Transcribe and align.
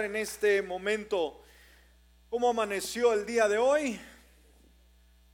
en 0.00 0.16
este 0.16 0.62
momento 0.62 1.40
cómo 2.30 2.48
amaneció 2.48 3.12
el 3.12 3.26
día 3.26 3.46
de 3.46 3.58
hoy. 3.58 4.00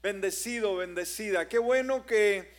Bendecido, 0.03 0.77
bendecida. 0.77 1.49
Qué 1.49 1.59
bueno 1.59 2.05
que 2.05 2.53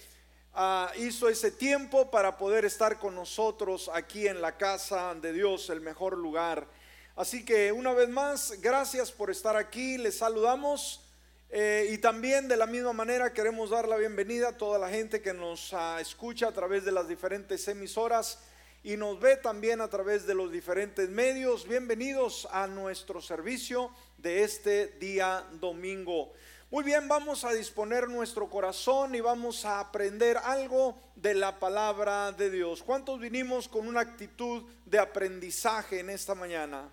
ah, 0.54 0.92
hizo 0.98 1.28
ese 1.28 1.52
tiempo 1.52 2.10
para 2.10 2.38
poder 2.38 2.64
estar 2.64 3.00
con 3.00 3.16
nosotros 3.16 3.90
aquí 3.94 4.28
en 4.28 4.42
la 4.42 4.58
casa 4.58 5.14
de 5.16 5.34
Dios, 5.34 5.70
el 5.70 5.82
mejor 5.82 6.18
lugar. 6.18 6.68
Así 7.16 7.44
que 7.44 7.72
una 7.72 7.92
vez 7.94 8.08
más, 8.08 8.54
gracias 8.62 9.12
por 9.12 9.30
estar 9.30 9.58
aquí. 9.58 9.98
Les 9.98 10.18
saludamos. 10.18 11.06
Eh, 11.50 11.90
y 11.92 11.98
también 11.98 12.48
de 12.48 12.56
la 12.56 12.68
misma 12.68 12.94
manera 12.94 13.34
queremos 13.34 13.72
dar 13.72 13.88
la 13.88 13.98
bienvenida 13.98 14.50
a 14.50 14.58
toda 14.58 14.78
la 14.80 14.90
gente 14.90 15.22
que 15.22 15.34
nos 15.34 15.74
ah, 15.74 15.98
escucha 16.00 16.48
a 16.48 16.54
través 16.54 16.86
de 16.86 16.92
las 16.92 17.08
diferentes 17.08 17.68
emisoras 17.68 18.40
y 18.84 18.96
nos 18.96 19.20
ve 19.20 19.36
también 19.36 19.82
a 19.82 19.90
través 19.90 20.26
de 20.26 20.34
los 20.34 20.52
diferentes 20.52 21.10
medios. 21.10 21.68
Bienvenidos 21.68 22.48
a 22.52 22.66
nuestro 22.68 23.22
servicio 23.22 23.92
de 24.18 24.44
este 24.44 24.88
día 25.00 25.46
domingo. 25.60 26.32
Muy 26.72 26.84
bien, 26.84 27.08
vamos 27.08 27.44
a 27.44 27.52
disponer 27.52 28.08
nuestro 28.08 28.50
corazón 28.50 29.16
y 29.16 29.22
vamos 29.22 29.66
a 29.66 29.80
aprender 29.80 30.38
algo 30.38 30.98
de 31.16 31.34
la 31.34 31.60
palabra 31.60 32.32
de 32.32 32.50
Dios. 32.50 32.84
¿Cuántos 32.84 33.20
vinimos 33.20 33.68
con 33.68 33.88
una 33.88 34.02
actitud 34.02 34.64
de 34.86 35.00
aprendizaje 35.00 36.00
en 36.00 36.12
esta 36.12 36.36
mañana? 36.36 36.90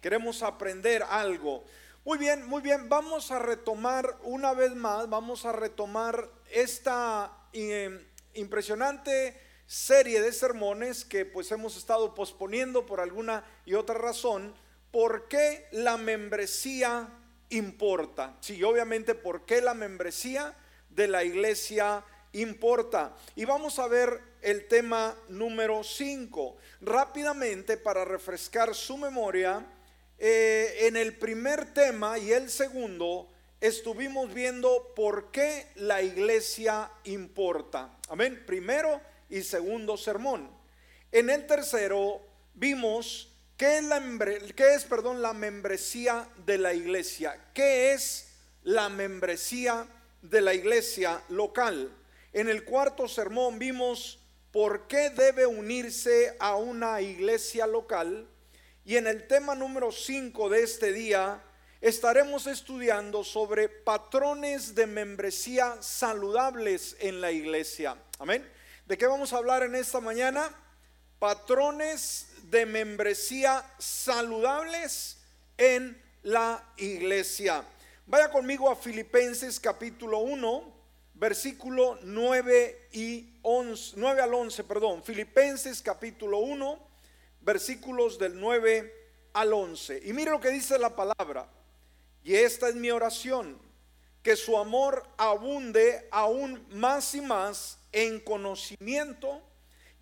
Queremos 0.00 0.42
aprender 0.42 1.02
algo. 1.02 1.64
Muy 2.04 2.18
bien, 2.18 2.46
muy 2.46 2.62
bien. 2.62 2.88
Vamos 2.88 3.32
a 3.32 3.40
retomar 3.40 4.16
una 4.22 4.52
vez 4.52 4.76
más, 4.76 5.08
vamos 5.08 5.44
a 5.44 5.50
retomar 5.50 6.30
esta 6.52 7.32
eh, 7.52 8.06
impresionante 8.34 9.45
serie 9.66 10.22
de 10.22 10.32
sermones 10.32 11.04
que 11.04 11.24
pues 11.24 11.50
hemos 11.52 11.76
estado 11.76 12.14
posponiendo 12.14 12.86
por 12.86 13.00
alguna 13.00 13.44
y 13.64 13.74
otra 13.74 13.96
razón. 13.96 14.54
¿Por 14.90 15.28
qué 15.28 15.66
la 15.72 15.96
membresía 15.96 17.08
importa? 17.50 18.36
Sí, 18.40 18.62
obviamente, 18.62 19.14
¿por 19.14 19.44
qué 19.44 19.60
la 19.60 19.74
membresía 19.74 20.54
de 20.90 21.08
la 21.08 21.24
iglesia 21.24 22.04
importa? 22.32 23.14
Y 23.34 23.44
vamos 23.44 23.78
a 23.78 23.88
ver 23.88 24.20
el 24.42 24.68
tema 24.68 25.16
número 25.28 25.82
5. 25.82 26.56
Rápidamente, 26.80 27.76
para 27.76 28.04
refrescar 28.04 28.74
su 28.74 28.96
memoria, 28.96 29.66
eh, 30.18 30.86
en 30.86 30.96
el 30.96 31.18
primer 31.18 31.74
tema 31.74 32.18
y 32.18 32.32
el 32.32 32.48
segundo 32.48 33.28
estuvimos 33.60 34.32
viendo 34.32 34.94
por 34.94 35.30
qué 35.30 35.66
la 35.74 36.00
iglesia 36.00 36.90
importa. 37.04 37.98
Amén. 38.08 38.44
Primero 38.46 39.00
y 39.28 39.42
segundo 39.42 39.96
sermón. 39.96 40.50
En 41.12 41.30
el 41.30 41.46
tercero 41.46 42.20
vimos 42.54 43.32
qué 43.56 43.78
es, 43.78 43.84
la, 43.84 44.02
qué 44.54 44.74
es 44.74 44.84
perdón, 44.84 45.22
la 45.22 45.32
membresía 45.32 46.28
de 46.44 46.58
la 46.58 46.74
iglesia. 46.74 47.50
¿Qué 47.54 47.92
es 47.92 48.28
la 48.62 48.88
membresía 48.88 49.86
de 50.22 50.40
la 50.40 50.54
iglesia 50.54 51.22
local? 51.28 51.90
En 52.32 52.48
el 52.48 52.64
cuarto 52.64 53.08
sermón 53.08 53.58
vimos 53.58 54.18
por 54.52 54.86
qué 54.88 55.10
debe 55.10 55.46
unirse 55.46 56.36
a 56.38 56.56
una 56.56 57.00
iglesia 57.00 57.66
local. 57.66 58.28
Y 58.84 58.96
en 58.96 59.06
el 59.06 59.26
tema 59.26 59.54
número 59.54 59.90
5 59.90 60.48
de 60.48 60.62
este 60.62 60.92
día 60.92 61.42
estaremos 61.80 62.46
estudiando 62.46 63.24
sobre 63.24 63.68
patrones 63.68 64.74
de 64.74 64.86
membresía 64.86 65.76
saludables 65.80 66.96
en 67.00 67.20
la 67.20 67.32
iglesia. 67.32 67.96
Amén. 68.18 68.55
¿De 68.86 68.96
qué 68.96 69.08
vamos 69.08 69.32
a 69.32 69.38
hablar 69.38 69.64
en 69.64 69.74
esta 69.74 69.98
mañana? 69.98 70.48
Patrones 71.18 72.28
de 72.44 72.66
membresía 72.66 73.64
saludables 73.78 75.18
en 75.58 76.00
la 76.22 76.62
iglesia. 76.76 77.64
Vaya 78.06 78.30
conmigo 78.30 78.70
a 78.70 78.76
Filipenses 78.76 79.58
capítulo 79.58 80.20
1, 80.20 80.72
versículo 81.14 81.98
9 82.02 82.90
y 82.92 83.40
11, 83.42 83.94
9 83.96 84.22
al 84.22 84.32
11, 84.32 84.62
perdón. 84.62 85.02
Filipenses 85.02 85.82
capítulo 85.82 86.38
1, 86.38 86.78
versículos 87.40 88.20
del 88.20 88.38
9 88.38 89.08
al 89.32 89.52
11. 89.52 90.00
Y 90.04 90.12
mire 90.12 90.30
lo 90.30 90.40
que 90.40 90.50
dice 90.50 90.78
la 90.78 90.94
palabra. 90.94 91.48
Y 92.22 92.36
esta 92.36 92.68
es 92.68 92.76
mi 92.76 92.92
oración, 92.92 93.58
que 94.22 94.36
su 94.36 94.56
amor 94.56 95.02
abunde 95.16 96.06
aún 96.12 96.64
más 96.70 97.16
y 97.16 97.20
más 97.20 97.80
en 97.96 98.20
conocimiento 98.20 99.40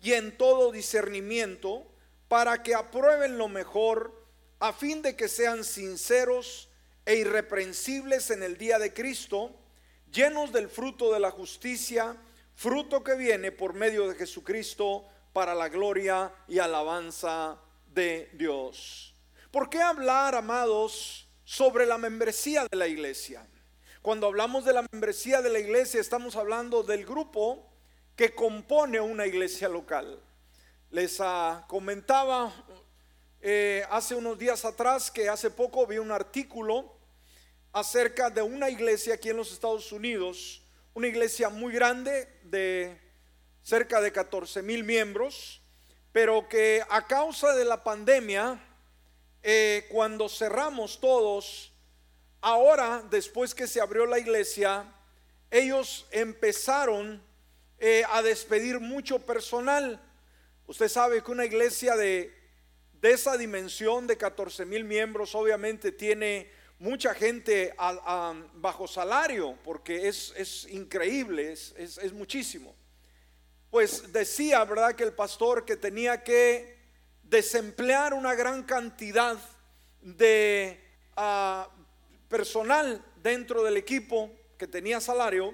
y 0.01 0.11
en 0.11 0.37
todo 0.37 0.73
discernimiento, 0.73 1.87
para 2.27 2.61
que 2.61 2.75
aprueben 2.75 3.37
lo 3.37 3.47
mejor, 3.47 4.21
a 4.59 4.73
fin 4.73 5.01
de 5.01 5.15
que 5.15 5.29
sean 5.29 5.63
sinceros 5.63 6.67
e 7.05 7.15
irreprensibles 7.15 8.31
en 8.31 8.43
el 8.43 8.57
día 8.57 8.79
de 8.79 8.93
Cristo, 8.93 9.55
llenos 10.11 10.51
del 10.51 10.67
fruto 10.67 11.13
de 11.13 11.21
la 11.21 11.31
justicia, 11.31 12.17
fruto 12.53 13.01
que 13.01 13.15
viene 13.15 13.53
por 13.53 13.73
medio 13.73 14.09
de 14.09 14.15
Jesucristo 14.15 15.05
para 15.31 15.55
la 15.55 15.69
gloria 15.69 16.33
y 16.49 16.59
alabanza 16.59 17.57
de 17.93 18.29
Dios. 18.33 19.15
¿Por 19.51 19.69
qué 19.69 19.81
hablar, 19.81 20.35
amados, 20.35 21.29
sobre 21.45 21.85
la 21.85 21.97
membresía 21.97 22.67
de 22.69 22.75
la 22.75 22.87
iglesia? 22.87 23.47
Cuando 24.01 24.27
hablamos 24.27 24.65
de 24.65 24.73
la 24.73 24.85
membresía 24.91 25.41
de 25.41 25.49
la 25.49 25.59
iglesia, 25.59 26.01
estamos 26.01 26.35
hablando 26.35 26.83
del 26.83 27.05
grupo 27.05 27.71
que 28.15 28.33
compone 28.33 28.99
una 28.99 29.25
iglesia 29.25 29.67
local. 29.67 30.19
Les 30.89 31.19
ah, 31.19 31.65
comentaba 31.67 32.53
eh, 33.41 33.85
hace 33.89 34.15
unos 34.15 34.39
días 34.39 34.63
atrás 34.63 35.11
que 35.11 35.27
hace 35.27 35.49
poco 35.51 35.85
vi 35.85 35.97
un 35.97 36.11
artículo 36.11 36.95
acerca 37.73 38.29
de 38.29 38.41
una 38.41 38.69
iglesia 38.69 39.15
aquí 39.15 39.29
en 39.29 39.37
los 39.37 39.51
Estados 39.51 39.91
Unidos, 39.91 40.63
una 40.93 41.07
iglesia 41.07 41.49
muy 41.49 41.73
grande 41.73 42.29
de 42.43 42.97
cerca 43.61 43.99
de 43.99 44.13
14 44.13 44.61
mil 44.61 44.85
miembros, 44.85 45.61
pero 46.13 46.47
que 46.47 46.81
a 46.89 47.05
causa 47.05 47.53
de 47.53 47.65
la 47.65 47.83
pandemia, 47.83 48.63
eh, 49.43 49.85
cuando 49.89 50.29
cerramos 50.29 51.01
todos, 51.01 51.73
ahora, 52.39 53.03
después 53.09 53.53
que 53.53 53.67
se 53.67 53.81
abrió 53.81 54.05
la 54.05 54.19
iglesia, 54.19 54.85
ellos 55.51 56.07
empezaron 56.11 57.21
eh, 57.79 58.03
a 58.09 58.21
despedir 58.21 58.79
mucho 58.79 59.19
personal. 59.19 60.01
Usted 60.67 60.87
sabe 60.87 61.23
que 61.23 61.31
una 61.31 61.45
iglesia 61.45 61.95
de, 61.95 62.33
de 62.93 63.11
esa 63.11 63.37
dimensión 63.37 64.07
de 64.07 64.17
14 64.17 64.65
mil 64.65 64.83
miembros 64.83 65.35
obviamente 65.35 65.91
tiene 65.91 66.49
mucha 66.79 67.13
gente 67.13 67.73
bajo 68.55 68.87
salario, 68.87 69.57
porque 69.63 70.07
es, 70.07 70.67
increíble, 70.69 71.51
es, 71.51 71.73
es 71.77 72.13
muchísimo 72.13 72.75
pues 73.75 74.13
decía, 74.13 74.63
¿verdad? 74.63 74.95
Que 74.95 75.03
el 75.03 75.11
pastor 75.11 75.65
que 75.65 75.75
tenía 75.75 76.23
que 76.23 76.77
desemplear 77.23 78.13
una 78.13 78.33
gran 78.33 78.63
cantidad 78.63 79.37
de 79.99 80.81
ah, 81.17 81.69
personal 82.29 83.03
dentro 83.21 83.63
del 83.63 83.75
equipo 83.75 84.31
que 84.57 84.65
tenía 84.65 85.01
salario, 85.01 85.53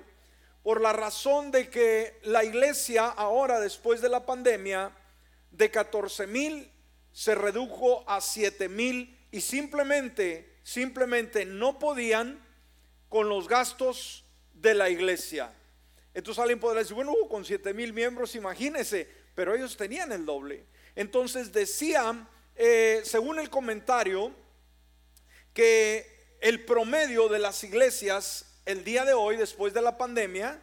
por 0.64 0.82
la 0.82 0.94
razón 0.94 1.52
de 1.52 1.70
que 1.70 2.20
la 2.24 2.44
iglesia 2.44 3.08
ahora, 3.08 3.60
después 3.60 4.02
de 4.02 4.10
la 4.10 4.26
pandemia, 4.26 4.92
de 5.52 5.72
14 5.72 6.28
mil 6.28 6.72
se 7.12 7.36
redujo 7.36 8.04
a 8.08 8.22
7 8.22 8.70
mil 8.70 9.18
y 9.32 9.42
simplemente, 9.42 10.58
simplemente 10.64 11.46
no 11.46 11.80
podían 11.80 12.40
con 13.10 13.28
los 13.28 13.48
gastos 13.48 14.24
de 14.54 14.74
la 14.74 14.90
iglesia. 14.90 15.54
Entonces 16.14 16.42
alguien 16.42 16.60
podrá 16.60 16.80
decir, 16.80 16.96
bueno, 16.96 17.14
con 17.30 17.44
7 17.44 17.74
mil 17.74 17.94
miembros, 17.94 18.36
imagínense, 18.36 19.08
pero 19.36 19.56
ellos 19.56 19.76
tenían 19.78 20.12
el 20.12 20.26
doble. 20.26 20.66
Entonces 20.96 21.52
decían, 21.52 22.28
eh, 22.56 23.02
según 23.04 23.40
el 23.40 23.50
comentario, 23.50 24.34
que 25.54 26.38
el 26.42 26.64
promedio 26.66 27.28
de 27.28 27.40
las 27.40 27.64
iglesias 27.64 28.51
el 28.66 28.84
día 28.84 29.06
de 29.06 29.14
hoy, 29.14 29.38
después 29.38 29.74
de 29.74 29.82
la 29.82 29.98
pandemia, 29.98 30.62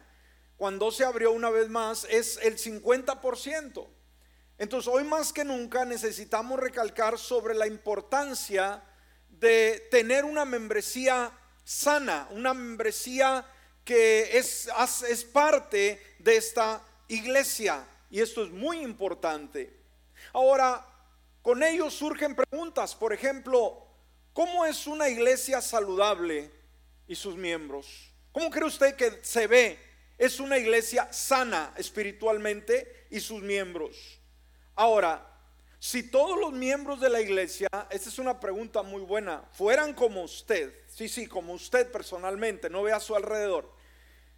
cuando 0.57 0.91
se 0.91 1.05
abrió 1.05 1.31
una 1.31 1.49
vez 1.49 1.69
más, 1.69 2.05
es 2.09 2.37
el 2.43 2.57
50%. 2.57 3.87
Entonces 4.57 4.93
hoy 4.93 5.05
más 5.05 5.31
que 5.31 5.45
nunca 5.45 5.85
necesitamos 5.85 6.59
recalcar 6.59 7.17
sobre 7.17 7.55
la 7.55 7.65
importancia 7.65 8.83
de 9.29 9.87
tener 9.89 10.25
una 10.25 10.43
membresía 10.43 11.31
sana, 11.63 12.27
una 12.31 12.53
membresía 12.53 13.45
que 13.85 14.37
es, 14.37 14.67
parte 15.31 16.15
de 16.19 16.35
esta 16.35 16.83
iglesia. 17.07 17.85
Y 18.11 18.19
esto 18.19 18.43
es 18.43 18.51
muy 18.51 18.81
importante. 18.81 19.73
Ahora, 20.33 20.85
con 21.41 21.63
ellos 21.63 21.93
surgen 21.93 22.35
preguntas. 22.35 22.95
Por 22.95 23.13
ejemplo, 23.13 23.87
¿cómo 24.33 24.65
es 24.65 24.87
una 24.87 25.07
iglesia 25.07 25.61
saludable 25.61 26.51
y 27.09 27.15
sus 27.15 27.35
miembros? 27.35 28.13
¿Cómo 28.31 28.49
cree 28.49 28.65
usted 28.65 28.95
que 28.95 29.19
se 29.21 29.47
ve? 29.47 29.77
Es 30.17 30.39
una 30.39 30.57
iglesia 30.57 31.11
sana 31.11 31.73
espiritualmente 31.75 33.07
y 33.09 33.19
sus 33.19 33.41
miembros. 33.41 34.21
Ahora, 34.75 35.25
Si 35.81 36.03
todos 36.03 36.37
los 36.37 36.51
miembros 36.51 36.99
de 36.99 37.09
la 37.09 37.21
iglesia, 37.21 37.69
esta 37.89 38.09
es 38.09 38.19
una 38.19 38.37
pregunta 38.37 38.83
muy 38.83 39.01
buena, 39.01 39.45
fueran 39.53 39.93
como 39.93 40.23
usted, 40.23 40.73
sí, 40.87 41.07
sí, 41.07 41.25
como 41.25 41.53
usted 41.53 41.89
personalmente, 41.89 42.69
no 42.69 42.83
vea 42.83 42.97
a 42.97 42.99
su 42.99 43.15
alrededor. 43.15 43.71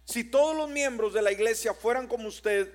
Si 0.04 0.22
todos 0.22 0.56
los 0.56 0.70
miembros 0.70 1.12
de 1.12 1.20
la 1.20 1.32
iglesia 1.32 1.74
fueran 1.74 2.06
como 2.06 2.28
usted, 2.28 2.72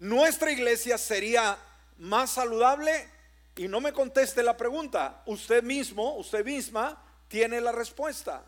nuestra 0.00 0.50
iglesia 0.50 0.98
sería 0.98 1.56
más 1.96 2.32
saludable. 2.32 3.08
Y 3.56 3.68
no 3.68 3.80
me 3.80 3.92
conteste 3.92 4.42
la 4.42 4.56
pregunta, 4.56 5.22
usted 5.26 5.62
mismo, 5.62 6.16
usted 6.16 6.44
misma 6.44 7.00
tiene 7.28 7.60
la 7.60 7.70
respuesta. 7.70 8.44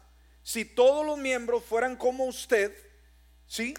Si 0.46 0.64
todos 0.64 1.04
los 1.04 1.18
miembros 1.18 1.64
fueran 1.64 1.96
como 1.96 2.24
usted, 2.26 2.72
¿sí? 3.48 3.74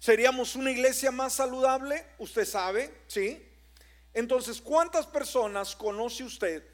¿Seríamos 0.00 0.56
una 0.56 0.72
iglesia 0.72 1.12
más 1.12 1.34
saludable? 1.34 2.04
Usted 2.18 2.44
sabe, 2.44 2.92
¿sí? 3.06 3.40
Entonces, 4.12 4.60
¿cuántas 4.60 5.06
personas 5.06 5.76
conoce 5.76 6.24
usted 6.24 6.64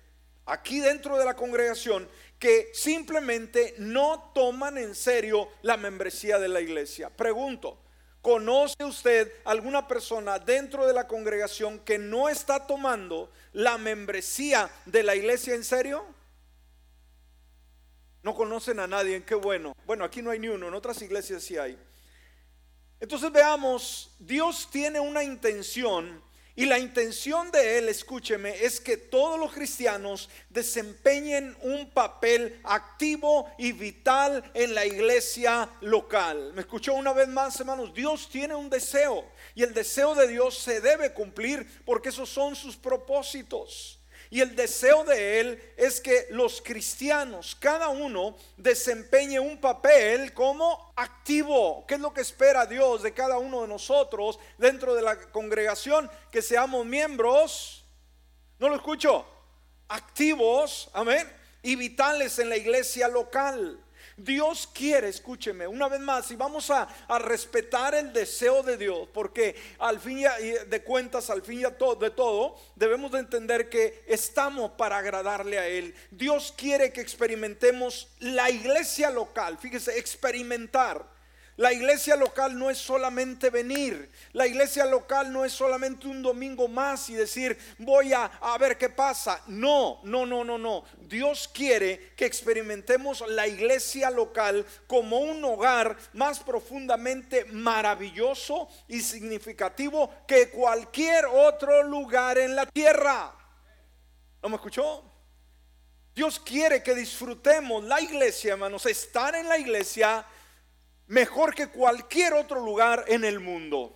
aquí 0.47 0.81
dentro 0.81 1.19
de 1.19 1.27
la 1.27 1.37
congregación 1.37 2.09
que 2.39 2.71
simplemente 2.73 3.75
no 3.77 4.33
toman 4.35 4.79
en 4.79 4.95
serio 4.95 5.47
la 5.61 5.77
membresía 5.77 6.39
de 6.39 6.49
la 6.49 6.63
iglesia? 6.63 7.11
Pregunto, 7.11 7.79
¿conoce 8.23 8.83
usted 8.83 9.31
alguna 9.45 9.87
persona 9.87 10.39
dentro 10.39 10.87
de 10.87 10.95
la 10.95 11.07
congregación 11.07 11.81
que 11.81 11.99
no 11.99 12.31
está 12.31 12.67
tomando 12.67 13.31
la 13.53 13.77
membresía 13.77 14.71
de 14.87 15.03
la 15.03 15.15
iglesia 15.15 15.55
en 15.55 15.65
serio? 15.65 16.22
No 18.23 18.35
conocen 18.35 18.79
a 18.79 18.87
nadie, 18.87 19.25
qué 19.25 19.35
bueno. 19.35 19.75
Bueno, 19.85 20.05
aquí 20.05 20.23
no 20.23 20.31
hay 20.31 20.39
ni 20.39 20.49
uno, 20.49 20.69
en 20.69 20.75
otras 20.75 21.01
iglesias 21.03 21.43
sí 21.43 21.57
hay. 21.57 21.79
Entonces 23.01 23.33
veamos, 23.33 24.15
Dios 24.21 24.69
tiene 24.71 25.01
una 25.01 25.25
intención 25.25 26.23
y 26.55 26.67
la 26.67 26.79
intención 26.79 27.51
de 27.51 27.79
Él, 27.79 27.89
escúcheme, 27.89 28.63
es 28.63 28.79
que 28.79 28.99
todos 28.99 29.41
los 29.41 29.53
cristianos 29.53 30.29
desempeñen 30.51 31.57
un 31.63 31.91
papel 31.91 32.61
activo 32.63 33.51
y 33.57 33.73
vital 33.73 34.51
en 34.53 34.75
la 34.75 34.85
iglesia 34.85 35.71
local. 35.81 36.53
¿Me 36.53 36.61
escuchó 36.61 36.93
una 36.93 37.15
vez 37.15 37.27
más, 37.29 37.59
hermanos? 37.59 37.95
Dios 37.95 38.29
tiene 38.29 38.55
un 38.55 38.69
deseo 38.69 39.25
y 39.55 39.63
el 39.63 39.73
deseo 39.73 40.15
de 40.15 40.29
Dios 40.29 40.59
se 40.59 40.83
debe 40.83 41.15
cumplir 41.15 41.67
porque 41.87 42.11
esos 42.11 42.29
son 42.29 42.55
sus 42.55 42.77
propósitos. 42.77 44.02
Y 44.33 44.41
el 44.41 44.57
deseo 44.57 45.05
de 45.05 45.41
Él 45.41 45.75
es 45.77 46.01
que 46.01 46.29
los 46.31 46.63
cristianos, 46.63 47.55
cada 47.55 47.91
uno, 47.91 48.35
desempeñe 48.57 49.39
un 49.39 49.61
papel 49.61 50.33
como 50.33 50.91
activo. 50.97 51.85
¿Qué 51.87 51.97
es 51.97 52.01
lo 52.01 52.15
que 52.15 52.23
espera 52.23 52.65
Dios 52.65 53.03
de 53.03 53.13
cada 53.13 53.37
uno 53.37 53.61
de 53.61 53.69
nosotros 53.69 54.39
dentro 54.57 54.95
de 54.95 55.03
la 55.03 55.21
congregación? 55.33 56.11
Que 56.31 56.41
seamos 56.41 56.87
miembros, 56.87 57.85
no 58.59 58.71
lo 58.71 58.77
escucho, 58.77 59.27
activos, 59.89 60.89
amén, 60.95 61.31
y 61.63 61.77
vitales 61.77 62.39
en 62.39 62.49
la 62.49 62.57
iglesia 62.57 63.09
local. 63.09 63.85
Dios 64.23 64.69
quiere, 64.73 65.09
escúcheme, 65.09 65.67
una 65.67 65.89
vez 65.89 66.01
más, 66.01 66.31
y 66.31 66.37
vamos 66.37 66.71
a, 66.71 66.89
respetar 67.19 67.95
el 67.95 68.13
deseo 68.13 68.63
de 68.63 68.77
Dios, 68.77 69.09
porque 69.13 69.55
al 69.79 70.01
fin 70.01 70.25
de 70.69 70.83
cuentas, 70.83 71.31
al 71.31 71.43
fin 71.43 71.61
y 71.61 71.63
de 71.63 72.11
todo, 72.11 72.57
debemos 72.77 73.13
de 73.13 73.19
entender 73.19 73.69
que 73.69 74.05
estamos 74.07 74.73
para 74.73 74.99
agradarle 74.99 75.59
a 75.59 75.67
Él. 75.67 75.95
Dios 76.11 76.55
quiere 76.57 76.93
que 76.93 77.01
experimentemos 77.01 78.09
la 78.21 78.51
iglesia 78.51 79.11
local, 79.11 79.59
fíjese, 79.59 79.99
experimentar. 79.99 81.12
La 81.63 81.73
iglesia 81.73 82.17
local 82.17 82.59
no 82.59 82.71
es 82.71 82.79
solamente 82.79 83.49
venir, 83.49 84.11
la 84.33 84.49
iglesia 84.49 84.85
local 84.85 85.33
no 85.33 85.45
es 85.45 85.53
solamente 85.53 86.09
un 86.09 86.21
domingo 86.21 86.67
más 86.67 87.09
y 87.09 87.15
decir 87.15 87.57
voy 87.79 88.13
a, 88.13 88.25
a, 88.25 88.59
ver 88.59 88.77
qué 88.77 88.89
pasa. 88.89 89.41
No, 89.47 90.01
no, 90.03 90.27
no, 90.27 90.43
no, 90.43 90.59
no. 90.59 90.83
Dios 91.03 91.49
quiere 91.55 92.15
que 92.17 92.27
experimentemos 92.27 93.23
la 93.29 93.47
iglesia 93.47 94.11
local 94.11 94.67
como 94.89 95.21
un 95.21 95.45
hogar 95.45 95.97
más 96.15 96.41
profundamente 96.41 97.45
maravilloso 97.45 98.69
y 98.89 99.01
significativo 99.01 100.13
que 100.27 100.51
cualquier 100.51 101.27
otro 101.27 101.85
lugar 101.85 102.39
en 102.39 102.57
la 102.57 102.67
tierra. 102.67 103.33
¿No 104.43 104.49
me 104.49 104.57
escuchó? 104.57 105.05
Dios 106.13 106.41
quiere 106.41 106.83
que 106.83 106.97
disfrutemos 106.97 107.85
la 107.85 108.01
iglesia, 108.01 108.55
hermanos, 108.55 108.85
estar 108.87 109.37
en 109.37 109.49
la 109.49 109.59
iglesia 109.59 110.27
mejor 111.13 111.55
que 111.55 111.69
cualquier 111.69 112.33
otro 112.33 112.65
lugar 112.65 113.05
en 113.07 113.23
el 113.25 113.39
mundo. 113.39 113.95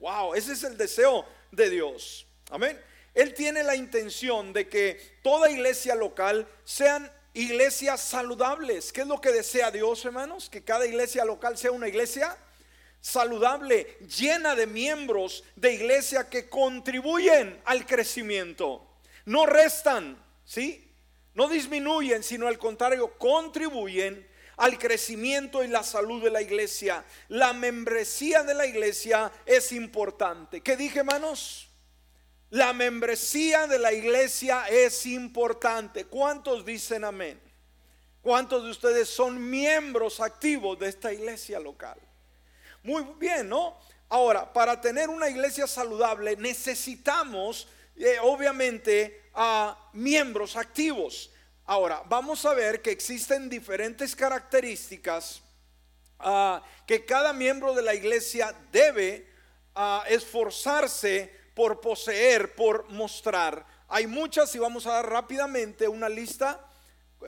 Wow, 0.00 0.34
ese 0.34 0.52
es 0.52 0.62
el 0.64 0.76
deseo 0.76 1.24
de 1.50 1.70
Dios. 1.70 2.26
Amén. 2.50 2.78
Él 3.14 3.32
tiene 3.32 3.62
la 3.62 3.74
intención 3.74 4.52
de 4.52 4.68
que 4.68 5.18
toda 5.22 5.50
iglesia 5.50 5.94
local 5.94 6.46
sean 6.64 7.10
iglesias 7.32 8.02
saludables. 8.02 8.92
¿Qué 8.92 9.00
es 9.00 9.06
lo 9.06 9.18
que 9.18 9.32
desea 9.32 9.70
Dios, 9.70 10.04
hermanos? 10.04 10.50
Que 10.50 10.62
cada 10.62 10.84
iglesia 10.84 11.24
local 11.24 11.56
sea 11.56 11.72
una 11.72 11.88
iglesia 11.88 12.36
saludable, 13.00 13.96
llena 14.00 14.54
de 14.54 14.66
miembros 14.66 15.44
de 15.56 15.72
iglesia 15.72 16.28
que 16.28 16.50
contribuyen 16.50 17.58
al 17.64 17.86
crecimiento. 17.86 18.86
No 19.24 19.46
restan, 19.46 20.22
¿sí? 20.44 20.86
No 21.32 21.48
disminuyen, 21.48 22.22
sino 22.22 22.46
al 22.46 22.58
contrario, 22.58 23.16
contribuyen 23.16 24.27
al 24.58 24.78
crecimiento 24.78 25.64
y 25.64 25.68
la 25.68 25.82
salud 25.82 26.22
de 26.22 26.30
la 26.30 26.42
iglesia. 26.42 27.04
La 27.28 27.52
membresía 27.52 28.42
de 28.42 28.54
la 28.54 28.66
iglesia 28.66 29.32
es 29.46 29.72
importante. 29.72 30.60
¿Qué 30.60 30.76
dije, 30.76 30.98
hermanos? 30.98 31.68
La 32.50 32.72
membresía 32.72 33.66
de 33.66 33.78
la 33.78 33.92
iglesia 33.92 34.66
es 34.68 35.06
importante. 35.06 36.06
¿Cuántos 36.06 36.64
dicen 36.64 37.04
amén? 37.04 37.40
¿Cuántos 38.20 38.64
de 38.64 38.70
ustedes 38.70 39.08
son 39.08 39.48
miembros 39.48 40.20
activos 40.20 40.78
de 40.78 40.88
esta 40.88 41.12
iglesia 41.12 41.60
local? 41.60 41.98
Muy 42.82 43.06
bien, 43.18 43.48
¿no? 43.48 43.78
Ahora, 44.08 44.52
para 44.52 44.80
tener 44.80 45.08
una 45.08 45.28
iglesia 45.28 45.66
saludable 45.66 46.36
necesitamos, 46.36 47.68
eh, 47.96 48.16
obviamente, 48.22 49.30
a 49.34 49.90
miembros 49.92 50.56
activos. 50.56 51.30
Ahora, 51.70 52.02
vamos 52.08 52.46
a 52.46 52.54
ver 52.54 52.80
que 52.80 52.90
existen 52.90 53.50
diferentes 53.50 54.16
características 54.16 55.42
ah, 56.18 56.62
que 56.86 57.04
cada 57.04 57.34
miembro 57.34 57.74
de 57.74 57.82
la 57.82 57.92
iglesia 57.92 58.54
debe 58.72 59.28
ah, 59.74 60.02
esforzarse 60.08 61.30
por 61.54 61.82
poseer, 61.82 62.54
por 62.54 62.88
mostrar. 62.88 63.66
Hay 63.86 64.06
muchas 64.06 64.54
y 64.54 64.58
vamos 64.58 64.86
a 64.86 64.92
dar 64.92 65.10
rápidamente 65.10 65.86
una 65.86 66.08
lista 66.08 66.58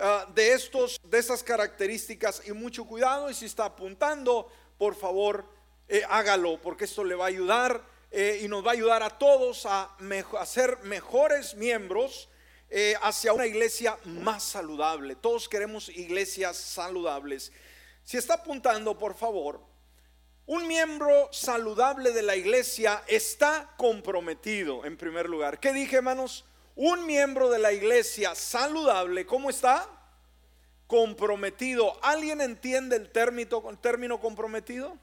ah, 0.01 0.27
de 0.35 0.55
estos, 0.55 0.99
de 1.05 1.19
esas 1.19 1.43
características 1.43 2.41
y 2.47 2.53
mucho 2.53 2.87
cuidado. 2.87 3.29
Y 3.29 3.35
si 3.35 3.45
está 3.45 3.67
apuntando, 3.67 4.51
por 4.79 4.95
favor, 4.95 5.45
eh, 5.87 6.03
hágalo, 6.09 6.59
porque 6.63 6.87
esto 6.87 7.05
le 7.05 7.15
va 7.15 7.27
a 7.27 7.29
ayudar 7.29 7.85
eh, 8.11 8.41
y 8.43 8.49
nos 8.49 8.65
va 8.65 8.71
a 8.71 8.73
ayudar 8.73 9.03
a 9.03 9.19
todos 9.19 9.67
a, 9.67 9.95
a 10.39 10.47
ser 10.47 10.79
mejores 10.85 11.57
miembros 11.57 12.30
eh, 12.71 12.95
hacia 13.03 13.33
una 13.33 13.47
iglesia 13.47 13.99
más 14.05 14.45
saludable. 14.45 15.17
Todos 15.17 15.49
queremos 15.49 15.89
iglesias 15.89 16.57
saludables. 16.57 17.53
Si 18.05 18.17
está 18.17 18.35
apuntando, 18.35 18.97
por 18.97 19.17
favor, 19.17 19.61
un 20.47 20.67
miembro 20.67 21.29
saludable 21.33 22.13
de 22.13 22.23
la 22.23 22.37
iglesia 22.37 23.03
está 23.09 23.75
comprometido, 23.77 24.85
en 24.85 24.97
primer 24.97 25.29
lugar. 25.29 25.59
¿Qué 25.59 25.73
dije, 25.73 25.97
hermanos? 25.97 26.45
Un 26.77 27.07
miembro 27.07 27.51
de 27.51 27.59
la 27.59 27.73
iglesia 27.73 28.35
saludable, 28.35 29.27
¿cómo 29.27 29.51
está? 29.51 29.89
Comprometido. 30.87 31.99
¿Alguien 32.03 32.41
entiende 32.41 32.97
el 32.97 33.11
término, 33.11 33.69
el 33.69 33.79
término 33.79 34.21
comprometido? 34.21 34.97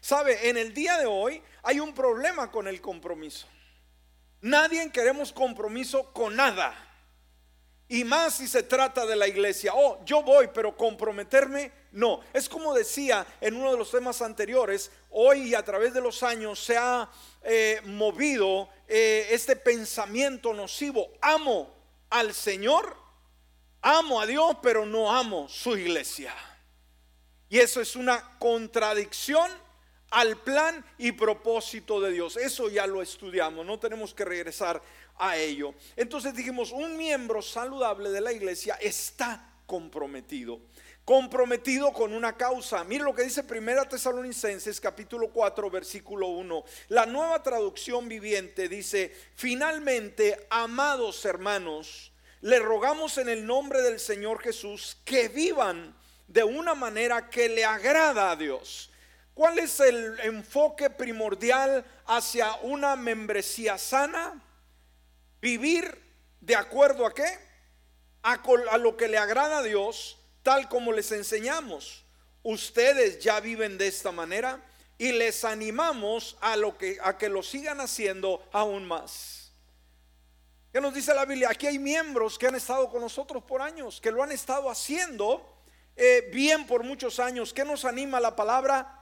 Sabe, 0.00 0.48
en 0.48 0.56
el 0.56 0.74
día 0.74 0.98
de 0.98 1.06
hoy 1.06 1.42
hay 1.62 1.80
un 1.80 1.94
problema 1.94 2.50
con 2.50 2.68
el 2.68 2.80
compromiso. 2.80 3.46
Nadie 4.40 4.90
queremos 4.90 5.32
compromiso 5.32 6.12
con 6.12 6.36
nada. 6.36 6.74
Y 7.88 8.04
más 8.04 8.34
si 8.34 8.46
se 8.46 8.62
trata 8.62 9.06
de 9.06 9.16
la 9.16 9.26
iglesia. 9.26 9.72
Oh, 9.74 10.04
yo 10.04 10.22
voy, 10.22 10.50
pero 10.52 10.76
comprometerme, 10.76 11.72
no. 11.92 12.20
Es 12.34 12.48
como 12.48 12.74
decía 12.74 13.26
en 13.40 13.56
uno 13.56 13.72
de 13.72 13.78
los 13.78 13.90
temas 13.90 14.20
anteriores, 14.20 14.90
hoy 15.10 15.48
y 15.48 15.54
a 15.54 15.64
través 15.64 15.94
de 15.94 16.02
los 16.02 16.22
años 16.22 16.62
se 16.62 16.76
ha 16.76 17.10
eh, 17.42 17.80
movido 17.86 18.68
eh, 18.86 19.28
este 19.30 19.56
pensamiento 19.56 20.52
nocivo. 20.52 21.08
Amo 21.22 21.74
al 22.10 22.34
Señor, 22.34 22.94
amo 23.80 24.20
a 24.20 24.26
Dios, 24.26 24.58
pero 24.62 24.84
no 24.84 25.10
amo 25.10 25.48
su 25.48 25.76
iglesia. 25.76 26.34
Y 27.48 27.58
eso 27.58 27.80
es 27.80 27.96
una 27.96 28.38
contradicción 28.38 29.50
al 30.10 30.36
plan 30.38 30.84
y 30.96 31.12
propósito 31.12 32.00
de 32.00 32.12
Dios. 32.12 32.36
Eso 32.36 32.68
ya 32.68 32.86
lo 32.86 33.02
estudiamos, 33.02 33.64
no 33.66 33.78
tenemos 33.78 34.14
que 34.14 34.24
regresar 34.24 34.82
a 35.18 35.36
ello. 35.36 35.74
Entonces 35.96 36.34
dijimos, 36.34 36.70
un 36.72 36.96
miembro 36.96 37.42
saludable 37.42 38.10
de 38.10 38.20
la 38.20 38.32
iglesia 38.32 38.74
está 38.80 39.52
comprometido. 39.66 40.60
comprometido 41.04 41.90
con 41.94 42.12
una 42.12 42.36
causa. 42.36 42.84
Mire 42.84 43.02
lo 43.02 43.14
que 43.14 43.22
dice 43.22 43.42
Primera 43.42 43.88
Tesalonicenses 43.88 44.78
capítulo 44.78 45.30
4 45.30 45.70
versículo 45.70 46.28
1. 46.28 46.64
La 46.88 47.06
nueva 47.06 47.42
traducción 47.42 48.10
viviente 48.10 48.68
dice, 48.68 49.14
finalmente, 49.34 50.46
amados 50.50 51.24
hermanos, 51.24 52.12
le 52.42 52.58
rogamos 52.58 53.16
en 53.16 53.30
el 53.30 53.46
nombre 53.46 53.80
del 53.80 53.98
Señor 54.00 54.42
Jesús 54.42 54.98
que 55.06 55.28
vivan 55.28 55.96
de 56.26 56.44
una 56.44 56.74
manera 56.74 57.30
que 57.30 57.48
le 57.48 57.64
agrada 57.64 58.30
a 58.30 58.36
Dios. 58.36 58.90
¿Cuál 59.38 59.60
es 59.60 59.78
el 59.78 60.18
enfoque 60.24 60.90
primordial 60.90 61.84
hacia 62.06 62.56
una 62.62 62.96
membresía 62.96 63.78
sana? 63.78 64.42
Vivir 65.40 65.96
de 66.40 66.56
acuerdo 66.56 67.06
a 67.06 67.14
qué? 67.14 67.38
A, 68.22 68.36
lo 68.78 68.96
que 68.96 69.06
le 69.06 69.16
agrada 69.16 69.58
a 69.58 69.62
Dios 69.62 70.18
tal 70.42 70.68
como 70.68 70.90
les 70.90 71.12
enseñamos. 71.12 72.04
Ustedes 72.42 73.20
ya 73.20 73.38
viven 73.38 73.78
de 73.78 73.86
esta 73.86 74.10
manera 74.10 74.60
y 74.98 75.12
les 75.12 75.44
animamos 75.44 76.36
a, 76.40 76.56
lo 76.56 76.76
que, 76.76 76.98
a 77.00 77.16
que 77.16 77.28
lo 77.28 77.44
sigan 77.44 77.80
haciendo 77.80 78.44
aún 78.50 78.88
más. 78.88 79.52
¿Qué 80.72 80.80
nos 80.80 80.92
dice 80.92 81.14
la 81.14 81.24
Biblia? 81.24 81.50
Aquí 81.52 81.68
hay 81.68 81.78
miembros 81.78 82.40
que 82.40 82.48
han 82.48 82.56
estado 82.56 82.90
con 82.90 83.02
nosotros 83.02 83.44
por 83.44 83.62
años, 83.62 84.00
que 84.00 84.10
lo 84.10 84.20
han 84.20 84.32
estado 84.32 84.68
haciendo 84.68 85.62
eh, 85.94 86.28
bien 86.32 86.66
por 86.66 86.82
muchos 86.82 87.20
años. 87.20 87.54
¿Qué 87.54 87.64
nos 87.64 87.84
anima 87.84 88.18
la 88.18 88.34
palabra? 88.34 88.97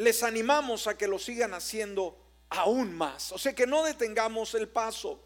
Les 0.00 0.22
animamos 0.22 0.86
a 0.86 0.96
que 0.96 1.06
lo 1.06 1.18
sigan 1.18 1.54
haciendo 1.54 2.16
aún 2.48 2.94
más. 2.94 3.32
O 3.32 3.38
sea, 3.38 3.54
que 3.54 3.66
no 3.66 3.84
detengamos 3.84 4.54
el 4.54 4.68
paso. 4.68 5.24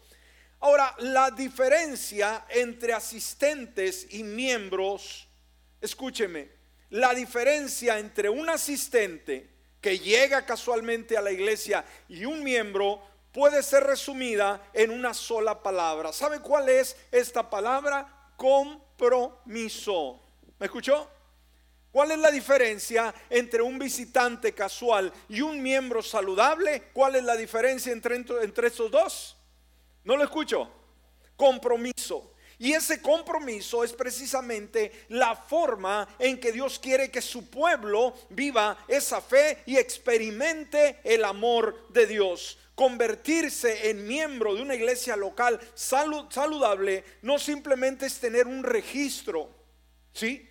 Ahora, 0.59 0.95
la 0.99 1.31
diferencia 1.31 2.45
entre 2.49 2.93
asistentes 2.93 4.07
y 4.11 4.23
miembros 4.23 5.27
escúcheme, 5.85 6.49
la 6.89 7.13
diferencia 7.13 7.97
entre 7.99 8.29
un 8.29 8.49
asistente 8.49 9.49
que 9.79 9.99
llega 9.99 10.45
casualmente 10.45 11.17
a 11.17 11.21
la 11.21 11.31
iglesia 11.31 11.85
y 12.09 12.25
un 12.25 12.43
miembro 12.43 13.01
puede 13.31 13.63
ser 13.63 13.83
resumida 13.83 14.69
en 14.73 14.91
una 14.91 15.13
sola 15.13 15.61
palabra. 15.61 16.11
¿Sabe 16.11 16.39
cuál 16.39 16.69
es 16.69 16.95
esta 17.11 17.49
palabra? 17.49 18.31
Compromiso. 18.35 20.19
¿Me 20.59 20.65
escuchó? 20.65 21.09
¿Cuál 21.95 22.11
es 22.11 22.19
la 22.19 22.29
diferencia 22.29 23.15
entre 23.29 23.61
un 23.61 23.79
visitante 23.79 24.53
casual 24.53 25.13
y 25.29 25.39
un 25.39 25.63
miembro 25.63 26.03
saludable? 26.03 26.89
¿Cuál 26.91 27.15
es 27.15 27.23
la 27.23 27.37
diferencia 27.37 27.93
entre, 27.93 28.17
entre 28.17 28.67
estos 28.67 28.91
dos? 28.91 29.37
¿No 30.03 30.17
lo 30.17 30.25
escucho? 30.25 30.69
Compromiso. 31.37 32.33
Y 32.59 32.73
ese 32.73 33.01
compromiso 33.01 33.81
es 33.81 33.93
precisamente 33.93 35.05
la 35.07 35.37
forma 35.37 36.05
en 36.19 36.37
que 36.37 36.51
Dios 36.51 36.79
quiere 36.79 37.09
que 37.09 37.21
su 37.21 37.49
pueblo 37.49 38.13
viva 38.29 38.77
esa 38.89 39.21
fe 39.21 39.63
y 39.65 39.77
experimente 39.77 40.99
el 41.01 41.23
amor 41.23 41.87
de 41.93 42.07
Dios. 42.07 42.57
Convertirse 42.75 43.89
en 43.89 44.05
miembro 44.05 44.53
de 44.53 44.63
una 44.63 44.75
iglesia 44.75 45.15
local 45.15 45.61
saludable 45.73 47.05
no 47.21 47.39
simplemente 47.39 48.05
es 48.05 48.19
tener 48.19 48.47
un 48.47 48.65
registro, 48.65 49.49
¿sí? 50.11 50.49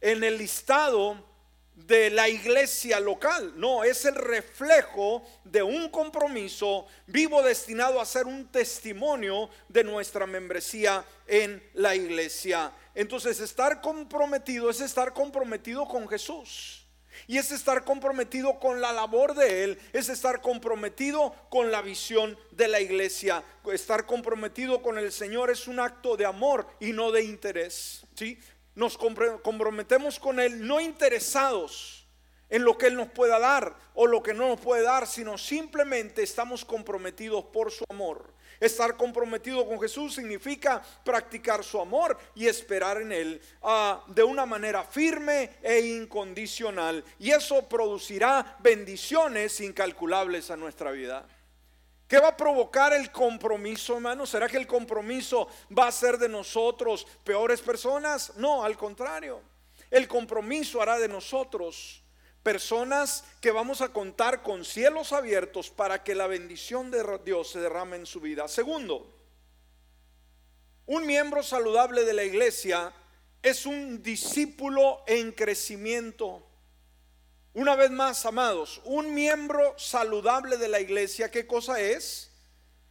En 0.00 0.22
el 0.22 0.38
listado 0.38 1.34
de 1.74 2.10
la 2.10 2.28
iglesia 2.28 3.00
local. 3.00 3.52
No, 3.56 3.84
es 3.84 4.04
el 4.04 4.14
reflejo 4.14 5.24
de 5.44 5.62
un 5.62 5.88
compromiso 5.88 6.86
vivo 7.06 7.42
destinado 7.42 8.00
a 8.00 8.06
ser 8.06 8.26
un 8.26 8.46
testimonio 8.48 9.50
de 9.68 9.84
nuestra 9.84 10.26
membresía 10.26 11.04
en 11.26 11.62
la 11.74 11.94
iglesia. 11.94 12.72
Entonces, 12.94 13.40
estar 13.40 13.80
comprometido 13.80 14.70
es 14.70 14.80
estar 14.80 15.12
comprometido 15.12 15.86
con 15.86 16.08
Jesús. 16.08 16.80
Y 17.26 17.38
es 17.38 17.52
estar 17.52 17.84
comprometido 17.84 18.58
con 18.58 18.80
la 18.80 18.92
labor 18.92 19.34
de 19.34 19.64
Él, 19.64 19.78
es 19.92 20.08
estar 20.08 20.40
comprometido 20.40 21.32
con 21.48 21.70
la 21.70 21.80
visión 21.80 22.36
de 22.50 22.68
la 22.68 22.80
iglesia. 22.80 23.42
Estar 23.72 24.04
comprometido 24.04 24.82
con 24.82 24.98
el 24.98 25.12
Señor 25.12 25.50
es 25.50 25.68
un 25.68 25.78
acto 25.78 26.16
de 26.16 26.26
amor 26.26 26.66
y 26.80 26.92
no 26.92 27.12
de 27.12 27.22
interés. 27.22 28.04
¿sí? 28.14 28.38
Nos 28.74 28.98
comprometemos 28.98 30.18
con 30.18 30.40
Él 30.40 30.66
no 30.66 30.80
interesados 30.80 32.06
en 32.50 32.64
lo 32.64 32.76
que 32.76 32.86
Él 32.86 32.96
nos 32.96 33.08
pueda 33.08 33.38
dar 33.38 33.74
o 33.94 34.06
lo 34.06 34.22
que 34.22 34.34
no 34.34 34.48
nos 34.48 34.60
puede 34.60 34.82
dar, 34.82 35.06
sino 35.06 35.38
simplemente 35.38 36.22
estamos 36.22 36.64
comprometidos 36.64 37.44
por 37.46 37.70
su 37.70 37.84
amor. 37.88 38.32
Estar 38.60 38.96
comprometido 38.96 39.66
con 39.66 39.80
Jesús 39.80 40.14
significa 40.14 40.82
practicar 41.04 41.64
su 41.64 41.80
amor 41.80 42.16
y 42.34 42.46
esperar 42.46 43.02
en 43.02 43.12
Él 43.12 43.40
ah, 43.62 44.04
de 44.06 44.22
una 44.22 44.46
manera 44.46 44.84
firme 44.84 45.50
e 45.62 45.80
incondicional. 45.80 47.04
Y 47.18 47.30
eso 47.30 47.68
producirá 47.68 48.56
bendiciones 48.60 49.60
incalculables 49.60 50.50
a 50.50 50.56
nuestra 50.56 50.92
vida. 50.92 51.26
¿Qué 52.08 52.18
va 52.18 52.28
a 52.28 52.36
provocar 52.36 52.92
el 52.92 53.10
compromiso, 53.10 53.94
hermano? 53.94 54.26
¿Será 54.26 54.48
que 54.48 54.58
el 54.58 54.66
compromiso 54.66 55.48
va 55.76 55.88
a 55.88 55.92
ser 55.92 56.18
de 56.18 56.28
nosotros 56.28 57.06
peores 57.24 57.60
personas? 57.62 58.36
No, 58.36 58.62
al 58.62 58.76
contrario. 58.76 59.40
El 59.90 60.06
compromiso 60.06 60.82
hará 60.82 60.98
de 60.98 61.08
nosotros 61.08 62.02
personas 62.42 63.24
que 63.40 63.50
vamos 63.50 63.80
a 63.80 63.88
contar 63.88 64.42
con 64.42 64.64
cielos 64.64 65.12
abiertos 65.12 65.70
para 65.70 66.04
que 66.04 66.14
la 66.14 66.26
bendición 66.26 66.90
de 66.90 67.02
Dios 67.24 67.50
se 67.50 67.60
derrame 67.60 67.96
en 67.96 68.06
su 68.06 68.20
vida. 68.20 68.48
Segundo, 68.48 69.10
un 70.86 71.06
miembro 71.06 71.42
saludable 71.42 72.04
de 72.04 72.12
la 72.12 72.24
iglesia 72.24 72.92
es 73.42 73.64
un 73.64 74.02
discípulo 74.02 75.02
en 75.06 75.32
crecimiento. 75.32 76.46
Una 77.54 77.76
vez 77.76 77.92
más, 77.92 78.26
amados, 78.26 78.80
un 78.82 79.14
miembro 79.14 79.78
saludable 79.78 80.56
de 80.56 80.66
la 80.66 80.80
iglesia, 80.80 81.30
¿qué 81.30 81.46
cosa 81.46 81.80
es? 81.80 82.32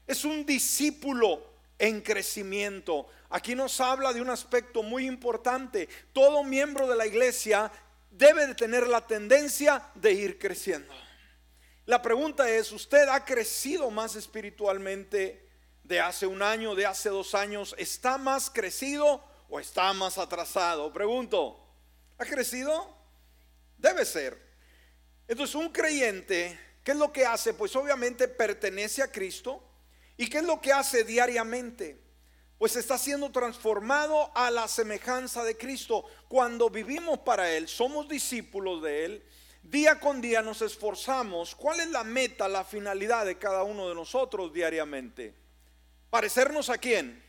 Es 0.08 0.24
un 0.24 0.46
discípulo 0.46 1.46
en 1.78 2.00
crecimiento. 2.00 3.08
Aquí 3.30 3.56
nos 3.56 3.82
habla 3.82 4.14
de 4.14 4.22
un 4.22 4.30
aspecto 4.30 4.82
muy 4.82 5.06
importante. 5.06 5.90
Todo 6.14 6.46
miembro 6.46 6.88
de 6.88 6.96
la 6.96 7.06
iglesia 7.06 7.70
debe 8.10 8.48
de 8.48 8.56
tener 8.56 8.88
la 8.88 9.06
tendencia 9.06 9.90
de 9.96 10.14
ir 10.14 10.40
creciendo. 10.40 10.94
La 11.86 12.02
pregunta 12.02 12.50
es, 12.50 12.72
¿usted 12.72 13.10
ha 13.10 13.26
crecido 13.26 13.92
más 13.92 14.16
espiritualmente 14.16 15.46
de 15.84 16.00
hace 16.00 16.26
un 16.26 16.42
año, 16.42 16.74
de 16.74 16.86
hace 16.86 17.10
dos 17.10 17.36
años? 17.36 17.76
¿Está 17.78 18.18
más 18.18 18.50
crecido 18.50 19.22
o 19.50 19.60
está 19.60 19.92
más 19.92 20.18
atrasado? 20.18 20.94
Pregunto, 20.94 21.60
¿ha 22.18 22.24
crecido? 22.24 22.96
Debe 23.78 24.06
ser. 24.06 24.43
Entonces 25.28 25.56
un 25.56 25.70
creyente, 25.70 26.60
¿qué 26.84 26.92
es 26.92 26.98
lo 26.98 27.12
que 27.12 27.26
hace? 27.26 27.54
Pues 27.54 27.76
obviamente 27.76 28.28
pertenece 28.28 29.02
a 29.02 29.12
Cristo. 29.12 29.64
¿Y 30.18 30.30
qué 30.30 30.40
es 30.40 30.44
lo 30.44 30.62
que 30.62 30.72
hace 30.72 31.04
diariamente? 31.04 32.00
Pues 32.58 32.76
está 32.76 32.98
siendo 32.98 33.32
transformado 33.32 34.32
a 34.36 34.52
la 34.52 34.68
semejanza 34.68 35.44
de 35.44 35.58
Cristo. 35.58 36.06
Cuando 36.28 36.70
vivimos 36.70 37.20
para 37.20 37.52
Él, 37.52 37.68
somos 37.68 38.08
discípulos 38.08 38.82
de 38.84 39.06
Él, 39.06 39.24
día 39.64 40.00
con 40.00 40.22
día 40.22 40.42
nos 40.42 40.62
esforzamos. 40.62 41.56
¿Cuál 41.56 41.80
es 41.80 41.90
la 41.90 42.04
meta, 42.04 42.48
la 42.48 42.64
finalidad 42.64 43.26
de 43.26 43.38
cada 43.38 43.64
uno 43.64 43.90
de 43.90 43.96
nosotros 43.96 44.54
diariamente? 44.54 45.34
¿Parecernos 46.10 46.70
a 46.70 46.78
quién? 46.78 47.24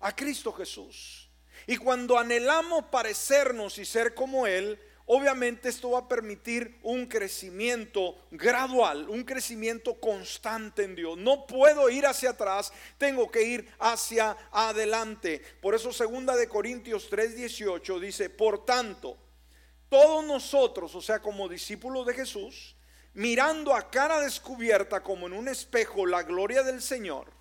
A 0.00 0.14
Cristo 0.14 0.52
Jesús. 0.52 1.28
Y 1.66 1.76
cuando 1.76 2.18
anhelamos 2.18 2.84
parecernos 2.86 3.76
y 3.78 3.84
ser 3.84 4.14
como 4.14 4.46
Él, 4.46 4.80
obviamente 5.08 5.68
esto 5.68 5.90
va 5.90 6.00
a 6.00 6.08
permitir 6.08 6.78
un 6.82 7.06
crecimiento 7.06 8.14
gradual, 8.30 9.08
un 9.08 9.24
crecimiento 9.24 9.98
constante 9.98 10.84
en 10.84 10.94
Dios. 10.94 11.18
No 11.18 11.46
puedo 11.46 11.90
ir 11.90 12.06
hacia 12.06 12.30
atrás, 12.30 12.72
tengo 12.98 13.30
que 13.30 13.42
ir 13.42 13.68
hacia 13.78 14.36
adelante. 14.52 15.42
Por 15.60 15.74
eso 15.74 15.92
segunda 15.92 16.36
de 16.36 16.48
Corintios 16.48 17.08
3:18 17.08 17.98
dice, 17.98 18.28
"Por 18.30 18.64
tanto, 18.64 19.16
todos 19.88 20.24
nosotros, 20.24 20.94
o 20.94 21.00
sea, 21.00 21.20
como 21.20 21.48
discípulos 21.48 22.06
de 22.06 22.14
Jesús, 22.14 22.76
mirando 23.14 23.74
a 23.74 23.90
cara 23.90 24.20
descubierta 24.20 25.02
como 25.02 25.26
en 25.26 25.32
un 25.32 25.48
espejo 25.48 26.04
la 26.04 26.22
gloria 26.22 26.62
del 26.62 26.82
Señor, 26.82 27.32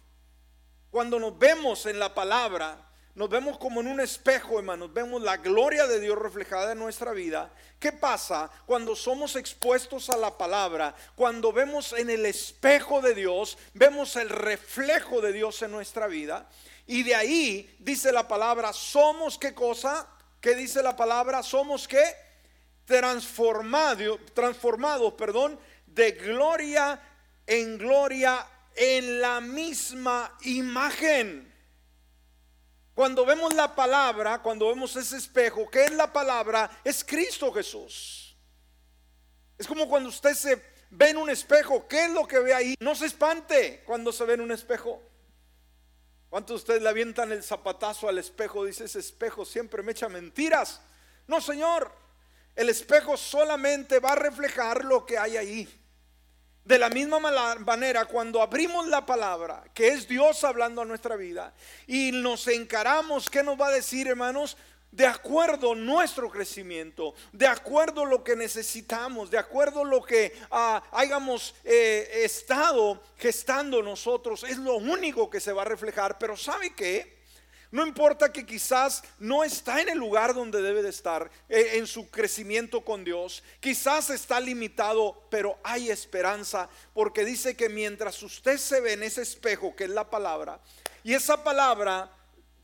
cuando 0.90 1.20
nos 1.20 1.38
vemos 1.38 1.86
en 1.86 2.00
la 2.00 2.16
palabra, 2.16 2.87
nos 3.18 3.32
vemos 3.32 3.58
como 3.58 3.82
en 3.82 3.88
un 3.88 4.00
espejo, 4.00 4.60
hermanos, 4.60 4.94
vemos 4.94 5.24
la 5.24 5.38
gloria 5.38 5.88
de 5.88 6.00
Dios 6.00 6.16
reflejada 6.20 6.74
en 6.74 6.78
nuestra 6.78 7.14
vida. 7.14 7.52
¿Qué 7.80 7.92
pasa 7.92 8.48
cuando 8.68 8.96
somos 8.96 9.36
expuestos 9.36 10.12
a 10.12 10.18
la 10.18 10.38
palabra? 10.38 10.94
Cuando 11.16 11.52
vemos 11.52 11.94
en 11.94 12.12
el 12.12 12.28
espejo 12.28 13.02
de 13.02 13.16
Dios, 13.16 13.58
vemos 13.74 14.16
el 14.18 14.30
reflejo 14.30 15.20
de 15.20 15.34
Dios 15.34 15.64
en 15.64 15.72
nuestra 15.72 16.06
vida. 16.06 16.48
Y 16.86 17.02
de 17.02 17.16
ahí 17.16 17.76
dice 17.80 18.12
la 18.12 18.28
palabra, 18.28 18.72
somos 18.72 19.40
qué 19.40 19.56
cosa? 19.56 20.08
¿Qué 20.40 20.54
dice 20.54 20.84
la 20.84 20.96
palabra? 20.96 21.42
Somos 21.42 21.88
qué? 21.88 22.04
Transformados, 22.86 24.20
transformados, 24.36 25.14
perdón, 25.14 25.60
de 25.88 26.12
gloria 26.12 27.02
en 27.48 27.80
gloria 27.80 28.46
en 28.76 29.22
la 29.22 29.42
misma 29.42 30.38
imagen 30.44 31.57
Cuando 32.98 33.28
vemos 33.28 33.54
la 33.54 33.76
palabra, 33.76 34.42
cuando 34.42 34.70
vemos 34.70 34.96
ese 34.96 35.18
espejo, 35.18 35.70
¿qué 35.70 35.86
es 35.86 35.92
la 35.92 36.12
palabra? 36.12 36.82
Es 36.84 37.04
Cristo 37.04 37.54
Jesús. 37.54 38.36
Es 39.56 39.68
como 39.68 39.88
cuando 39.88 40.10
usted 40.10 40.34
se 40.34 40.60
ve 40.90 41.12
en 41.12 41.18
un 41.18 41.30
espejo, 41.30 41.88
¿qué 41.88 42.06
es 42.06 42.12
lo 42.12 42.28
que 42.28 42.40
ve 42.40 42.56
ahí? 42.56 42.76
No 42.80 42.96
se 42.96 43.06
espante 43.06 43.84
cuando 43.86 44.12
se 44.12 44.26
ve 44.26 44.34
en 44.34 44.42
un 44.42 44.52
espejo. 44.52 45.00
¿Cuántos 46.32 46.56
de 46.56 46.62
ustedes 46.64 46.82
le 46.82 46.90
avientan 46.90 47.32
el 47.32 47.44
zapatazo 47.44 48.10
al 48.10 48.18
espejo? 48.18 48.66
Dice, 48.66 48.86
ese 48.86 48.98
espejo 48.98 49.46
siempre 49.46 49.84
me 49.84 49.92
echa 49.92 50.10
mentiras. 50.10 50.82
No, 51.28 51.40
Señor, 51.40 51.92
el 52.56 52.68
espejo 52.68 53.16
solamente 53.16 54.00
va 54.00 54.14
a 54.14 54.16
reflejar 54.16 54.84
lo 54.84 55.06
que 55.06 55.20
hay 55.20 55.38
ahí. 55.38 55.87
De 56.68 56.78
la 56.78 56.90
misma 56.90 57.18
manera, 57.20 58.04
cuando 58.04 58.42
abrimos 58.42 58.88
la 58.88 59.06
palabra, 59.06 59.64
que 59.74 59.88
es 59.88 60.06
Dios 60.06 60.44
hablando 60.44 60.82
a 60.82 60.86
nuestra 60.86 61.16
vida, 61.16 61.54
y 61.88 62.12
nos 62.12 62.46
encaramos, 62.50 63.30
¿qué 63.30 63.42
nos 63.42 63.58
va 63.58 63.68
a 63.68 63.72
decir, 63.72 64.10
hermanos? 64.10 64.58
De 64.92 65.08
acuerdo 65.08 65.72
a 65.72 65.76
nuestro 65.76 66.30
crecimiento, 66.30 67.16
de 67.32 67.48
acuerdo 67.48 68.02
a 68.02 68.06
lo 68.06 68.22
que 68.22 68.36
necesitamos, 68.36 69.32
de 69.32 69.38
acuerdo 69.38 69.84
a 69.84 69.86
lo 69.86 70.04
que 70.04 70.38
ah, 70.52 70.84
hayamos 70.92 71.56
eh, 71.64 72.24
estado 72.26 73.02
gestando 73.16 73.82
nosotros, 73.82 74.44
es 74.44 74.58
lo 74.58 74.76
único 74.76 75.30
que 75.30 75.40
se 75.40 75.54
va 75.54 75.62
a 75.62 75.66
reflejar. 75.66 76.18
Pero 76.18 76.36
¿sabe 76.36 76.76
qué? 76.76 77.17
No 77.72 77.86
importa 77.86 78.32
que 78.32 78.46
quizás 78.46 79.04
no 79.20 79.44
está 79.44 79.82
en 79.82 79.90
el 79.90 79.98
lugar 79.98 80.34
donde 80.34 80.62
debe 80.62 80.82
de 80.82 80.90
estar 80.90 81.30
eh, 81.50 81.72
en 81.74 81.88
su 81.88 82.10
crecimiento 82.10 82.82
con 82.82 83.04
Dios. 83.04 83.44
Quizás 83.60 84.10
está 84.10 84.40
limitado, 84.40 85.28
pero 85.30 85.58
hay 85.64 85.90
esperanza 85.90 86.70
porque 86.94 87.26
dice 87.26 87.56
que 87.56 87.70
mientras 87.70 88.22
usted 88.24 88.58
se 88.58 88.80
ve 88.80 88.94
en 88.94 89.04
ese 89.04 89.22
espejo 89.22 89.76
que 89.76 89.86
es 89.86 89.90
la 89.90 90.10
palabra 90.10 90.60
y 91.04 91.14
esa 91.14 91.44
palabra 91.44 92.12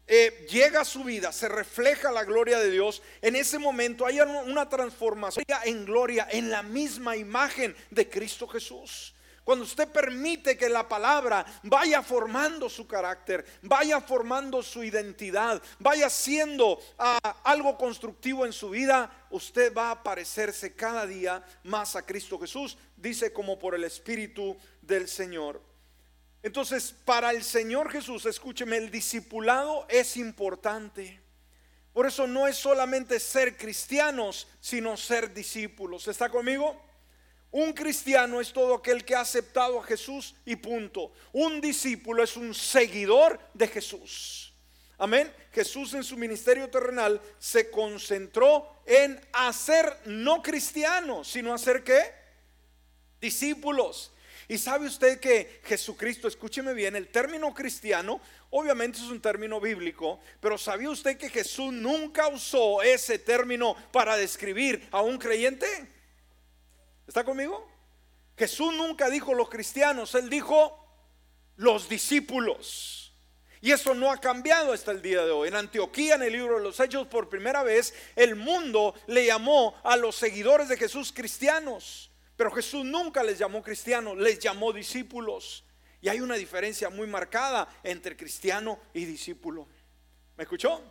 eh, 0.05 0.45
llega 0.49 0.81
a 0.81 0.85
su 0.85 1.03
vida, 1.05 1.31
se 1.31 1.47
refleja 1.47 2.11
la 2.11 2.25
gloria 2.25 2.59
de 2.59 2.69
Dios, 2.69 3.01
en 3.21 3.37
ese 3.37 3.57
momento 3.57 4.05
hay 4.05 4.19
una 4.19 4.67
transformación 4.67 5.45
en 5.63 5.85
gloria, 5.85 6.27
en 6.29 6.49
la 6.49 6.61
misma 6.61 7.15
imagen 7.15 7.73
de 7.89 8.09
Cristo 8.09 8.47
Jesús. 8.47 9.12
Cuando 9.43 9.65
usted 9.65 9.89
permite 9.89 10.57
que 10.57 10.69
la 10.69 10.87
palabra 10.87 11.45
vaya 11.63 12.01
formando 12.01 12.69
su 12.69 12.87
carácter, 12.87 13.45
vaya 13.61 13.99
formando 13.99 14.63
su 14.63 14.83
identidad, 14.83 15.61
vaya 15.79 16.09
siendo 16.09 16.79
ah, 16.97 17.41
algo 17.43 17.77
constructivo 17.77 18.45
en 18.45 18.53
su 18.53 18.69
vida, 18.69 19.27
usted 19.31 19.73
va 19.73 19.91
a 19.91 20.03
parecerse 20.03 20.75
cada 20.75 21.05
día 21.05 21.43
más 21.63 21.97
a 21.97 22.05
Cristo 22.05 22.39
Jesús, 22.39 22.77
dice 22.95 23.33
como 23.33 23.59
por 23.59 23.75
el 23.75 23.83
Espíritu 23.83 24.55
del 24.81 25.09
Señor. 25.09 25.61
Entonces, 26.41 26.95
para 27.03 27.31
el 27.31 27.43
Señor 27.43 27.91
Jesús, 27.91 28.25
escúcheme, 28.25 28.77
el 28.77 28.91
discipulado 28.91 29.85
es 29.89 30.15
importante. 30.15 31.21
Por 31.91 32.07
eso 32.07 32.27
no 32.27 32.47
es 32.47 32.57
solamente 32.57 33.19
ser 33.19 33.57
cristianos, 33.57 34.47
sino 34.59 34.97
ser 34.97 35.33
discípulos. 35.33 36.07
¿Está 36.07 36.29
conmigo? 36.29 36.81
Un 37.53 37.71
cristiano 37.71 38.41
es 38.41 38.51
todo 38.51 38.73
aquel 38.73 39.05
que 39.05 39.13
ha 39.13 39.21
aceptado 39.21 39.79
a 39.79 39.83
Jesús 39.83 40.33
y 40.43 40.55
punto. 40.55 41.11
Un 41.31 41.61
discípulo 41.61 42.23
es 42.23 42.35
un 42.35 42.51
seguidor 42.51 43.39
de 43.53 43.67
Jesús. 43.67 44.51
Amén. 44.97 45.31
Jesús 45.51 45.93
en 45.93 46.03
su 46.03 46.17
ministerio 46.17 46.67
terrenal 46.67 47.21
se 47.37 47.69
concentró 47.69 48.81
en 48.87 49.21
hacer 49.33 49.85
no 50.05 50.41
cristianos, 50.41 51.27
sino 51.27 51.53
hacer 51.53 51.83
qué? 51.83 52.01
Discípulos. 53.21 54.11
Y 54.47 54.57
sabe 54.57 54.87
usted 54.87 55.19
que 55.19 55.61
Jesucristo, 55.63 56.27
escúcheme 56.27 56.73
bien, 56.73 56.95
el 56.95 57.09
término 57.09 57.53
cristiano 57.53 58.19
obviamente 58.49 58.97
es 58.97 59.05
un 59.05 59.21
término 59.21 59.61
bíblico, 59.61 60.19
pero 60.39 60.57
¿sabía 60.57 60.89
usted 60.89 61.17
que 61.17 61.29
Jesús 61.29 61.71
nunca 61.71 62.27
usó 62.29 62.81
ese 62.81 63.19
término 63.19 63.75
para 63.91 64.17
describir 64.17 64.87
a 64.89 65.03
un 65.03 65.19
creyente? 65.19 65.67
¿Está 67.07 67.23
conmigo? 67.23 67.67
Jesús 68.37 68.73
nunca 68.73 69.09
dijo 69.09 69.33
los 69.33 69.49
cristianos, 69.49 70.15
él 70.15 70.29
dijo 70.29 70.79
los 71.57 71.87
discípulos. 71.87 73.13
Y 73.61 73.71
eso 73.71 73.93
no 73.93 74.11
ha 74.11 74.17
cambiado 74.17 74.73
hasta 74.73 74.91
el 74.91 75.01
día 75.01 75.23
de 75.23 75.31
hoy. 75.31 75.47
En 75.47 75.55
Antioquía, 75.55 76.15
en 76.15 76.23
el 76.23 76.33
libro 76.33 76.57
de 76.57 76.63
los 76.63 76.79
Hechos, 76.81 77.07
por 77.07 77.29
primera 77.29 77.63
vez, 77.63 77.93
el 78.15 78.35
mundo 78.35 78.93
le 79.07 79.25
llamó 79.25 79.79
a 79.83 79.95
los 79.95 80.17
seguidores 80.17 80.67
de 80.67 80.75
Jesús 80.75 81.13
cristianos. 81.13 82.11
Pero 82.35 82.51
Jesús 82.51 82.83
nunca 82.83 83.23
les 83.23 83.39
llamó 83.39 83.63
cristianos, 83.63 84.17
les 84.17 84.37
llamó 84.39 84.73
discípulos. 84.73 85.63
Y 86.01 86.09
hay 86.09 86.19
una 86.19 86.35
diferencia 86.35 86.89
muy 86.89 87.07
marcada 87.07 87.69
entre 87.83 88.17
cristiano 88.17 88.79
y 88.93 89.05
discípulo. 89.05 89.65
¿Me 90.35 90.43
escuchó? 90.43 90.81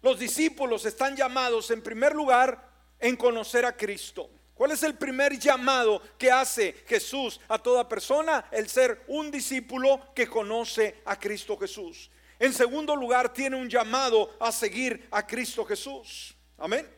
Los 0.00 0.16
discípulos 0.16 0.84
están 0.84 1.16
llamados 1.16 1.72
en 1.72 1.82
primer 1.82 2.14
lugar 2.14 2.70
en 3.00 3.16
conocer 3.16 3.64
a 3.64 3.76
Cristo. 3.76 4.30
¿Cuál 4.54 4.70
es 4.70 4.84
el 4.84 4.94
primer 4.94 5.36
llamado 5.38 6.00
que 6.16 6.30
hace 6.30 6.74
Jesús 6.86 7.40
a 7.48 7.58
toda 7.58 7.88
persona? 7.88 8.46
El 8.52 8.68
ser 8.68 9.02
un 9.08 9.30
discípulo 9.30 10.14
que 10.14 10.28
conoce 10.28 11.02
a 11.04 11.18
Cristo 11.18 11.56
Jesús. 11.56 12.10
En 12.38 12.52
segundo 12.52 12.94
lugar, 12.94 13.32
tiene 13.32 13.56
un 13.56 13.68
llamado 13.68 14.36
a 14.38 14.52
seguir 14.52 15.08
a 15.10 15.26
Cristo 15.26 15.64
Jesús. 15.64 16.36
Amén. 16.58 16.88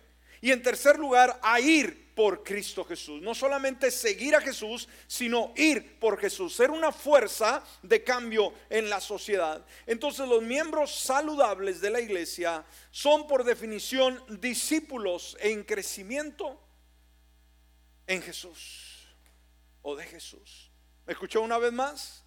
Y 0.41 0.53
en 0.53 0.63
tercer 0.63 0.99
lugar, 0.99 1.39
a 1.43 1.59
ir 1.59 2.15
por 2.15 2.43
Cristo 2.43 2.85
Jesús. 2.85 3.23
No 3.23 3.35
solamente 3.35 3.91
seguir 3.91 4.35
a 4.35 4.41
Jesús, 4.41 4.89
sino 5.07 5.53
ir 5.57 5.99
por 5.99 6.19
Jesús. 6.19 6.55
Ser 6.55 6.71
una 6.71 6.93
fuerza 6.93 7.63
de 7.83 8.03
cambio 8.05 8.53
en 8.69 8.91
la 8.91 9.01
sociedad. 9.01 9.65
Entonces 9.87 10.29
los 10.29 10.43
miembros 10.43 10.95
saludables 10.95 11.81
de 11.81 11.91
la 11.91 12.01
iglesia 12.01 12.65
son 12.91 13.27
por 13.27 13.45
definición 13.45 14.23
discípulos 14.41 15.37
en 15.41 15.65
crecimiento 15.65 16.66
en 18.07 18.23
Jesús 18.23 19.09
o 19.83 19.97
de 19.97 20.05
Jesús. 20.05 20.71
¿Me 21.07 21.13
escuchó 21.13 21.41
una 21.41 21.59
vez 21.59 21.73
más? 21.73 22.25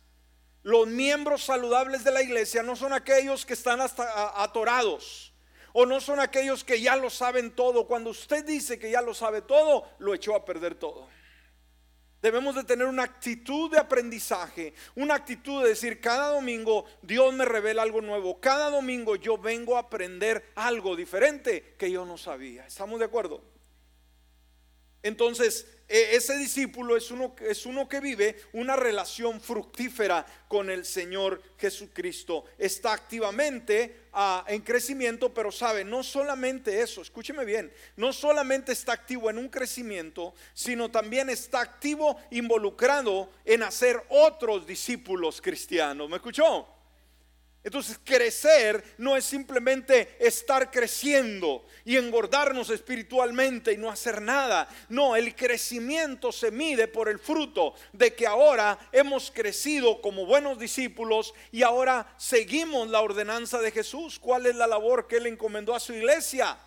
Los 0.64 0.88
miembros 0.88 1.44
saludables 1.44 2.04
de 2.04 2.12
la 2.12 2.22
iglesia 2.22 2.64
no 2.64 2.76
son 2.76 2.94
aquellos 2.94 3.46
que 3.46 3.54
están 3.54 3.82
hasta 3.82 4.42
atorados 4.42 5.34
o 5.74 5.86
no 5.86 6.00
son 6.00 6.20
aquellos 6.20 6.64
que 6.64 6.82
ya 6.82 6.96
lo 6.96 7.10
saben 7.10 7.52
todo. 7.52 7.88
Cuando 7.88 8.10
usted 8.10 8.46
dice 8.46 8.80
que 8.80 8.92
ya 8.92 9.02
lo 9.02 9.14
sabe 9.14 9.42
todo, 9.42 9.88
lo 10.00 10.14
echó 10.14 10.36
a 10.36 10.46
perder 10.46 10.76
todo. 10.76 11.08
Debemos 12.22 12.56
de 12.56 12.66
tener 12.66 12.86
una 12.86 13.04
actitud 13.04 13.72
de 13.72 13.78
aprendizaje, 13.78 14.74
una 14.96 15.16
actitud 15.16 15.64
de 15.64 15.70
decir, 15.70 16.02
cada 16.02 16.34
domingo 16.34 16.84
Dios 17.02 17.34
me 17.34 17.46
revela 17.46 17.82
algo 17.82 18.02
nuevo, 18.02 18.42
cada 18.42 18.70
domingo 18.70 19.16
yo 19.16 19.38
vengo 19.38 19.78
a 19.78 19.82
aprender 19.82 20.52
algo 20.56 20.98
diferente 20.98 21.76
que 21.78 21.90
yo 21.90 22.06
no 22.06 22.18
sabía. 22.18 22.68
¿Estamos 22.68 23.00
de 23.00 23.06
acuerdo? 23.06 23.42
Entonces, 25.04 25.66
e, 25.88 26.16
ese 26.16 26.38
discípulo 26.38 26.96
es 26.96 27.10
uno, 27.10 27.36
es 27.42 27.66
uno 27.66 27.90
que 27.90 28.00
vive 28.00 28.36
una 28.54 28.76
relación 28.76 29.42
fructífera 29.42 30.26
con 30.48 30.70
el 30.70 30.86
Señor 30.86 31.42
Jesucristo. 31.58 32.46
Está 32.58 32.94
activamente 32.94 34.08
ah, 34.14 34.46
en 34.48 34.62
crecimiento, 34.62 35.34
pero 35.34 35.52
sabe, 35.52 35.84
no 35.84 36.04
solamente 36.04 36.82
eso, 36.82 37.02
escúcheme 37.02 37.44
bien, 37.44 37.74
no 37.96 38.14
solamente 38.14 38.72
está 38.72 38.94
activo 38.94 39.30
en 39.30 39.40
un 39.40 39.50
crecimiento, 39.50 40.34
sino 40.54 40.92
también 40.92 41.30
está 41.30 41.62
activo 41.62 42.18
involucrado 42.30 43.32
en 43.44 43.64
hacer 43.64 44.04
otros 44.10 44.68
discípulos 44.68 45.42
cristianos. 45.42 46.08
¿Me 46.08 46.18
escuchó? 46.18 46.79
Entonces 47.62 48.00
crecer 48.04 48.82
no 48.98 49.18
es 49.18 49.26
simplemente 49.26 50.16
estar 50.20 50.72
creciendo 50.72 51.66
y 51.84 51.98
engordarnos 51.98 52.70
espiritualmente 52.70 53.74
y 53.74 53.78
no 53.78 53.90
hacer 53.90 54.22
nada. 54.22 54.70
No, 54.88 55.18
el 55.18 55.36
crecimiento 55.36 56.32
se 56.32 56.52
mide 56.52 56.88
por 56.88 57.10
el 57.10 57.20
fruto 57.20 57.74
de 57.92 58.14
que 58.14 58.26
ahora 58.26 58.80
hemos 58.94 59.30
crecido 59.30 60.02
como 60.02 60.26
buenos 60.26 60.58
discípulos 60.58 61.34
y 61.52 61.64
ahora 61.64 62.14
seguimos 62.18 62.88
la 62.88 63.02
ordenanza 63.02 63.60
de 63.60 63.72
Jesús. 63.72 64.20
¿Cuál 64.20 64.46
es 64.46 64.56
la 64.56 64.68
labor 64.68 65.08
que 65.08 65.18
él 65.18 65.28
encomendó 65.28 65.76
a 65.76 65.82
su 65.82 65.94
iglesia? 65.94 66.58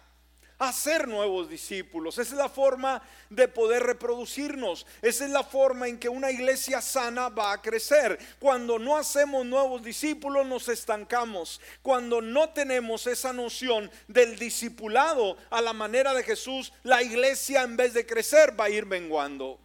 Hacer 0.68 1.09
nuevos 1.09 1.48
discípulos. 1.48 2.18
Esa 2.18 2.33
es 2.33 2.38
la 2.38 2.48
forma 2.48 3.03
de 3.29 3.48
poder 3.48 3.83
reproducirnos. 3.83 4.87
Esa 5.01 5.25
es 5.25 5.31
la 5.31 5.42
forma 5.42 5.88
en 5.88 5.98
que 5.98 6.09
una 6.09 6.31
iglesia 6.31 6.81
sana 6.81 7.29
va 7.29 7.53
a 7.53 7.61
crecer. 7.62 8.18
Cuando 8.38 8.79
no 8.79 8.96
hacemos 8.96 9.44
nuevos 9.44 9.83
discípulos 9.83 10.46
nos 10.46 10.68
estancamos. 10.68 11.61
Cuando 11.83 12.20
no 12.20 12.51
tenemos 12.51 13.07
esa 13.07 13.33
noción 13.33 13.90
del 14.09 14.38
discipulado 14.38 15.37
a 15.51 15.61
la 15.61 15.72
manera 15.72 16.14
de 16.14 16.22
Jesús, 16.22 16.72
la 16.83 17.03
iglesia 17.03 17.62
en 17.62 17.77
vez 17.77 17.94
de 17.94 18.07
crecer 18.07 18.59
va 18.59 18.64
a 18.64 18.70
ir 18.70 18.87
menguando. 18.87 19.59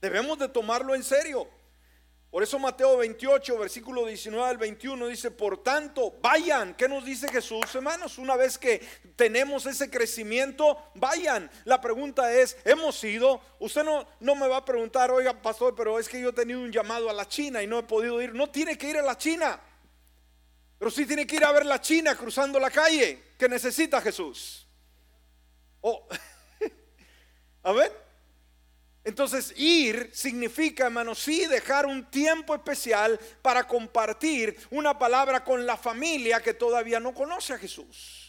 Debemos 0.00 0.38
de 0.38 0.48
tomarlo 0.48 0.94
en 0.94 1.04
serio. 1.04 1.48
Por 2.32 2.42
eso 2.42 2.58
Mateo 2.58 2.96
28, 2.96 3.58
versículo 3.58 4.06
19 4.06 4.48
al 4.48 4.56
21 4.56 5.06
dice, 5.08 5.30
por 5.30 5.62
tanto, 5.62 6.14
vayan. 6.22 6.74
¿Qué 6.74 6.88
nos 6.88 7.04
dice 7.04 7.28
Jesús, 7.28 7.74
hermanos? 7.74 8.16
Una 8.16 8.36
vez 8.36 8.56
que 8.56 8.80
tenemos 9.16 9.66
ese 9.66 9.90
crecimiento, 9.90 10.78
vayan. 10.94 11.50
La 11.64 11.78
pregunta 11.78 12.32
es, 12.32 12.56
¿hemos 12.64 13.04
ido? 13.04 13.42
Usted 13.58 13.84
no, 13.84 14.06
no 14.20 14.34
me 14.34 14.48
va 14.48 14.56
a 14.56 14.64
preguntar, 14.64 15.10
oiga, 15.10 15.42
pastor, 15.42 15.74
pero 15.74 15.98
es 15.98 16.08
que 16.08 16.22
yo 16.22 16.30
he 16.30 16.32
tenido 16.32 16.60
un 16.60 16.72
llamado 16.72 17.10
a 17.10 17.12
la 17.12 17.28
China 17.28 17.62
y 17.62 17.66
no 17.66 17.78
he 17.78 17.82
podido 17.82 18.22
ir. 18.22 18.34
No 18.34 18.48
tiene 18.48 18.78
que 18.78 18.88
ir 18.88 18.96
a 18.96 19.02
la 19.02 19.18
China. 19.18 19.60
Pero 20.78 20.90
sí 20.90 21.04
tiene 21.04 21.26
que 21.26 21.36
ir 21.36 21.44
a 21.44 21.52
ver 21.52 21.66
la 21.66 21.82
China 21.82 22.16
cruzando 22.16 22.58
la 22.58 22.70
calle 22.70 23.24
que 23.38 23.46
necesita 23.46 24.00
Jesús. 24.00 24.66
Oh. 25.82 26.08
a 27.62 27.72
ver. 27.72 28.01
Entonces 29.04 29.52
ir 29.56 30.10
significa, 30.12 30.86
hermanos, 30.86 31.18
sí 31.18 31.46
dejar 31.46 31.86
un 31.86 32.08
tiempo 32.08 32.54
especial 32.54 33.18
para 33.40 33.66
compartir 33.66 34.56
una 34.70 34.96
palabra 34.96 35.42
con 35.42 35.66
la 35.66 35.76
familia 35.76 36.40
que 36.40 36.54
todavía 36.54 37.00
no 37.00 37.12
conoce 37.12 37.54
a 37.54 37.58
Jesús. 37.58 38.22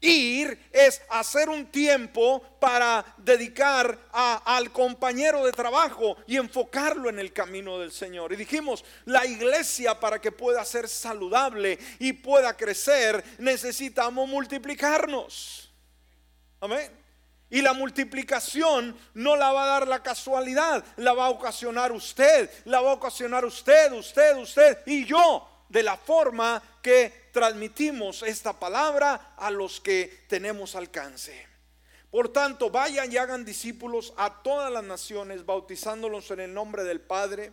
Ir 0.00 0.68
es 0.72 1.00
hacer 1.10 1.48
un 1.48 1.66
tiempo 1.66 2.42
para 2.58 3.04
dedicar 3.18 4.08
al 4.10 4.72
compañero 4.72 5.46
de 5.46 5.52
trabajo 5.52 6.16
y 6.26 6.36
enfocarlo 6.38 7.08
en 7.08 7.20
el 7.20 7.32
camino 7.32 7.78
del 7.78 7.92
Señor. 7.92 8.32
Y 8.32 8.36
dijimos, 8.36 8.84
la 9.04 9.24
iglesia 9.24 10.00
para 10.00 10.20
que 10.20 10.32
pueda 10.32 10.64
ser 10.64 10.88
saludable 10.88 11.78
y 12.00 12.14
pueda 12.14 12.56
crecer, 12.56 13.22
necesitamos 13.38 14.28
multiplicarnos. 14.28 15.70
Amén. 16.58 17.01
Y 17.52 17.60
la 17.60 17.74
multiplicación 17.74 18.96
no 19.12 19.36
la 19.36 19.52
va 19.52 19.64
a 19.64 19.78
dar 19.78 19.86
la 19.86 20.02
casualidad, 20.02 20.82
la 20.96 21.12
va 21.12 21.26
a 21.26 21.28
ocasionar 21.28 21.92
usted, 21.92 22.48
la 22.64 22.80
va 22.80 22.92
a 22.92 22.94
ocasionar 22.94 23.44
usted, 23.44 23.92
usted, 23.92 24.38
usted 24.38 24.78
y 24.86 25.04
yo, 25.04 25.46
de 25.68 25.82
la 25.82 25.98
forma 25.98 26.62
que 26.80 27.28
transmitimos 27.30 28.22
esta 28.22 28.58
palabra 28.58 29.34
a 29.36 29.50
los 29.50 29.82
que 29.82 30.24
tenemos 30.28 30.74
alcance. 30.76 31.46
Por 32.10 32.30
tanto, 32.32 32.70
vayan 32.70 33.12
y 33.12 33.18
hagan 33.18 33.44
discípulos 33.44 34.14
a 34.16 34.42
todas 34.42 34.72
las 34.72 34.84
naciones, 34.84 35.44
bautizándolos 35.44 36.30
en 36.30 36.40
el 36.40 36.54
nombre 36.54 36.84
del 36.84 37.02
Padre 37.02 37.52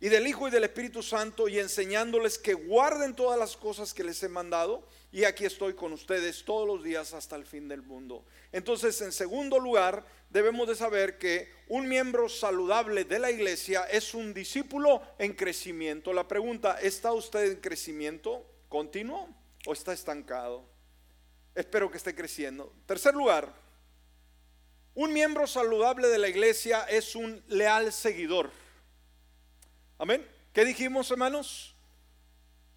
y 0.00 0.08
del 0.08 0.26
Hijo 0.26 0.48
y 0.48 0.50
del 0.50 0.64
Espíritu 0.64 1.02
Santo 1.02 1.48
y 1.48 1.58
enseñándoles 1.58 2.38
que 2.38 2.54
guarden 2.54 3.14
todas 3.14 3.38
las 3.38 3.58
cosas 3.58 3.92
que 3.92 4.04
les 4.04 4.22
he 4.22 4.30
mandado. 4.30 4.88
Y 5.12 5.24
aquí 5.24 5.44
estoy 5.44 5.74
con 5.74 5.92
ustedes 5.92 6.44
todos 6.44 6.66
los 6.66 6.84
días 6.84 7.12
hasta 7.14 7.34
el 7.34 7.44
fin 7.44 7.66
del 7.66 7.82
mundo. 7.82 8.24
Entonces, 8.52 9.00
en 9.00 9.10
segundo 9.10 9.58
lugar, 9.58 10.04
debemos 10.30 10.68
de 10.68 10.76
saber 10.76 11.18
que 11.18 11.52
un 11.68 11.88
miembro 11.88 12.28
saludable 12.28 13.04
de 13.04 13.18
la 13.18 13.30
iglesia 13.30 13.82
es 13.90 14.14
un 14.14 14.32
discípulo 14.32 15.02
en 15.18 15.34
crecimiento. 15.34 16.12
La 16.12 16.28
pregunta, 16.28 16.80
¿está 16.80 17.12
usted 17.12 17.52
en 17.52 17.60
crecimiento 17.60 18.46
continuo 18.68 19.28
o 19.66 19.72
está 19.72 19.92
estancado? 19.92 20.64
Espero 21.56 21.90
que 21.90 21.96
esté 21.96 22.14
creciendo. 22.14 22.72
Tercer 22.86 23.14
lugar, 23.14 23.52
un 24.94 25.12
miembro 25.12 25.48
saludable 25.48 26.06
de 26.06 26.18
la 26.18 26.28
iglesia 26.28 26.84
es 26.84 27.16
un 27.16 27.42
leal 27.48 27.92
seguidor. 27.92 28.50
Amén. 29.98 30.24
¿Qué 30.52 30.64
dijimos, 30.64 31.10
hermanos? 31.10 31.74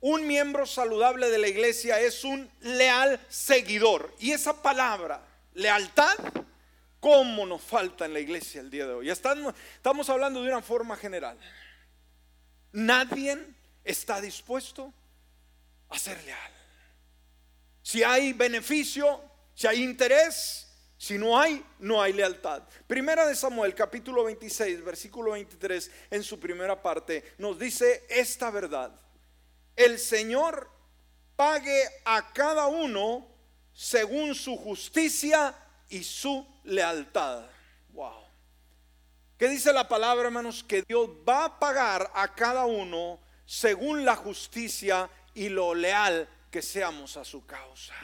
Un 0.06 0.28
miembro 0.28 0.66
saludable 0.66 1.30
de 1.30 1.38
la 1.38 1.48
iglesia 1.48 1.98
es 2.02 2.26
un 2.26 2.52
leal 2.60 3.18
seguidor. 3.30 4.14
Y 4.20 4.34
esa 4.34 4.62
palabra, 4.62 5.26
lealtad, 5.54 6.18
¿cómo 7.00 7.46
nos 7.46 7.62
falta 7.62 8.04
en 8.04 8.12
la 8.12 8.20
iglesia 8.20 8.60
el 8.60 8.70
día 8.70 8.86
de 8.86 8.96
hoy? 8.96 9.10
Estamos, 9.10 9.56
estamos 9.78 10.10
hablando 10.10 10.44
de 10.44 10.50
una 10.50 10.62
forma 10.62 10.98
general. 10.98 11.40
Nadie 12.74 13.48
está 13.82 14.20
dispuesto 14.20 14.94
a 15.88 15.98
ser 15.98 16.22
leal. 16.26 16.52
Si 17.82 18.04
hay 18.04 18.34
beneficio, 18.34 19.22
si 19.56 19.68
hay 19.68 19.84
interés, 19.84 20.68
si 20.98 21.18
no 21.18 21.40
hay, 21.40 21.64
no 21.80 22.02
hay 22.02 22.12
lealtad. 22.12 22.64
Primera 22.88 23.26
de 23.26 23.38
Samuel, 23.38 23.74
capítulo 23.74 24.26
26, 24.26 24.84
versículo 24.84 25.32
23, 25.32 25.92
en 26.12 26.24
su 26.24 26.42
primera 26.42 26.82
parte, 26.82 27.36
nos 27.38 27.58
dice 27.58 28.04
esta 28.10 28.52
verdad. 28.52 29.00
El 29.76 29.98
Señor 30.00 30.70
pague 31.36 31.84
a 32.06 32.32
cada 32.34 32.68
uno 32.68 33.28
según 33.74 34.36
su 34.36 34.56
justicia 34.56 35.56
y 35.90 36.04
su 36.04 36.46
lealtad. 36.64 37.46
Wow. 37.90 38.24
¿Qué 39.38 39.50
dice 39.50 39.74
la 39.74 39.88
palabra, 39.88 40.26
hermanos? 40.26 40.64
Que 40.64 40.84
Dios 40.88 41.10
va 41.28 41.46
a 41.46 41.60
pagar 41.60 42.12
a 42.14 42.34
cada 42.34 42.66
uno 42.66 43.20
según 43.46 44.06
la 44.06 44.16
justicia 44.16 45.10
y 45.34 45.50
lo 45.50 45.74
leal 45.74 46.30
que 46.52 46.62
seamos 46.62 47.18
a 47.18 47.26
su 47.26 47.46
causa. 47.46 47.96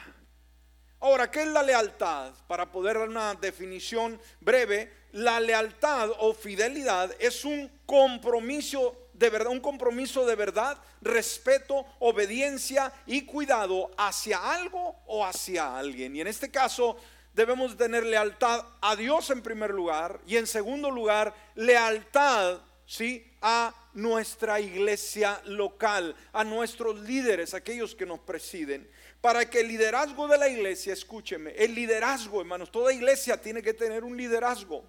Ahora, 0.98 1.30
¿qué 1.30 1.42
es 1.42 1.48
la 1.48 1.62
lealtad? 1.62 2.34
Para 2.46 2.70
poder 2.70 2.98
dar 2.98 3.08
una 3.08 3.34
definición 3.34 4.20
breve, 4.40 4.92
la 5.12 5.40
lealtad 5.40 6.10
o 6.18 6.34
fidelidad 6.34 7.14
es 7.18 7.44
un 7.44 7.70
compromiso 7.86 8.99
de 9.20 9.28
verdad, 9.28 9.52
un 9.52 9.60
compromiso 9.60 10.24
de 10.24 10.34
verdad, 10.34 10.78
respeto, 11.02 11.84
obediencia 11.98 12.90
y 13.06 13.26
cuidado 13.26 13.90
hacia 13.98 14.38
algo 14.54 14.96
o 15.06 15.26
hacia 15.26 15.76
alguien. 15.76 16.16
Y 16.16 16.22
en 16.22 16.26
este 16.26 16.50
caso 16.50 16.96
debemos 17.34 17.76
tener 17.76 18.06
lealtad 18.06 18.64
a 18.80 18.96
Dios 18.96 19.28
en 19.28 19.42
primer 19.42 19.72
lugar 19.72 20.22
y 20.26 20.38
en 20.38 20.46
segundo 20.46 20.90
lugar 20.90 21.34
lealtad, 21.54 22.60
¿sí? 22.86 23.30
a 23.42 23.74
nuestra 23.92 24.58
iglesia 24.58 25.38
local, 25.44 26.16
a 26.32 26.42
nuestros 26.42 27.00
líderes, 27.00 27.52
aquellos 27.52 27.94
que 27.94 28.06
nos 28.06 28.20
presiden 28.20 28.90
para 29.20 29.50
que 29.50 29.60
el 29.60 29.68
liderazgo 29.68 30.28
de 30.28 30.38
la 30.38 30.48
iglesia, 30.48 30.94
escúcheme, 30.94 31.50
el 31.58 31.74
liderazgo, 31.74 32.40
hermanos, 32.40 32.72
toda 32.72 32.90
iglesia 32.90 33.38
tiene 33.38 33.62
que 33.62 33.74
tener 33.74 34.02
un 34.02 34.16
liderazgo 34.16 34.82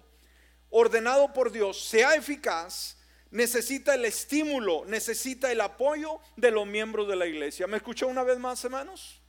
ordenado 0.70 1.34
por 1.34 1.52
Dios, 1.52 1.84
sea 1.84 2.14
eficaz, 2.14 2.96
necesita 3.32 3.94
el 3.94 4.04
estímulo, 4.04 4.84
necesita 4.86 5.50
el 5.50 5.60
apoyo 5.60 6.20
de 6.36 6.50
los 6.50 6.66
miembros 6.66 7.08
de 7.08 7.16
la 7.16 7.26
iglesia. 7.26 7.66
¿Me 7.66 7.78
escuchó 7.78 8.06
una 8.06 8.22
vez 8.22 8.38
más, 8.38 8.62
hermanos? 8.64 9.20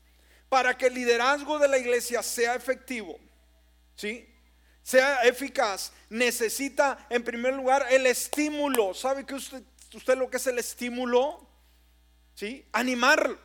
Para 0.49 0.77
que 0.77 0.87
el 0.87 0.93
liderazgo 0.93 1.57
de 1.57 1.69
la 1.69 1.79
iglesia 1.79 2.21
sea 2.21 2.53
efectivo, 2.53 3.17
¿sí? 3.95 4.29
Sea 4.83 5.23
eficaz, 5.23 5.93
necesita 6.09 7.07
en 7.09 7.23
primer 7.23 7.53
lugar 7.53 7.87
el 7.89 8.05
estímulo. 8.05 8.93
¿Sabe 8.93 9.25
que 9.25 9.35
usted, 9.35 9.63
usted 9.93 10.17
lo 10.17 10.29
que 10.29 10.37
es 10.37 10.47
el 10.47 10.59
estímulo? 10.59 11.47
¿Sí? 12.35 12.67
Animar 12.73 13.39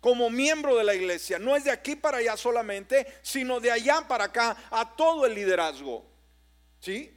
como 0.00 0.28
miembro 0.28 0.76
de 0.76 0.84
la 0.84 0.94
iglesia. 0.94 1.38
No 1.38 1.56
es 1.56 1.64
de 1.64 1.70
aquí 1.70 1.96
para 1.96 2.18
allá 2.18 2.36
solamente, 2.36 3.06
sino 3.22 3.58
de 3.58 3.70
allá 3.70 4.06
para 4.06 4.24
acá 4.24 4.54
a 4.70 4.94
todo 4.94 5.24
el 5.24 5.34
liderazgo. 5.34 6.04
¿Sí? 6.80 7.16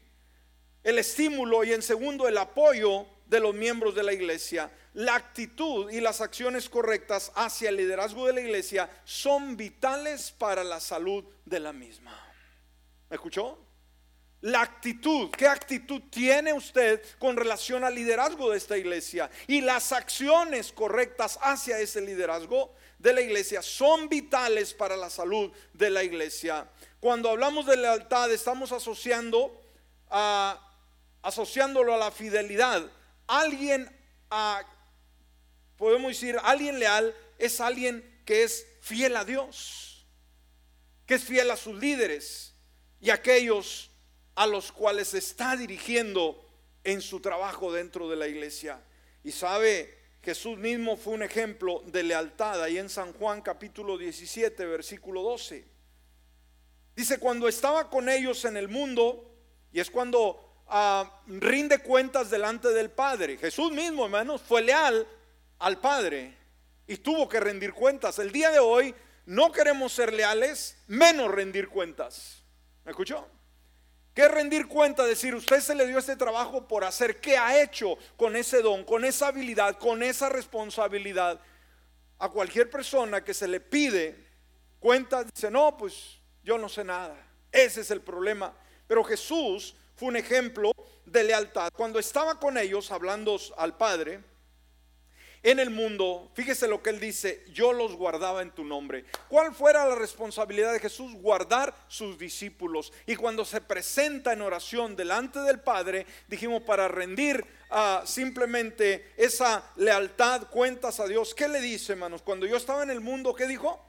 El 0.87 0.99
estímulo 0.99 1.65
y 1.65 1.73
en 1.73 1.81
segundo 1.81 2.29
el 2.29 2.37
apoyo 2.37 3.05
de 3.25 3.41
los 3.41 3.53
miembros 3.53 3.93
de 3.93 4.03
la 4.03 4.13
iglesia. 4.13 4.71
La 4.93 5.15
actitud 5.15 5.91
y 5.91 5.99
las 5.99 6.21
acciones 6.21 6.69
correctas 6.69 7.29
hacia 7.35 7.67
el 7.67 7.75
liderazgo 7.75 8.25
de 8.25 8.31
la 8.31 8.39
iglesia 8.39 8.89
son 9.03 9.57
vitales 9.57 10.31
para 10.31 10.63
la 10.63 10.79
salud 10.79 11.25
de 11.43 11.59
la 11.59 11.73
misma. 11.73 12.17
¿Me 13.09 13.15
escuchó? 13.15 13.59
La 14.39 14.61
actitud, 14.61 15.29
¿qué 15.31 15.49
actitud 15.49 16.03
tiene 16.09 16.53
usted 16.53 17.03
con 17.19 17.35
relación 17.35 17.83
al 17.83 17.93
liderazgo 17.93 18.49
de 18.51 18.57
esta 18.57 18.77
iglesia? 18.77 19.29
Y 19.45 19.59
las 19.59 19.91
acciones 19.91 20.71
correctas 20.71 21.37
hacia 21.41 21.81
ese 21.81 21.99
liderazgo 21.99 22.73
de 22.97 23.11
la 23.11 23.19
iglesia 23.19 23.61
son 23.61 24.07
vitales 24.07 24.73
para 24.73 24.95
la 24.95 25.09
salud 25.09 25.51
de 25.73 25.89
la 25.89 26.05
iglesia. 26.05 26.69
Cuando 27.01 27.29
hablamos 27.29 27.65
de 27.65 27.75
lealtad 27.75 28.31
estamos 28.31 28.71
asociando 28.71 29.61
a, 30.09 30.63
asociándolo 31.21 31.93
a 31.93 31.97
la 31.97 32.11
fidelidad. 32.11 32.89
Alguien 33.27 33.89
podemos 35.77 36.09
decir, 36.11 36.37
alguien 36.43 36.79
leal 36.79 37.15
es 37.37 37.61
alguien 37.61 38.21
que 38.25 38.43
es 38.43 38.67
fiel 38.81 39.15
a 39.15 39.25
Dios, 39.25 40.05
que 41.05 41.15
es 41.15 41.23
fiel 41.23 41.49
a 41.51 41.57
sus 41.57 41.77
líderes 41.77 42.53
y 42.99 43.09
aquellos 43.09 43.91
a 44.35 44.45
los 44.45 44.71
cuales 44.71 45.13
está 45.13 45.55
dirigiendo 45.55 46.43
en 46.83 47.01
su 47.01 47.19
trabajo 47.19 47.71
dentro 47.71 48.09
de 48.09 48.15
la 48.15 48.27
iglesia. 48.27 48.81
Y 49.23 49.31
sabe, 49.31 49.97
Jesús 50.21 50.57
mismo 50.57 50.97
fue 50.97 51.13
un 51.13 51.23
ejemplo 51.23 51.83
de 51.85 52.03
lealtad 52.03 52.61
ahí 52.61 52.77
en 52.77 52.89
San 52.89 53.13
Juan 53.13 53.41
capítulo 53.41 53.97
17, 53.97 54.65
versículo 54.65 55.21
12. 55.21 55.65
Dice, 56.95 57.19
cuando 57.19 57.47
estaba 57.47 57.89
con 57.89 58.09
ellos 58.09 58.43
en 58.45 58.57
el 58.57 58.67
mundo, 58.67 59.35
y 59.71 59.79
es 59.79 59.89
cuando 59.91 60.46
ah, 60.69 61.21
rinde 61.27 61.79
cuentas 61.79 62.29
delante 62.29 62.69
del 62.69 62.89
Padre. 62.89 63.37
Jesús 63.37 63.71
mismo, 63.71 64.05
hermanos, 64.05 64.41
fue 64.41 64.61
leal 64.61 65.07
al 65.59 65.79
Padre 65.79 66.37
y 66.87 66.97
tuvo 66.97 67.27
que 67.27 67.39
rendir 67.39 67.73
cuentas. 67.73 68.19
El 68.19 68.31
día 68.31 68.51
de 68.51 68.59
hoy 68.59 68.93
no 69.25 69.51
queremos 69.51 69.91
ser 69.91 70.13
leales, 70.13 70.77
menos 70.87 71.29
rendir 71.29 71.67
cuentas. 71.67 72.43
¿Me 72.85 72.91
escuchó? 72.91 73.27
¿Qué 74.13 74.27
rendir 74.27 74.67
cuenta? 74.67 75.05
Decir, 75.05 75.35
usted 75.35 75.59
se 75.59 75.75
le 75.75 75.85
dio 75.85 75.99
este 75.99 76.15
trabajo 76.15 76.67
por 76.67 76.83
hacer, 76.83 77.21
¿qué 77.21 77.37
ha 77.37 77.61
hecho 77.61 77.97
con 78.15 78.35
ese 78.35 78.61
don, 78.61 78.83
con 78.83 79.05
esa 79.05 79.27
habilidad, 79.27 79.77
con 79.77 80.01
esa 80.01 80.29
responsabilidad? 80.29 81.39
A 82.17 82.29
cualquier 82.29 82.69
persona 82.69 83.23
que 83.23 83.33
se 83.33 83.47
le 83.47 83.59
pide 83.59 84.15
cuenta, 84.79 85.23
dice, 85.23 85.51
no, 85.51 85.77
pues 85.77 86.19
yo 86.43 86.57
no 86.57 86.67
sé 86.67 86.83
nada. 86.83 87.15
Ese 87.51 87.81
es 87.81 87.91
el 87.91 88.01
problema. 88.01 88.53
Pero 88.87 89.03
Jesús 89.03 89.75
fue 89.97 90.09
un 90.09 90.15
ejemplo 90.15 90.71
de 91.05 91.23
lealtad. 91.23 91.69
Cuando 91.75 91.99
estaba 91.99 92.39
con 92.39 92.57
ellos 92.57 92.91
hablando 92.91 93.37
al 93.57 93.75
Padre, 93.75 94.21
en 95.43 95.59
el 95.59 95.69
mundo, 95.69 96.31
fíjese 96.33 96.67
lo 96.67 96.83
que 96.83 96.89
él 96.89 96.99
dice, 96.99 97.43
yo 97.51 97.73
los 97.73 97.95
guardaba 97.95 98.41
en 98.41 98.51
tu 98.51 98.63
nombre. 98.63 99.05
¿Cuál 99.27 99.55
fuera 99.55 99.87
la 99.87 99.95
responsabilidad 99.95 100.73
de 100.73 100.79
Jesús? 100.79 101.13
Guardar 101.13 101.73
sus 101.87 102.17
discípulos. 102.17 102.93
Y 103.05 103.15
cuando 103.15 103.43
se 103.45 103.61
presenta 103.61 104.33
en 104.33 104.41
oración 104.41 104.95
delante 104.95 105.39
del 105.39 105.59
Padre, 105.59 106.05
dijimos 106.27 106.61
para 106.63 106.87
rendir 106.87 107.45
a 107.69 108.03
simplemente 108.05 109.13
esa 109.17 109.63
lealtad, 109.77 110.47
cuentas 110.49 110.99
a 110.99 111.07
Dios. 111.07 111.33
¿Qué 111.33 111.47
le 111.47 111.61
dice, 111.61 111.93
hermanos? 111.93 112.21
Cuando 112.21 112.45
yo 112.45 112.57
estaba 112.57 112.83
en 112.83 112.91
el 112.91 113.01
mundo, 113.01 113.33
¿qué 113.33 113.47
dijo? 113.47 113.83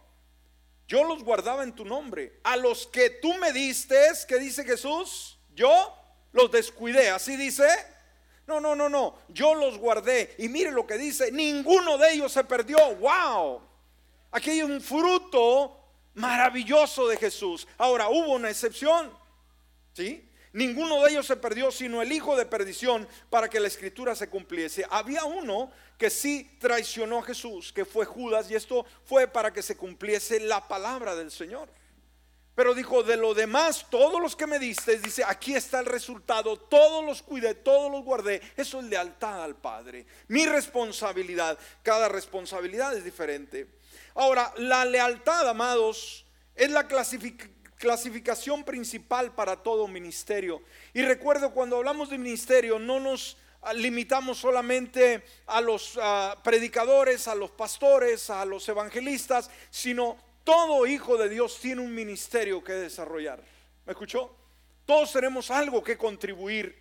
Yo 0.86 1.04
los 1.04 1.22
guardaba 1.22 1.64
en 1.64 1.74
tu 1.74 1.84
nombre. 1.84 2.40
A 2.44 2.56
los 2.56 2.86
que 2.86 3.10
tú 3.10 3.34
me 3.34 3.52
diste, 3.52 3.98
¿qué 4.26 4.38
dice 4.38 4.64
Jesús? 4.64 5.38
Yo 5.54 5.97
los 6.32 6.50
descuidé. 6.50 7.10
Así 7.10 7.36
dice. 7.36 7.66
No, 8.46 8.60
no, 8.60 8.74
no, 8.74 8.88
no. 8.88 9.18
Yo 9.28 9.54
los 9.54 9.78
guardé. 9.78 10.34
Y 10.38 10.48
mire 10.48 10.70
lo 10.70 10.86
que 10.86 10.96
dice. 10.96 11.30
Ninguno 11.30 11.98
de 11.98 12.12
ellos 12.12 12.32
se 12.32 12.44
perdió. 12.44 12.94
¡Wow! 12.96 13.60
Aquí 14.30 14.50
hay 14.50 14.62
un 14.62 14.80
fruto 14.80 15.76
maravilloso 16.14 17.08
de 17.08 17.16
Jesús. 17.16 17.66
Ahora, 17.76 18.08
hubo 18.08 18.32
una 18.32 18.50
excepción. 18.50 19.12
¿Sí? 19.92 20.28
Ninguno 20.52 21.02
de 21.02 21.10
ellos 21.10 21.26
se 21.26 21.36
perdió, 21.36 21.70
sino 21.70 22.00
el 22.02 22.10
hijo 22.10 22.36
de 22.36 22.46
perdición, 22.46 23.06
para 23.30 23.48
que 23.48 23.60
la 23.60 23.68
escritura 23.68 24.14
se 24.14 24.28
cumpliese. 24.28 24.84
Había 24.90 25.24
uno 25.24 25.70
que 25.98 26.10
sí 26.10 26.56
traicionó 26.58 27.18
a 27.18 27.22
Jesús, 27.22 27.72
que 27.72 27.84
fue 27.84 28.06
Judas, 28.06 28.50
y 28.50 28.54
esto 28.54 28.86
fue 29.04 29.26
para 29.26 29.52
que 29.52 29.62
se 29.62 29.76
cumpliese 29.76 30.40
la 30.40 30.66
palabra 30.66 31.14
del 31.14 31.30
Señor. 31.30 31.68
Pero 32.58 32.74
dijo, 32.74 33.04
de 33.04 33.16
lo 33.16 33.34
demás, 33.34 33.86
todos 33.88 34.20
los 34.20 34.34
que 34.34 34.48
me 34.48 34.58
diste, 34.58 34.98
dice, 34.98 35.22
aquí 35.24 35.54
está 35.54 35.78
el 35.78 35.86
resultado, 35.86 36.56
todos 36.56 37.04
los 37.04 37.22
cuidé, 37.22 37.54
todos 37.54 37.88
los 37.88 38.02
guardé. 38.02 38.42
Eso 38.56 38.80
es 38.80 38.86
lealtad 38.86 39.44
al 39.44 39.54
Padre. 39.54 40.04
Mi 40.26 40.44
responsabilidad, 40.44 41.56
cada 41.84 42.08
responsabilidad 42.08 42.96
es 42.96 43.04
diferente. 43.04 43.68
Ahora, 44.16 44.52
la 44.56 44.84
lealtad, 44.84 45.48
amados, 45.48 46.26
es 46.56 46.68
la 46.72 46.88
clasificación 46.88 48.64
principal 48.64 49.32
para 49.36 49.62
todo 49.62 49.86
ministerio. 49.86 50.60
Y 50.94 51.02
recuerdo 51.02 51.52
cuando 51.52 51.76
hablamos 51.76 52.10
de 52.10 52.18
ministerio, 52.18 52.80
no 52.80 52.98
nos 52.98 53.36
limitamos 53.74 54.38
solamente 54.38 55.22
a 55.46 55.60
los 55.60 55.96
ah, 56.02 56.36
predicadores, 56.42 57.28
a 57.28 57.36
los 57.36 57.52
pastores, 57.52 58.30
a 58.30 58.44
los 58.44 58.68
evangelistas, 58.68 59.48
sino 59.70 60.16
todo 60.48 60.86
hijo 60.86 61.18
de 61.18 61.28
Dios 61.28 61.58
tiene 61.60 61.82
un 61.82 61.94
ministerio 61.94 62.64
que 62.64 62.72
desarrollar. 62.72 63.38
¿Me 63.84 63.92
escuchó? 63.92 64.34
Todos 64.86 65.12
tenemos 65.12 65.50
algo 65.50 65.84
que 65.84 65.98
contribuir, 65.98 66.74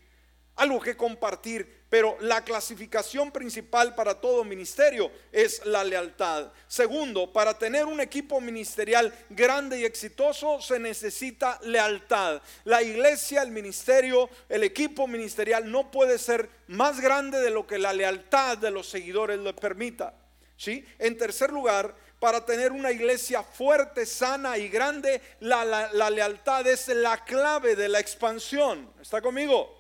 algo 0.56 0.80
que 0.80 0.96
compartir, 0.96 1.84
pero 1.90 2.16
la 2.22 2.46
clasificación 2.46 3.30
principal 3.30 3.94
para 3.94 4.22
todo 4.22 4.46
ministerio 4.46 5.12
es 5.34 5.66
la 5.66 5.84
lealtad. 5.84 6.50
Segundo, 6.66 7.34
para 7.34 7.58
tener 7.58 7.84
un 7.84 8.00
equipo 8.00 8.40
ministerial 8.40 9.14
grande 9.30 9.82
y 9.82 9.84
exitoso 9.84 10.62
se 10.62 10.80
necesita 10.80 11.60
lealtad. 11.64 12.42
La 12.64 12.82
iglesia, 12.82 13.42
el 13.42 13.52
ministerio, 13.52 14.30
el 14.48 14.64
equipo 14.64 15.08
ministerial 15.08 15.70
no 15.70 15.92
puede 15.92 16.20
ser 16.20 16.50
más 16.68 17.02
grande 17.02 17.42
de 17.42 17.50
lo 17.50 17.68
que 17.68 17.80
la 17.80 17.92
lealtad 17.92 18.58
de 18.58 18.72
los 18.72 18.88
seguidores 18.88 19.40
le 19.40 19.54
permita. 19.54 20.14
¿Sí? 20.56 20.84
En 20.98 21.16
tercer 21.16 21.52
lugar, 21.52 21.94
para 22.20 22.44
tener 22.46 22.72
una 22.72 22.92
iglesia 22.92 23.44
fuerte, 23.44 24.06
sana 24.06 24.58
y 24.58 24.70
grande, 24.70 25.22
la, 25.40 26.10
lealtad 26.10 26.66
es 26.66 26.88
la 26.88 27.24
clave 27.24 27.76
de 27.76 27.90
la 27.90 28.00
expansión. 28.00 28.92
¿Está 29.00 29.22
conmigo? 29.22 29.78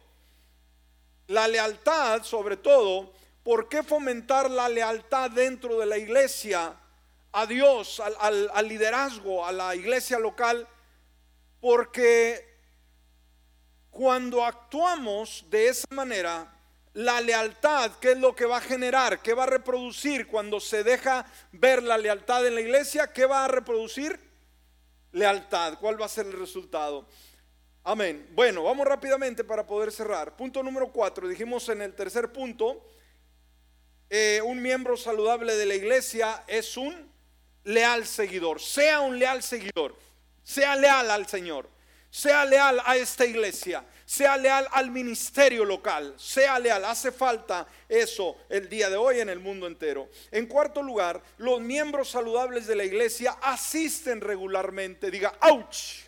La 1.28 1.47
lealtad, 1.47 2.23
sobre 2.23 2.58
todo, 2.58 3.12
¿por 3.43 3.67
qué 3.67 3.82
fomentar 3.82 4.52
la 4.52 4.69
lealtad 4.69 5.32
dentro 5.32 5.80
de 5.80 5.88
la 5.88 5.97
iglesia 5.97 6.76
a 7.32 7.45
Dios, 7.47 8.00
al, 8.00 8.67
liderazgo, 8.67 9.45
a 9.45 9.52
la 9.52 9.76
iglesia 9.76 10.19
local? 10.19 10.67
Porque 11.60 12.56
cuando 13.89 14.45
actuamos 14.45 15.43
de 15.50 15.69
esa 15.69 15.88
manera, 15.89 16.57
la 16.98 17.22
lealtad, 17.22 17.92
¿qué 18.02 18.14
es 18.14 18.18
lo 18.18 18.36
que 18.36 18.48
va 18.48 18.58
a 18.58 18.62
generar? 18.62 19.22
¿Qué 19.22 19.36
va 19.36 19.44
a 19.44 19.46
reproducir 19.46 20.26
cuando 20.26 20.60
se 20.60 20.84
deja 20.84 21.28
ver 21.52 21.84
la 21.84 21.96
lealtad 21.96 22.48
en 22.48 22.56
la 22.56 22.62
iglesia? 22.62 23.14
¿Qué 23.14 23.28
va 23.28 23.46
a 23.46 23.48
reproducir? 23.48 24.20
Lealtad. 25.12 25.78
¿Cuál 25.80 26.02
va 26.02 26.08
a 26.08 26.10
ser 26.10 26.26
el 26.26 26.34
resultado? 26.34 27.08
Amén. 27.84 28.28
Bueno, 28.32 28.64
vamos 28.64 28.88
rápidamente 28.88 29.44
para 29.44 29.68
poder 29.68 29.92
cerrar. 29.92 30.36
Punto 30.36 30.64
número 30.64 30.92
cuatro. 30.92 31.28
Dijimos 31.28 31.70
en 31.70 31.84
el 31.84 31.94
tercer 31.94 32.34
punto, 32.34 32.84
eh, 34.10 34.42
un 34.44 34.60
miembro 34.60 34.98
saludable 34.98 35.56
de 35.56 35.68
la 35.68 35.76
iglesia 35.76 36.44
es 36.48 36.78
un 36.78 37.12
leal 37.64 38.08
seguidor. 38.08 38.60
Sea 38.60 39.02
un 39.02 39.20
leal 39.20 39.44
seguidor. 39.44 39.96
Sea 40.42 40.76
leal 40.76 41.12
al 41.12 41.28
Señor. 41.28 41.70
Sea 42.10 42.44
leal 42.44 42.82
a 42.84 42.98
esta 42.98 43.24
iglesia 43.24 43.86
sea 44.08 44.38
leal 44.38 44.65
al 44.72 44.89
ministerio 44.89 45.65
local, 45.65 46.13
sea 46.15 46.58
leal, 46.60 46.86
hace 46.86 47.12
falta 47.12 47.67
eso 47.89 48.38
el 48.48 48.70
día 48.70 48.89
de 48.89 48.96
hoy 48.96 49.20
en 49.20 49.28
el 49.28 49.41
mundo 49.41 49.67
entero. 49.67 50.08
En 50.32 50.46
cuarto 50.46 50.82
lugar, 50.82 51.22
los 51.38 51.60
miembros 51.60 52.08
saludables 52.12 52.67
de 52.67 52.78
la 52.78 52.86
iglesia 52.86 53.38
asisten 53.41 54.22
regularmente, 54.22 55.12
diga, 55.12 55.38
ouch. 55.41 56.06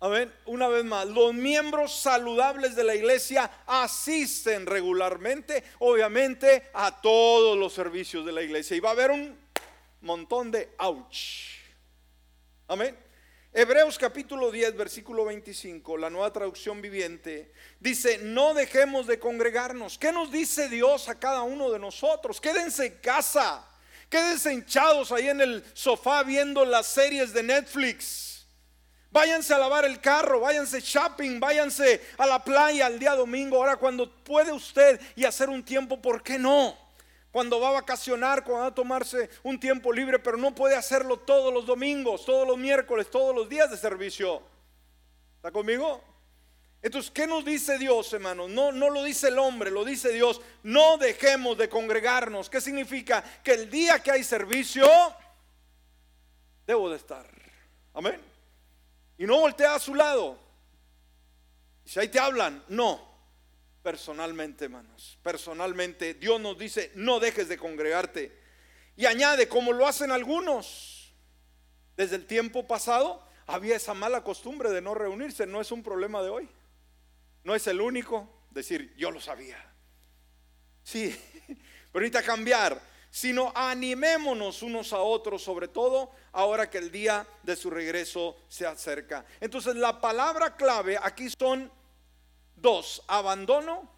Amén. 0.00 0.34
Una 0.46 0.66
vez 0.66 0.84
más, 0.84 1.06
los 1.06 1.32
miembros 1.32 1.94
saludables 2.00 2.74
de 2.74 2.82
la 2.82 2.96
iglesia 2.96 3.48
asisten 3.64 4.66
regularmente, 4.66 5.62
obviamente, 5.78 6.70
a 6.74 7.00
todos 7.00 7.56
los 7.56 7.72
servicios 7.72 8.26
de 8.26 8.32
la 8.32 8.42
iglesia. 8.42 8.76
Y 8.76 8.80
va 8.80 8.88
a 8.88 8.92
haber 8.92 9.12
un 9.12 9.38
montón 10.00 10.50
de 10.50 10.70
ouch. 10.78 11.60
Amén. 12.66 12.98
Hebreos 13.52 13.98
capítulo 13.98 14.52
10, 14.52 14.76
versículo 14.76 15.24
25, 15.24 15.96
la 15.96 16.08
nueva 16.08 16.32
traducción 16.32 16.80
viviente, 16.80 17.52
dice, 17.80 18.18
no 18.18 18.54
dejemos 18.54 19.08
de 19.08 19.18
congregarnos. 19.18 19.98
¿Qué 19.98 20.12
nos 20.12 20.30
dice 20.30 20.68
Dios 20.68 21.08
a 21.08 21.18
cada 21.18 21.42
uno 21.42 21.68
de 21.68 21.80
nosotros? 21.80 22.40
Quédense 22.40 22.86
en 22.86 22.98
casa, 22.98 23.68
quédense 24.08 24.52
hinchados 24.52 25.10
ahí 25.10 25.28
en 25.28 25.40
el 25.40 25.64
sofá 25.72 26.22
viendo 26.22 26.64
las 26.64 26.86
series 26.86 27.32
de 27.32 27.42
Netflix. 27.42 28.46
Váyanse 29.10 29.52
a 29.52 29.58
lavar 29.58 29.84
el 29.84 30.00
carro, 30.00 30.38
váyanse 30.38 30.80
shopping, 30.80 31.40
váyanse 31.40 32.00
a 32.18 32.26
la 32.26 32.44
playa 32.44 32.86
el 32.86 33.00
día 33.00 33.16
domingo. 33.16 33.56
Ahora 33.56 33.78
cuando 33.78 34.22
puede 34.22 34.52
usted 34.52 35.00
y 35.16 35.24
hacer 35.24 35.48
un 35.48 35.64
tiempo, 35.64 36.00
¿por 36.00 36.22
qué 36.22 36.38
no? 36.38 36.78
Cuando 37.30 37.60
va 37.60 37.68
a 37.68 37.72
vacacionar, 37.72 38.42
cuando 38.42 38.62
va 38.62 38.66
a 38.68 38.74
tomarse 38.74 39.30
un 39.42 39.58
tiempo 39.60 39.92
libre, 39.92 40.18
pero 40.18 40.36
no 40.36 40.54
puede 40.54 40.74
hacerlo 40.74 41.18
todos 41.18 41.52
los 41.52 41.64
domingos, 41.64 42.24
todos 42.24 42.46
los 42.46 42.58
miércoles, 42.58 43.10
todos 43.10 43.34
los 43.34 43.48
días 43.48 43.70
de 43.70 43.76
servicio. 43.76 44.42
¿Está 45.36 45.52
conmigo? 45.52 46.02
Entonces, 46.82 47.10
¿qué 47.10 47.26
nos 47.26 47.44
dice 47.44 47.78
Dios, 47.78 48.12
hermanos? 48.12 48.50
No, 48.50 48.72
no 48.72 48.90
lo 48.90 49.04
dice 49.04 49.28
el 49.28 49.38
hombre, 49.38 49.70
lo 49.70 49.84
dice 49.84 50.10
Dios. 50.12 50.40
No 50.62 50.96
dejemos 50.96 51.56
de 51.58 51.68
congregarnos. 51.68 52.50
¿Qué 52.50 52.60
significa? 52.60 53.22
Que 53.44 53.52
el 53.52 53.70
día 53.70 54.02
que 54.02 54.10
hay 54.10 54.24
servicio, 54.24 54.88
debo 56.66 56.90
de 56.90 56.96
estar. 56.96 57.26
Amén. 57.94 58.20
Y 59.18 59.26
no 59.26 59.38
voltea 59.38 59.74
a 59.74 59.78
su 59.78 59.94
lado. 59.94 60.38
Si 61.84 62.00
ahí 62.00 62.08
te 62.08 62.18
hablan, 62.18 62.64
no 62.68 63.09
personalmente, 63.82 64.66
hermanos. 64.66 65.18
Personalmente, 65.22 66.14
Dios 66.14 66.40
nos 66.40 66.58
dice, 66.58 66.92
no 66.94 67.20
dejes 67.20 67.48
de 67.48 67.56
congregarte. 67.56 68.38
Y 68.96 69.06
añade, 69.06 69.48
como 69.48 69.72
lo 69.72 69.86
hacen 69.86 70.10
algunos, 70.10 71.14
desde 71.96 72.16
el 72.16 72.26
tiempo 72.26 72.66
pasado 72.66 73.26
había 73.46 73.76
esa 73.76 73.94
mala 73.94 74.22
costumbre 74.22 74.70
de 74.70 74.80
no 74.80 74.94
reunirse. 74.94 75.46
No 75.46 75.60
es 75.60 75.72
un 75.72 75.82
problema 75.82 76.22
de 76.22 76.30
hoy. 76.30 76.48
No 77.44 77.54
es 77.54 77.66
el 77.66 77.80
único. 77.80 78.28
Decir, 78.50 78.94
yo 78.96 79.10
lo 79.10 79.20
sabía. 79.20 79.56
Sí, 80.82 81.16
pero 81.92 82.24
cambiar. 82.24 82.80
Sino 83.10 83.52
animémonos 83.56 84.62
unos 84.62 84.92
a 84.92 85.00
otros, 85.00 85.42
sobre 85.42 85.66
todo 85.66 86.12
ahora 86.32 86.70
que 86.70 86.78
el 86.78 86.92
día 86.92 87.26
de 87.42 87.56
su 87.56 87.68
regreso 87.68 88.36
se 88.48 88.66
acerca. 88.66 89.24
Entonces 89.40 89.74
la 89.74 90.00
palabra 90.00 90.54
clave 90.54 90.96
aquí 91.02 91.28
son 91.36 91.72
Dos, 92.60 93.02
abandono 93.08 93.90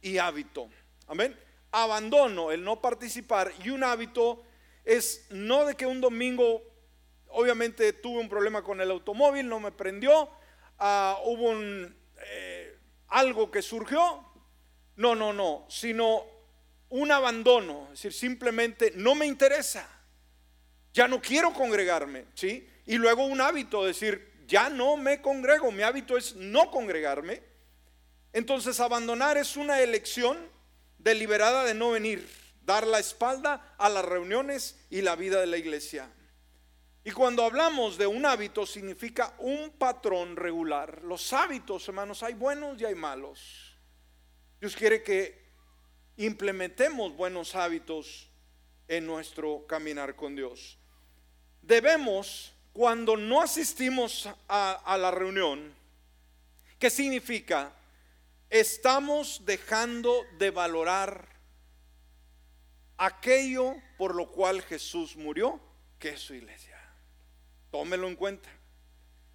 y 0.00 0.18
hábito. 0.18 0.68
Amén. 1.08 1.36
Abandono, 1.72 2.52
el 2.52 2.62
no 2.62 2.80
participar 2.80 3.52
y 3.64 3.70
un 3.70 3.82
hábito 3.82 4.44
es 4.84 5.26
no 5.30 5.64
de 5.64 5.74
que 5.74 5.86
un 5.86 6.00
domingo, 6.00 6.62
obviamente 7.28 7.92
tuve 7.92 8.20
un 8.20 8.28
problema 8.28 8.62
con 8.62 8.80
el 8.80 8.92
automóvil, 8.92 9.48
no 9.48 9.58
me 9.58 9.72
prendió, 9.72 10.30
ah, 10.78 11.18
hubo 11.24 11.50
un, 11.50 11.96
eh, 12.18 12.78
algo 13.08 13.50
que 13.50 13.60
surgió. 13.60 14.24
No, 14.94 15.16
no, 15.16 15.32
no, 15.32 15.66
sino 15.68 16.24
un 16.88 17.10
abandono, 17.10 17.86
es 17.86 18.02
decir, 18.02 18.12
simplemente 18.12 18.92
no 18.94 19.16
me 19.16 19.26
interesa, 19.26 19.86
ya 20.94 21.08
no 21.08 21.20
quiero 21.20 21.52
congregarme, 21.52 22.26
¿sí? 22.34 22.66
Y 22.86 22.96
luego 22.96 23.26
un 23.26 23.40
hábito, 23.40 23.84
decir, 23.84 24.44
ya 24.46 24.70
no 24.70 24.96
me 24.96 25.20
congrego, 25.20 25.72
mi 25.72 25.82
hábito 25.82 26.16
es 26.16 26.36
no 26.36 26.70
congregarme 26.70 27.55
entonces 28.36 28.80
abandonar 28.80 29.38
es 29.38 29.56
una 29.56 29.80
elección 29.80 30.36
deliberada 30.98 31.64
de 31.64 31.72
no 31.72 31.92
venir, 31.92 32.28
dar 32.66 32.86
la 32.86 32.98
espalda 32.98 33.74
a 33.78 33.88
las 33.88 34.04
reuniones 34.04 34.78
y 34.90 35.00
la 35.00 35.16
vida 35.16 35.40
de 35.40 35.46
la 35.46 35.56
iglesia. 35.56 36.10
Y 37.02 37.12
cuando 37.12 37.46
hablamos 37.46 37.96
de 37.96 38.06
un 38.06 38.26
hábito 38.26 38.66
significa 38.66 39.32
un 39.38 39.70
patrón 39.70 40.36
regular. 40.36 41.02
Los 41.02 41.32
hábitos, 41.32 41.88
hermanos, 41.88 42.22
hay 42.22 42.34
buenos 42.34 42.78
y 42.78 42.84
hay 42.84 42.94
malos. 42.94 43.74
Dios 44.60 44.76
quiere 44.76 45.02
que 45.02 45.46
implementemos 46.18 47.16
buenos 47.16 47.54
hábitos 47.54 48.28
en 48.86 49.06
nuestro 49.06 49.66
caminar 49.66 50.14
con 50.14 50.36
Dios. 50.36 50.76
Debemos, 51.62 52.52
cuando 52.74 53.16
no 53.16 53.40
asistimos 53.40 54.28
a, 54.46 54.98
la 55.00 55.10
reunión, 55.10 55.72
¿qué 56.78 56.90
significa? 56.90 57.72
Estamos 58.50 59.44
dejando 59.44 60.24
de 60.38 60.50
valorar 60.50 61.28
aquello 62.96 63.74
por 63.98 64.14
lo 64.14 64.30
cual 64.30 64.62
Jesús 64.62 65.16
murió, 65.16 65.60
que 65.98 66.10
es 66.10 66.20
su 66.20 66.34
iglesia. 66.34 66.80
Tómelo 67.70 68.06
en 68.08 68.16
cuenta. 68.16 68.48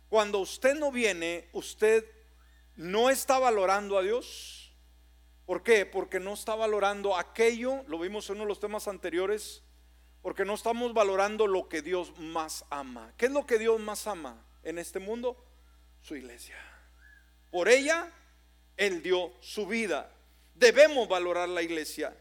Cuando 0.09 0.39
usted 0.39 0.75
no 0.75 0.91
viene, 0.91 1.49
usted 1.53 2.05
no 2.75 3.09
está 3.09 3.39
valorando 3.39 3.97
a 3.97 4.01
Dios. 4.01 4.73
¿Por 5.45 5.63
qué? 5.63 5.85
Porque 5.85 6.19
no 6.19 6.33
está 6.33 6.55
valorando 6.55 7.17
aquello, 7.17 7.83
lo 7.87 7.99
vimos 7.99 8.29
en 8.29 8.35
uno 8.35 8.45
de 8.45 8.49
los 8.49 8.59
temas 8.59 8.87
anteriores, 8.87 9.63
porque 10.21 10.45
no 10.45 10.53
estamos 10.53 10.93
valorando 10.93 11.47
lo 11.47 11.67
que 11.67 11.81
Dios 11.81 12.17
más 12.17 12.65
ama. 12.69 13.13
¿Qué 13.17 13.25
es 13.25 13.31
lo 13.31 13.45
que 13.45 13.57
Dios 13.57 13.79
más 13.79 14.07
ama 14.07 14.45
en 14.63 14.79
este 14.79 14.99
mundo? 14.99 15.43
Su 16.01 16.15
iglesia. 16.15 16.57
Por 17.49 17.67
ella, 17.67 18.11
Él 18.77 19.01
dio 19.01 19.33
su 19.41 19.65
vida. 19.67 20.11
Debemos 20.55 21.07
valorar 21.07 21.49
la 21.49 21.61
iglesia. 21.61 22.15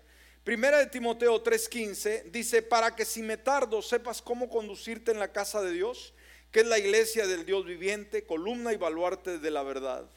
Primera 0.44 0.78
de 0.78 0.86
Timoteo 0.86 1.42
3:15 1.42 2.24
dice, 2.30 2.62
para 2.62 2.96
que 2.96 3.04
si 3.04 3.22
me 3.22 3.36
tardo 3.36 3.82
sepas 3.82 4.22
cómo 4.22 4.48
conducirte 4.48 5.10
en 5.10 5.18
la 5.18 5.32
casa 5.32 5.62
de 5.62 5.72
Dios, 5.72 6.14
que 6.50 6.60
es 6.60 6.66
la 6.66 6.78
iglesia 6.78 7.26
del 7.26 7.44
Dios 7.44 7.64
viviente, 7.64 8.24
columna 8.24 8.72
y 8.72 8.76
baluarte 8.76 9.38
de 9.38 9.50
la 9.50 9.62
verdad. 9.62 10.08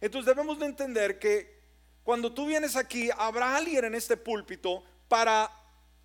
Entonces 0.00 0.26
debemos 0.26 0.58
de 0.58 0.66
entender 0.66 1.18
que 1.18 1.60
cuando 2.02 2.32
tú 2.32 2.46
vienes 2.46 2.76
aquí, 2.76 3.10
habrá 3.16 3.56
alguien 3.56 3.84
en 3.84 3.94
este 3.94 4.16
púlpito 4.16 4.82
para 5.08 5.50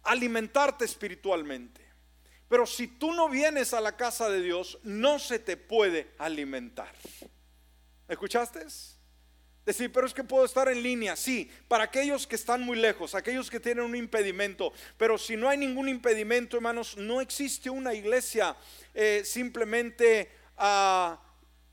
alimentarte 0.03 0.85
espiritualmente. 0.85 1.85
Pero 2.47 2.65
si 2.65 2.87
tú 2.87 3.13
no 3.13 3.29
vienes 3.29 3.73
a 3.73 3.81
la 3.81 3.97
casa 3.97 4.29
de 4.29 4.41
Dios, 4.41 4.79
no 4.83 5.19
se 5.19 5.39
te 5.39 5.57
puede 5.57 6.11
alimentar. 6.17 6.93
¿Escuchaste? 8.07 8.65
Decir, 9.67 9.91
pero 9.91 10.07
es 10.07 10.13
que 10.13 10.23
puedo 10.23 10.45
estar 10.45 10.69
en 10.69 10.81
línea. 10.81 11.17
Sí, 11.17 11.51
para 11.67 11.83
aquellos 11.83 12.25
que 12.25 12.37
están 12.37 12.61
muy 12.61 12.77
lejos, 12.77 13.13
aquellos 13.13 13.49
que 13.49 13.59
tienen 13.59 13.83
un 13.83 13.97
impedimento. 13.97 14.71
Pero 14.97 15.17
si 15.17 15.35
no 15.35 15.49
hay 15.49 15.57
ningún 15.57 15.89
impedimento, 15.89 16.55
hermanos, 16.55 16.95
no 16.95 17.19
existe 17.19 17.69
una 17.69 17.93
iglesia 17.93 18.55
eh, 18.93 19.23
simplemente 19.25 20.31
a, 20.55 21.19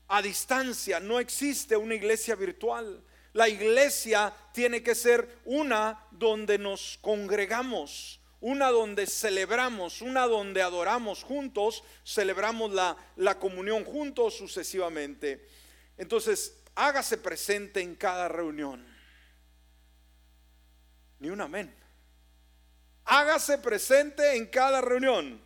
a 0.09 0.21
distancia. 0.21 0.99
No 0.99 1.21
existe 1.21 1.77
una 1.77 1.95
iglesia 1.95 2.35
virtual. 2.35 3.01
La 3.31 3.47
iglesia 3.47 4.33
tiene 4.51 4.83
que 4.83 4.93
ser 4.93 5.39
una 5.45 6.05
donde 6.11 6.57
nos 6.57 6.99
congregamos 6.99 8.19
una 8.41 8.69
donde 8.69 9.07
celebramos, 9.07 10.01
una 10.03 10.27
donde 10.27 10.61
adoramos 10.61 11.23
juntos, 11.23 11.83
celebramos 12.05 12.71
la, 12.73 12.95
la, 13.15 13.39
comunión 13.39 13.83
juntos 13.85 14.35
sucesivamente. 14.35 15.47
Entonces, 15.97 16.53
hágase 16.75 17.17
presente 17.17 17.81
en 17.81 17.95
cada 17.95 18.27
reunión. 18.27 18.85
Ni 21.19 21.29
un 21.29 21.41
amén. 21.41 21.73
Hágase 23.05 23.57
presente 23.57 24.35
en 24.35 24.47
cada 24.47 24.81
reunión. 24.81 25.41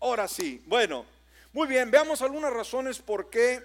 Ahora 0.00 0.26
sí, 0.26 0.62
bueno, 0.66 1.04
muy 1.52 1.68
bien, 1.68 1.90
veamos 1.90 2.22
algunas 2.22 2.52
razones 2.52 2.98
por 2.98 3.28
qué 3.28 3.62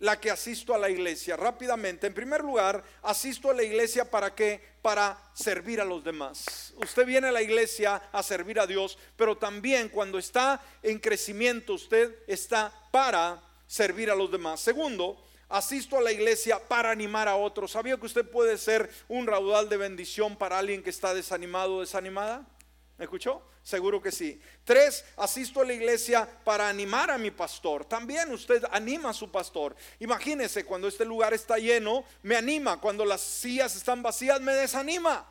la 0.00 0.18
que 0.18 0.30
asisto 0.30 0.74
a 0.74 0.78
la 0.78 0.90
iglesia. 0.90 1.36
Rápidamente, 1.36 2.06
en 2.06 2.14
primer 2.14 2.42
lugar, 2.42 2.82
asisto 3.02 3.50
a 3.50 3.54
la 3.54 3.62
iglesia 3.62 4.10
para 4.10 4.34
qué? 4.34 4.60
Para 4.82 5.16
servir 5.34 5.80
a 5.80 5.84
los 5.84 6.02
demás. 6.02 6.72
Usted 6.76 7.06
viene 7.06 7.28
a 7.28 7.32
la 7.32 7.42
iglesia 7.42 7.96
a 8.10 8.22
servir 8.22 8.58
a 8.58 8.66
Dios, 8.66 8.98
pero 9.16 9.36
también 9.36 9.88
cuando 9.88 10.18
está 10.18 10.60
en 10.82 10.98
crecimiento, 10.98 11.74
usted 11.74 12.14
está 12.26 12.72
para 12.90 13.42
servir 13.66 14.10
a 14.10 14.14
los 14.14 14.30
demás. 14.30 14.60
Segundo, 14.60 15.22
asisto 15.50 15.98
a 15.98 16.00
la 16.00 16.12
iglesia 16.12 16.58
para 16.66 16.90
animar 16.90 17.28
a 17.28 17.36
otros. 17.36 17.72
¿Sabía 17.72 17.96
que 17.98 18.06
usted 18.06 18.24
puede 18.24 18.56
ser 18.56 18.88
un 19.08 19.26
raudal 19.26 19.68
de 19.68 19.76
bendición 19.76 20.36
para 20.36 20.58
alguien 20.58 20.82
que 20.82 20.90
está 20.90 21.12
desanimado 21.12 21.76
o 21.76 21.80
desanimada? 21.80 22.46
¿Me 22.96 23.04
escuchó? 23.04 23.42
Seguro 23.62 24.00
que 24.00 24.12
sí. 24.12 24.40
Tres, 24.64 25.04
asisto 25.16 25.60
a 25.60 25.64
la 25.64 25.72
iglesia 25.72 26.28
para 26.44 26.68
animar 26.68 27.10
a 27.10 27.18
mi 27.18 27.30
pastor. 27.30 27.84
También 27.84 28.32
usted 28.32 28.62
anima 28.70 29.10
a 29.10 29.14
su 29.14 29.30
pastor. 29.30 29.76
Imagínese, 29.98 30.64
cuando 30.64 30.88
este 30.88 31.04
lugar 31.04 31.34
está 31.34 31.58
lleno, 31.58 32.04
me 32.22 32.36
anima. 32.36 32.80
Cuando 32.80 33.04
las 33.04 33.20
sillas 33.20 33.76
están 33.76 34.02
vacías, 34.02 34.40
me 34.40 34.52
desanima. 34.52 35.26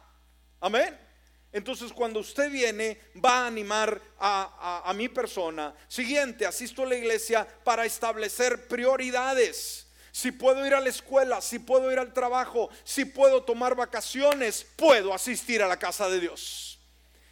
Amén. 0.59 0.97
Entonces 1.51 1.91
cuando 1.91 2.19
usted 2.19 2.51
viene 2.51 2.99
va 3.23 3.43
a 3.43 3.47
animar 3.47 3.99
a, 4.19 4.83
a, 4.85 4.93
mi 4.93 5.09
persona. 5.09 5.73
Siguiente, 5.87 6.45
asisto 6.45 6.83
a 6.83 6.85
la 6.85 6.95
iglesia 6.95 7.47
para 7.63 7.85
establecer 7.85 8.67
prioridades 8.67 9.88
si 10.11 10.31
puedo 10.31 10.65
ir 10.65 10.73
a 10.73 10.81
la 10.81 10.89
escuela, 10.89 11.41
si 11.41 11.59
puedo 11.59 11.91
ir 11.91 11.99
al 11.99 12.13
trabajo, 12.13 12.69
si 12.83 13.05
puedo 13.05 13.43
tomar 13.43 13.75
vacaciones, 13.75 14.65
puedo 14.75 15.13
asistir 15.13 15.61
a 15.61 15.67
la 15.67 15.77
casa 15.77 16.09
de 16.09 16.19
Dios. 16.19 16.79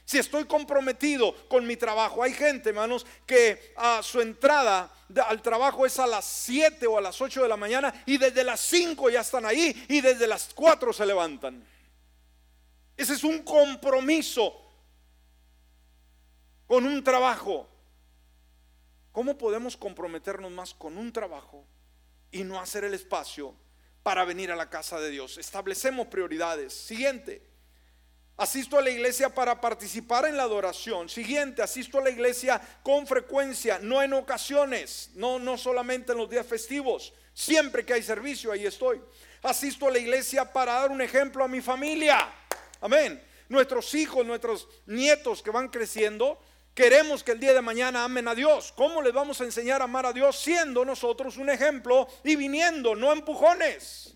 Si 0.06 0.18
estoy 0.18 0.46
comprometido 0.46 1.36
con 1.50 1.68
mi 1.68 1.76
trabajo, 1.76 2.24
hay 2.24 2.34
gente, 2.34 2.70
hermanos, 2.70 3.06
que 3.26 3.74
a 3.76 4.02
su 4.02 4.22
entrada 4.22 4.90
al 5.28 5.42
trabajo 5.42 5.86
es 5.86 6.00
a 6.00 6.08
las 6.08 6.24
7 6.24 6.88
o 6.88 6.98
a 6.98 7.02
las 7.02 7.20
8 7.20 7.44
de 7.44 7.50
la 7.50 7.58
mañana 7.58 7.94
y 8.06 8.18
desde 8.18 8.44
las 8.44 8.62
5 8.62 9.10
ya 9.10 9.20
están 9.22 9.46
ahí 9.46 9.86
y 9.90 10.00
desde 10.00 10.26
las 10.26 10.54
4 10.54 10.94
se 10.94 11.06
levantan. 11.06 11.62
Ese 12.96 13.14
es 13.16 13.24
un 13.24 13.44
compromiso 13.44 14.54
con 16.68 16.86
un 16.86 17.04
trabajo. 17.04 17.68
¿Cómo 19.12 19.38
podemos 19.38 19.76
comprometernos 19.76 20.52
más 20.52 20.74
con 20.74 20.98
un 20.98 21.12
trabajo 21.12 21.66
y 22.32 22.44
no 22.44 22.60
hacer 22.60 22.84
el 22.84 22.94
espacio 22.94 23.54
para 24.04 24.26
venir 24.26 24.52
a 24.52 24.56
la 24.56 24.70
casa 24.70 25.00
de 25.00 25.10
Dios. 25.10 25.38
Establecemos 25.38 26.08
prioridades. 26.08 26.74
Siguiente, 26.74 27.42
asisto 28.38 28.78
a 28.78 28.82
la 28.82 28.90
iglesia 28.90 29.30
para 29.34 29.60
participar 29.60 30.26
en 30.26 30.38
la 30.38 30.44
adoración. 30.44 31.10
Siguiente, 31.10 31.62
asisto 31.62 31.98
a 31.98 32.04
la 32.04 32.10
iglesia 32.10 32.62
con 32.84 33.06
frecuencia, 33.06 33.80
no 33.80 34.02
en 34.02 34.14
ocasiones, 34.14 35.12
no, 35.16 35.40
no 35.40 35.58
solamente 35.58 36.14
en 36.14 36.20
los 36.20 36.30
días 36.30 36.46
festivos. 36.46 37.14
Siempre 37.34 37.86
que 37.86 37.94
hay 37.94 38.04
servicio, 38.04 38.52
ahí 38.52 38.66
estoy. 38.66 39.02
Asisto 39.44 39.88
a 39.88 39.92
la 39.92 40.00
iglesia 40.00 40.52
para 40.52 40.74
dar 40.74 40.92
un 40.92 41.02
ejemplo 41.02 41.44
a 41.44 41.48
mi 41.48 41.62
familia. 41.62 42.34
Amén. 42.82 43.22
Nuestros 43.50 43.94
hijos, 43.94 44.26
nuestros 44.26 44.68
nietos 44.86 45.42
que 45.42 45.52
van 45.52 45.70
creciendo, 45.70 46.40
queremos 46.78 47.24
que 47.24 47.32
el 47.32 47.40
día 47.40 47.56
de 47.56 47.62
mañana 47.64 48.04
amen 48.04 48.28
a 48.28 48.36
Dios. 48.36 48.72
¿Cómo 48.78 49.02
les 49.02 49.12
vamos 49.12 49.42
a 49.42 49.46
enseñar 49.46 49.82
a 49.82 49.86
amar 49.86 50.06
a 50.06 50.14
Dios 50.14 50.38
siendo 50.38 50.86
nosotros 50.86 51.38
un 51.38 51.50
ejemplo 51.50 52.08
y 52.24 52.36
viniendo, 52.36 52.94
no 52.94 53.12
empujones, 53.12 54.16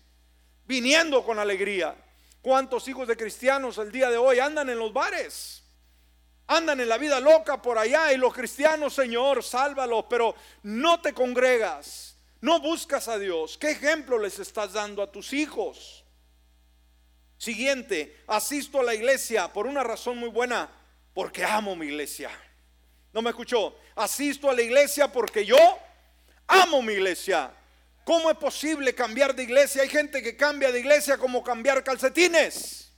viniendo 0.64 1.24
con 1.24 1.40
alegría? 1.40 1.96
¿Cuántos 2.40 2.86
hijos 2.86 3.08
de 3.08 3.16
cristianos 3.16 3.78
el 3.78 3.90
día 3.90 4.10
de 4.10 4.16
hoy 4.16 4.38
andan 4.38 4.70
en 4.70 4.78
los 4.78 4.92
bares? 4.92 5.64
Andan 6.46 6.78
en 6.78 6.88
la 6.88 6.98
vida 6.98 7.18
loca 7.18 7.60
por 7.60 7.78
allá 7.78 8.12
y 8.12 8.16
los 8.16 8.32
cristianos, 8.32 8.94
Señor, 8.94 9.42
sálvalos, 9.42 10.04
pero 10.08 10.36
no 10.62 11.00
te 11.00 11.12
congregas, 11.12 12.16
no 12.40 12.60
buscas 12.60 13.08
a 13.08 13.18
Dios. 13.18 13.58
¿Qué 13.58 13.72
ejemplo 13.72 14.20
les 14.20 14.38
estás 14.38 14.72
dando 14.72 15.02
a 15.02 15.10
tus 15.10 15.32
hijos? 15.32 16.04
Siguiente, 17.38 18.22
asisto 18.28 18.78
a 18.78 18.84
la 18.84 18.94
iglesia 18.94 19.52
por 19.52 19.66
una 19.66 19.82
razón 19.82 20.16
muy 20.16 20.28
buena, 20.28 20.70
porque 21.12 21.44
amo 21.44 21.74
mi 21.74 21.86
iglesia. 21.86 22.30
No 23.12 23.22
me 23.22 23.30
escuchó. 23.30 23.76
Asisto 23.94 24.48
a 24.48 24.54
la 24.54 24.62
iglesia 24.62 25.10
porque 25.10 25.44
yo 25.44 25.78
amo 26.46 26.82
mi 26.82 26.94
iglesia. 26.94 27.52
¿Cómo 28.04 28.30
es 28.30 28.36
posible 28.36 28.94
cambiar 28.94 29.34
de 29.34 29.44
iglesia? 29.44 29.82
Hay 29.82 29.88
gente 29.88 30.22
que 30.22 30.36
cambia 30.36 30.72
de 30.72 30.80
iglesia 30.80 31.16
como 31.18 31.42
cambiar 31.42 31.84
calcetines. 31.84 32.90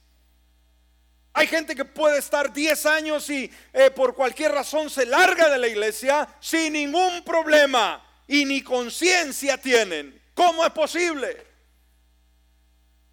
Hay 1.37 1.49
gente 1.49 1.75
que 1.75 1.85
puede 1.85 2.19
estar 2.19 2.53
10 2.53 2.87
años 2.87 3.29
y 3.29 3.51
eh, 3.73 3.91
por 3.91 4.15
cualquier 4.15 4.53
razón 4.53 4.89
se 4.89 5.05
larga 5.05 5.51
de 5.51 5.59
la 5.59 5.67
iglesia 5.67 6.29
sin 6.41 6.73
ningún 6.75 7.25
problema 7.25 8.05
y 8.29 8.45
ni 8.45 8.63
conciencia 8.63 9.59
tienen. 9.59 10.23
¿Cómo 10.33 10.65
es 10.65 10.73
posible? 10.73 11.45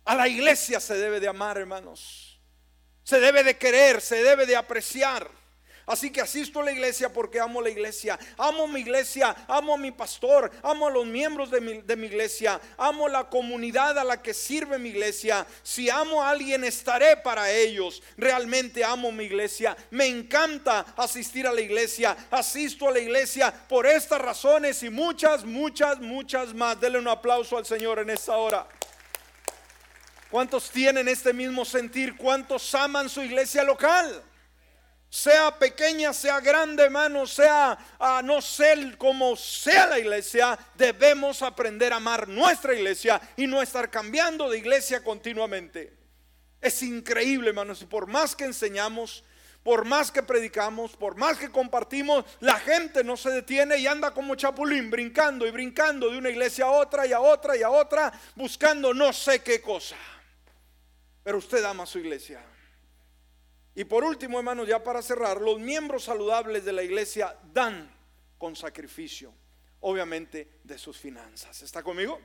A 0.06 0.16
la 0.16 0.28
iglesia 0.28 0.80
se 0.80 0.96
debe 0.98 1.20
de 1.20 1.28
amar, 1.28 1.58
hermanos. 1.58 2.40
Se 3.04 3.20
debe 3.20 3.44
de 3.44 3.58
querer, 3.58 4.02
se 4.02 4.24
debe 4.24 4.46
de 4.46 4.56
apreciar. 4.56 5.41
Así 5.86 6.12
que 6.12 6.22
asisto 6.22 6.60
a 6.60 6.64
la 6.64 6.72
iglesia 6.72 7.12
porque 7.12 7.40
amo 7.40 7.62
la 7.62 7.70
iglesia. 7.70 8.18
Amo 8.38 8.68
mi 8.68 8.82
iglesia, 8.82 9.36
amo 9.48 9.74
a 9.74 9.78
mi 9.78 9.92
pastor, 9.92 10.52
amo 10.64 10.88
a 10.88 10.92
los 10.92 11.06
miembros 11.06 11.50
de 11.50 11.62
mi, 11.62 11.82
de 11.82 11.96
mi, 11.96 12.08
iglesia, 12.08 12.60
amo 12.78 13.08
la 13.08 13.30
comunidad 13.30 13.98
a 13.98 14.04
la 14.04 14.22
que 14.22 14.34
sirve 14.34 14.78
mi 14.78 14.90
iglesia. 14.90 15.46
Si 15.64 15.90
amo 15.90 16.24
a 16.24 16.30
alguien, 16.30 16.64
estaré 16.64 17.18
para 17.18 17.52
ellos. 17.52 18.02
Realmente 18.18 18.84
amo 18.84 19.12
mi 19.12 19.26
iglesia. 19.26 19.76
Me 19.90 20.06
encanta 20.06 20.86
asistir 20.96 21.48
a 21.48 21.54
la 21.54 21.62
iglesia. 21.62 22.16
Asisto 22.30 22.88
a 22.88 22.92
la 22.92 23.00
iglesia 23.00 23.52
por 23.68 23.86
estas 23.86 24.22
razones 24.22 24.84
y 24.84 24.90
muchas, 24.90 25.44
muchas, 25.44 26.00
muchas 26.00 26.54
más. 26.54 26.80
Denle 26.80 27.00
un 27.00 27.08
aplauso 27.08 27.58
al 27.58 27.66
Señor 27.66 28.00
en 28.00 28.10
esta 28.10 28.38
hora. 28.38 28.68
¿Cuántos 30.30 30.70
tienen 30.70 31.10
este 31.10 31.34
mismo 31.34 31.66
sentir? 31.66 32.16
¿Cuántos 32.16 32.74
aman 32.74 33.10
su 33.10 33.22
iglesia 33.22 33.64
local? 33.64 34.24
Sea 35.12 35.60
pequeña, 35.60 36.14
sea 36.14 36.40
grande, 36.40 36.84
hermano, 36.84 37.28
sea 37.28 37.78
a 38.00 38.22
no 38.24 38.42
ser 38.42 38.98
como 38.98 39.36
sea 39.36 39.88
la 39.88 40.00
iglesia, 40.00 40.58
debemos 40.74 41.42
aprender 41.42 41.92
a 41.92 41.98
amar 41.98 42.30
nuestra 42.30 42.74
iglesia 42.74 43.22
y 43.36 43.46
no 43.46 43.62
estar 43.62 43.92
cambiando 43.92 44.50
de 44.50 44.58
iglesia 44.58 45.04
continuamente. 45.04 45.94
Es 46.62 46.82
increíble, 46.82 47.50
hermanos, 47.50 47.84
por 47.84 48.08
más 48.08 48.38
que 48.38 48.46
enseñamos, 48.46 49.26
por 49.64 49.84
más 49.84 50.14
que 50.14 50.24
predicamos, 50.24 50.96
por 50.96 51.18
más 51.18 51.38
que 51.38 51.52
compartimos, 51.52 52.24
la 52.40 52.58
gente 52.58 53.04
no 53.04 53.18
se 53.18 53.32
detiene 53.32 53.80
y 53.80 53.88
anda 53.88 54.14
como 54.14 54.36
chapulín, 54.36 54.90
brincando 54.90 55.46
y 55.46 55.52
brincando 55.52 56.10
de 56.10 56.20
una 56.20 56.30
iglesia 56.30 56.64
a 56.66 56.72
otra 56.72 57.06
y 57.06 57.12
a 57.12 57.20
otra 57.20 57.58
y 57.58 57.64
a 57.64 57.70
otra, 57.70 58.14
buscando 58.34 58.94
no 58.94 59.12
sé 59.12 59.44
qué 59.44 59.62
cosa. 59.62 59.98
Pero 61.22 61.38
usted 61.38 61.62
ama 61.66 61.86
su 61.86 62.00
iglesia. 62.00 62.42
Y 63.74 63.86
por 63.86 64.04
último, 64.04 64.38
hermanos, 64.38 64.68
ya 64.68 64.84
para 64.84 65.02
cerrar, 65.02 65.40
los 65.40 65.60
miembros 65.60 66.04
saludables 66.04 66.66
de 66.66 66.74
la 66.74 66.84
iglesia 66.84 67.38
dan 67.54 67.90
con 68.38 68.56
sacrificio, 68.56 69.34
obviamente, 69.80 70.60
de 70.64 70.78
sus 70.78 70.98
finanzas. 70.98 71.62
¿Está 71.62 71.82
conmigo? 71.82 72.20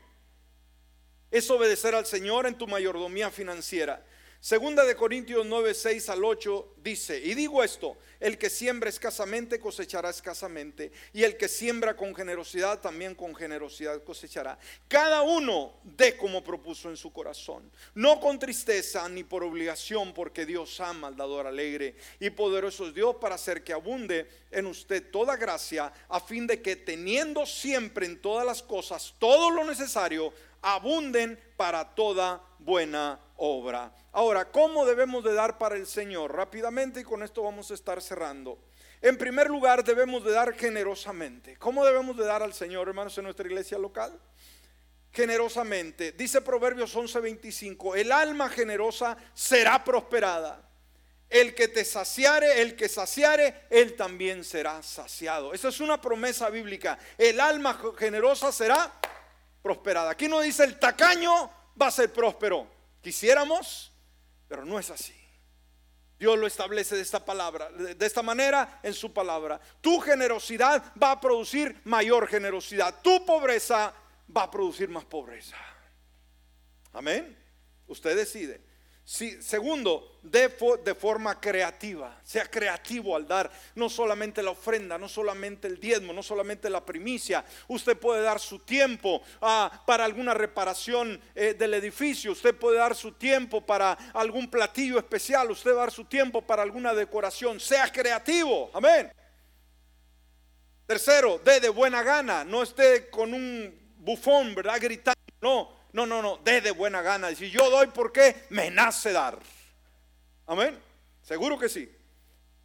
Es 1.30 1.50
obedecer 1.50 1.94
al 1.94 2.06
Señor 2.06 2.46
en 2.46 2.58
tu 2.58 2.66
mayordomía 2.66 3.30
financiera. 3.30 4.04
Segunda 4.46 4.84
de 4.84 4.94
Corintios 4.94 5.44
9, 5.44 5.74
6 5.74 6.08
al 6.08 6.24
8 6.24 6.74
dice, 6.76 7.18
y 7.18 7.34
digo 7.34 7.64
esto, 7.64 7.96
el 8.20 8.38
que 8.38 8.48
siembra 8.48 8.88
escasamente 8.88 9.58
cosechará 9.58 10.08
escasamente, 10.08 10.92
y 11.12 11.24
el 11.24 11.36
que 11.36 11.48
siembra 11.48 11.96
con 11.96 12.14
generosidad 12.14 12.80
también 12.80 13.16
con 13.16 13.34
generosidad 13.34 14.04
cosechará. 14.04 14.56
Cada 14.86 15.22
uno 15.22 15.80
dé 15.82 16.16
como 16.16 16.44
propuso 16.44 16.88
en 16.88 16.96
su 16.96 17.12
corazón, 17.12 17.68
no 17.96 18.20
con 18.20 18.38
tristeza 18.38 19.08
ni 19.08 19.24
por 19.24 19.42
obligación, 19.42 20.14
porque 20.14 20.46
Dios 20.46 20.78
ama 20.78 21.08
al 21.08 21.16
dador 21.16 21.48
alegre, 21.48 21.96
y 22.20 22.30
poderoso 22.30 22.86
es 22.86 22.94
Dios 22.94 23.16
para 23.16 23.34
hacer 23.34 23.64
que 23.64 23.72
abunde 23.72 24.28
en 24.52 24.66
usted 24.66 25.10
toda 25.10 25.36
gracia, 25.36 25.92
a 26.08 26.20
fin 26.20 26.46
de 26.46 26.62
que 26.62 26.76
teniendo 26.76 27.46
siempre 27.46 28.06
en 28.06 28.22
todas 28.22 28.46
las 28.46 28.62
cosas 28.62 29.12
todo 29.18 29.50
lo 29.50 29.64
necesario, 29.64 30.32
abunden 30.62 31.36
para 31.56 31.96
toda 31.96 32.40
buena 32.60 33.25
obra. 33.38 33.92
Ahora, 34.12 34.46
¿cómo 34.46 34.84
debemos 34.84 35.24
de 35.24 35.34
dar 35.34 35.58
para 35.58 35.76
el 35.76 35.86
Señor? 35.86 36.34
Rápidamente 36.34 37.00
y 37.00 37.04
con 37.04 37.22
esto 37.22 37.42
vamos 37.42 37.70
a 37.70 37.74
estar 37.74 38.00
cerrando. 38.00 38.58
En 39.02 39.18
primer 39.18 39.48
lugar, 39.48 39.84
debemos 39.84 40.24
de 40.24 40.32
dar 40.32 40.54
generosamente. 40.54 41.56
¿Cómo 41.58 41.84
debemos 41.84 42.16
de 42.16 42.24
dar 42.24 42.42
al 42.42 42.54
Señor, 42.54 42.88
hermanos, 42.88 43.16
en 43.18 43.24
nuestra 43.24 43.46
iglesia 43.46 43.78
local? 43.78 44.18
Generosamente. 45.12 46.12
Dice 46.12 46.40
Proverbios 46.40 46.94
11:25, 46.94 47.96
el 47.96 48.10
alma 48.10 48.48
generosa 48.48 49.16
será 49.34 49.84
prosperada. 49.84 50.62
El 51.28 51.54
que 51.54 51.68
te 51.68 51.84
saciare, 51.84 52.62
el 52.62 52.76
que 52.76 52.88
saciare, 52.88 53.66
él 53.68 53.96
también 53.96 54.44
será 54.44 54.82
saciado. 54.82 55.52
Esa 55.52 55.68
es 55.68 55.80
una 55.80 56.00
promesa 56.00 56.48
bíblica. 56.50 56.98
El 57.18 57.40
alma 57.40 57.78
generosa 57.98 58.52
será 58.52 58.92
prosperada. 59.60 60.10
Aquí 60.10 60.28
no 60.28 60.40
dice 60.40 60.64
el 60.64 60.78
tacaño 60.78 61.50
va 61.80 61.88
a 61.88 61.90
ser 61.90 62.12
próspero. 62.12 62.75
Quisiéramos, 63.06 63.92
pero 64.48 64.64
no 64.64 64.80
es 64.80 64.90
así. 64.90 65.14
Dios 66.18 66.36
lo 66.36 66.44
establece 66.44 66.96
de 66.96 67.02
esta 67.02 67.24
palabra, 67.24 67.70
de 67.70 68.04
esta 68.04 68.20
manera 68.20 68.80
en 68.82 68.92
su 68.92 69.12
palabra. 69.12 69.60
Tu 69.80 70.00
generosidad 70.00 70.92
va 71.00 71.12
a 71.12 71.20
producir 71.20 71.80
mayor 71.84 72.26
generosidad. 72.26 73.00
Tu 73.02 73.24
pobreza 73.24 73.94
va 74.36 74.42
a 74.42 74.50
producir 74.50 74.88
más 74.88 75.04
pobreza. 75.04 75.56
Amén. 76.92 77.38
Usted 77.86 78.16
decide 78.16 78.60
segundo, 79.06 80.18
de, 80.20 80.48
de 80.84 80.94
forma 80.96 81.40
creativa, 81.40 82.18
sea 82.24 82.44
creativo 82.50 83.14
al 83.14 83.24
dar, 83.24 83.48
no 83.76 83.88
solamente 83.88 84.42
la 84.42 84.50
ofrenda, 84.50 84.98
no 84.98 85.08
solamente 85.08 85.68
el 85.68 85.78
diezmo, 85.78 86.12
no 86.12 86.24
solamente 86.24 86.68
la 86.68 86.84
primicia. 86.84 87.44
Usted 87.68 87.96
puede 87.96 88.22
dar 88.22 88.40
su 88.40 88.58
tiempo 88.58 89.22
ah, 89.40 89.84
para 89.86 90.04
alguna 90.04 90.34
reparación 90.34 91.20
eh, 91.36 91.54
del 91.54 91.74
edificio, 91.74 92.32
usted 92.32 92.56
puede 92.56 92.78
dar 92.78 92.96
su 92.96 93.12
tiempo 93.12 93.64
para 93.64 93.92
algún 94.12 94.50
platillo 94.50 94.98
especial, 94.98 95.52
usted 95.52 95.70
va 95.70 95.76
a 95.76 95.86
dar 95.86 95.92
su 95.92 96.06
tiempo 96.06 96.42
para 96.42 96.64
alguna 96.64 96.92
decoración. 96.92 97.60
Sea 97.60 97.86
creativo, 97.92 98.72
amén. 98.74 99.12
Tercero, 100.84 101.40
dé 101.44 101.60
de 101.60 101.68
buena 101.68 102.02
gana, 102.02 102.44
no 102.44 102.60
esté 102.60 103.08
con 103.08 103.32
un 103.32 103.72
bufón, 103.98 104.52
¿verdad? 104.52 104.78
Gritando, 104.80 105.20
no 105.40 105.75
no, 105.96 106.04
no, 106.04 106.20
no, 106.20 106.38
dé 106.44 106.60
de 106.60 106.72
buena 106.72 107.00
gana. 107.00 107.34
Si 107.34 107.48
yo 107.48 107.70
doy 107.70 107.86
porque 107.86 108.44
me 108.50 108.70
nace 108.70 109.12
dar. 109.12 109.38
Amén. 110.46 110.78
Seguro 111.22 111.58
que 111.58 111.70
sí. 111.70 111.90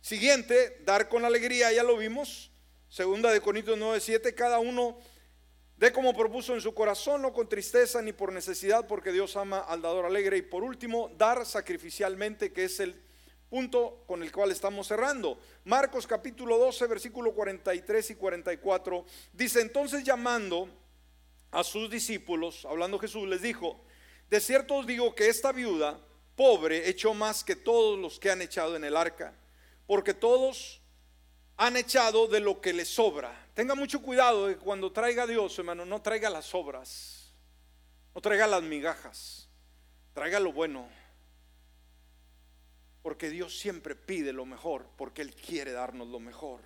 Siguiente, 0.01 0.81
dar 0.83 1.07
con 1.07 1.23
alegría, 1.23 1.71
ya 1.71 1.81
lo 1.81 1.95
vimos. 1.95 2.51
Segunda 2.89 3.31
de 3.31 3.39
Corintios 3.39 3.79
9:7, 3.79 4.35
cada 4.35 4.59
uno 4.59 4.99
dé 5.77 5.93
como 5.93 6.13
propuso 6.13 6.53
en 6.55 6.59
su 6.59 6.73
corazón, 6.73 7.21
no 7.21 7.31
con 7.31 7.47
tristeza 7.47 8.01
ni 8.01 8.11
por 8.11 8.33
necesidad, 8.33 8.85
porque 8.85 9.13
Dios 9.13 9.37
ama 9.37 9.59
al 9.59 9.81
dador 9.81 10.05
alegre. 10.05 10.35
Y 10.35 10.41
por 10.41 10.65
último, 10.65 11.09
dar 11.17 11.45
sacrificialmente, 11.45 12.51
que 12.51 12.65
es 12.65 12.81
el 12.81 13.01
punto 13.49 14.03
con 14.07 14.23
el 14.23 14.31
cual 14.33 14.51
estamos 14.51 14.89
cerrando. 14.89 15.39
Marcos 15.63 16.05
capítulo 16.05 16.57
12, 16.57 16.85
versículo 16.85 17.31
43 17.31 18.09
y 18.09 18.15
44, 18.15 19.05
dice 19.31 19.61
entonces 19.61 20.03
llamando 20.03 20.67
a 21.51 21.63
sus 21.63 21.89
discípulos, 21.89 22.65
hablando 22.65 22.97
Jesús, 22.97 23.27
les 23.27 23.41
dijo, 23.41 23.83
de 24.29 24.39
cierto 24.39 24.75
os 24.75 24.87
digo 24.87 25.13
que 25.13 25.27
esta 25.27 25.51
viuda 25.51 25.99
pobre 26.35 26.89
echó 26.89 27.13
más 27.13 27.43
que 27.43 27.55
todos 27.57 27.99
los 27.99 28.19
que 28.19 28.31
han 28.31 28.41
echado 28.41 28.75
en 28.75 28.85
el 28.85 28.95
arca, 28.95 29.33
porque 29.85 30.13
todos 30.13 30.81
han 31.57 31.75
echado 31.75 32.27
de 32.27 32.39
lo 32.39 32.61
que 32.61 32.73
les 32.73 32.87
sobra. 32.87 33.47
Tenga 33.53 33.75
mucho 33.75 34.01
cuidado 34.01 34.47
de 34.47 34.55
que 34.55 34.61
cuando 34.61 34.91
traiga 34.91 35.27
Dios, 35.27 35.59
hermano, 35.59 35.85
no 35.85 36.01
traiga 36.01 36.29
las 36.29 36.55
obras, 36.55 37.33
no 38.15 38.21
traiga 38.21 38.47
las 38.47 38.63
migajas, 38.63 39.49
traiga 40.13 40.39
lo 40.39 40.53
bueno. 40.53 40.87
Porque 43.03 43.29
Dios 43.29 43.59
siempre 43.59 43.95
pide 43.95 44.31
lo 44.31 44.45
mejor, 44.45 44.87
porque 44.95 45.21
Él 45.21 45.35
quiere 45.35 45.71
darnos 45.71 46.07
lo 46.07 46.19
mejor. 46.19 46.61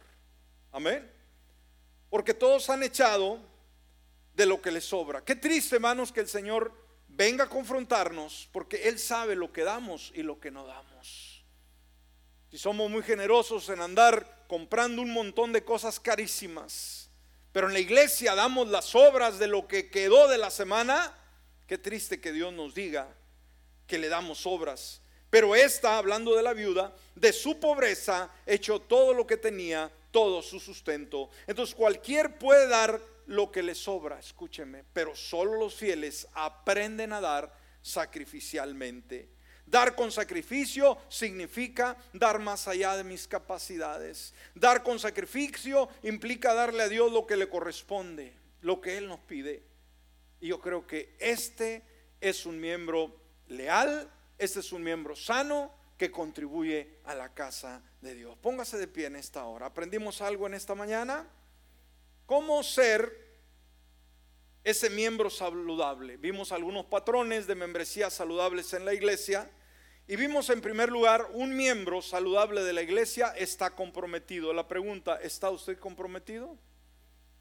Amén. 0.71 1.09
Porque 2.09 2.33
todos 2.33 2.69
han 2.69 2.83
echado 2.83 3.39
de 4.35 4.45
lo 4.45 4.61
que 4.61 4.71
le 4.71 4.81
sobra. 4.81 5.23
Qué 5.23 5.35
triste, 5.35 5.75
hermanos, 5.75 6.11
que 6.11 6.19
el 6.19 6.27
Señor 6.27 6.71
venga 7.07 7.45
a 7.45 7.49
confrontarnos 7.49 8.49
porque 8.51 8.87
Él 8.87 8.99
sabe 8.99 9.35
lo 9.35 9.51
que 9.51 9.63
damos 9.63 10.11
y 10.15 10.23
lo 10.23 10.39
que 10.39 10.51
no 10.51 10.65
damos. 10.65 11.43
Si 12.51 12.57
somos 12.57 12.89
muy 12.89 13.03
generosos 13.03 13.69
en 13.69 13.81
andar 13.81 14.45
comprando 14.47 15.01
un 15.01 15.11
montón 15.11 15.51
de 15.51 15.63
cosas 15.63 15.99
carísimas, 15.99 17.09
pero 17.51 17.67
en 17.67 17.73
la 17.73 17.79
iglesia 17.79 18.35
damos 18.35 18.67
las 18.67 18.95
obras 18.95 19.39
de 19.39 19.47
lo 19.47 19.67
que 19.67 19.89
quedó 19.89 20.27
de 20.27 20.37
la 20.37 20.51
semana, 20.51 21.13
qué 21.67 21.77
triste 21.77 22.19
que 22.19 22.31
Dios 22.31 22.53
nos 22.53 22.75
diga 22.75 23.07
que 23.87 23.97
le 23.97 24.09
damos 24.09 24.45
obras. 24.45 25.01
Pero 25.29 25.55
esta, 25.55 25.97
hablando 25.97 26.35
de 26.35 26.43
la 26.43 26.53
viuda, 26.53 26.95
de 27.15 27.33
su 27.33 27.59
pobreza, 27.59 28.29
echó 28.45 28.79
todo 28.79 29.13
lo 29.13 29.25
que 29.25 29.37
tenía, 29.37 29.91
todo 30.11 30.41
su 30.41 30.59
sustento. 30.59 31.29
Entonces 31.47 31.75
cualquier 31.75 32.37
puede 32.37 32.67
dar 32.67 33.01
lo 33.27 33.51
que 33.51 33.63
les 33.63 33.77
sobra, 33.77 34.19
escúcheme, 34.19 34.83
pero 34.93 35.15
solo 35.15 35.55
los 35.55 35.75
fieles 35.75 36.27
aprenden 36.33 37.13
a 37.13 37.21
dar 37.21 37.53
sacrificialmente. 37.81 39.29
Dar 39.65 39.95
con 39.95 40.11
sacrificio 40.11 40.97
significa 41.09 41.97
dar 42.13 42.39
más 42.39 42.67
allá 42.67 42.95
de 42.97 43.03
mis 43.03 43.27
capacidades. 43.27 44.33
Dar 44.53 44.83
con 44.83 44.99
sacrificio 44.99 45.89
implica 46.03 46.53
darle 46.53 46.83
a 46.83 46.89
Dios 46.89 47.11
lo 47.11 47.25
que 47.25 47.35
le 47.35 47.49
corresponde, 47.49 48.33
lo 48.61 48.79
que 48.79 48.97
Él 48.97 49.07
nos 49.07 49.19
pide. 49.21 49.63
Y 50.39 50.49
yo 50.49 50.59
creo 50.59 50.85
que 50.85 51.15
este 51.19 51.83
es 52.21 52.45
un 52.45 52.59
miembro 52.59 53.19
leal, 53.47 54.11
este 54.37 54.59
es 54.59 54.71
un 54.71 54.83
miembro 54.83 55.15
sano 55.15 55.73
que 55.97 56.11
contribuye 56.11 56.99
a 57.05 57.15
la 57.15 57.33
casa 57.33 57.81
de 58.01 58.13
Dios. 58.13 58.37
Póngase 58.37 58.77
de 58.77 58.87
pie 58.87 59.07
en 59.07 59.15
esta 59.15 59.45
hora. 59.45 59.67
¿Aprendimos 59.67 60.21
algo 60.21 60.45
en 60.45 60.53
esta 60.53 60.75
mañana? 60.75 61.27
¿Cómo 62.25 62.63
ser 62.63 63.23
ese 64.63 64.89
miembro 64.89 65.29
saludable? 65.29 66.17
Vimos 66.17 66.51
algunos 66.51 66.85
patrones 66.85 67.45
de 67.45 67.53
membresía 67.53 68.09
saludables 68.09 68.73
en 68.73 68.83
la 68.83 68.93
iglesia 68.93 69.49
Y 70.07 70.17
vimos 70.17 70.51
en 70.51 70.61
primer 70.61 70.91
lugar, 70.91 71.27
un 71.33 71.55
miembro 71.55 71.99
saludable 71.99 72.63
de 72.63 72.73
la 72.73 72.83
iglesia 72.83 73.33
está 73.35 73.71
comprometido. 73.71 74.53
La 74.53 74.67
pregunta, 74.67 75.19
¿está 75.21 75.49
usted 75.49 75.79
comprometido? 75.79 76.57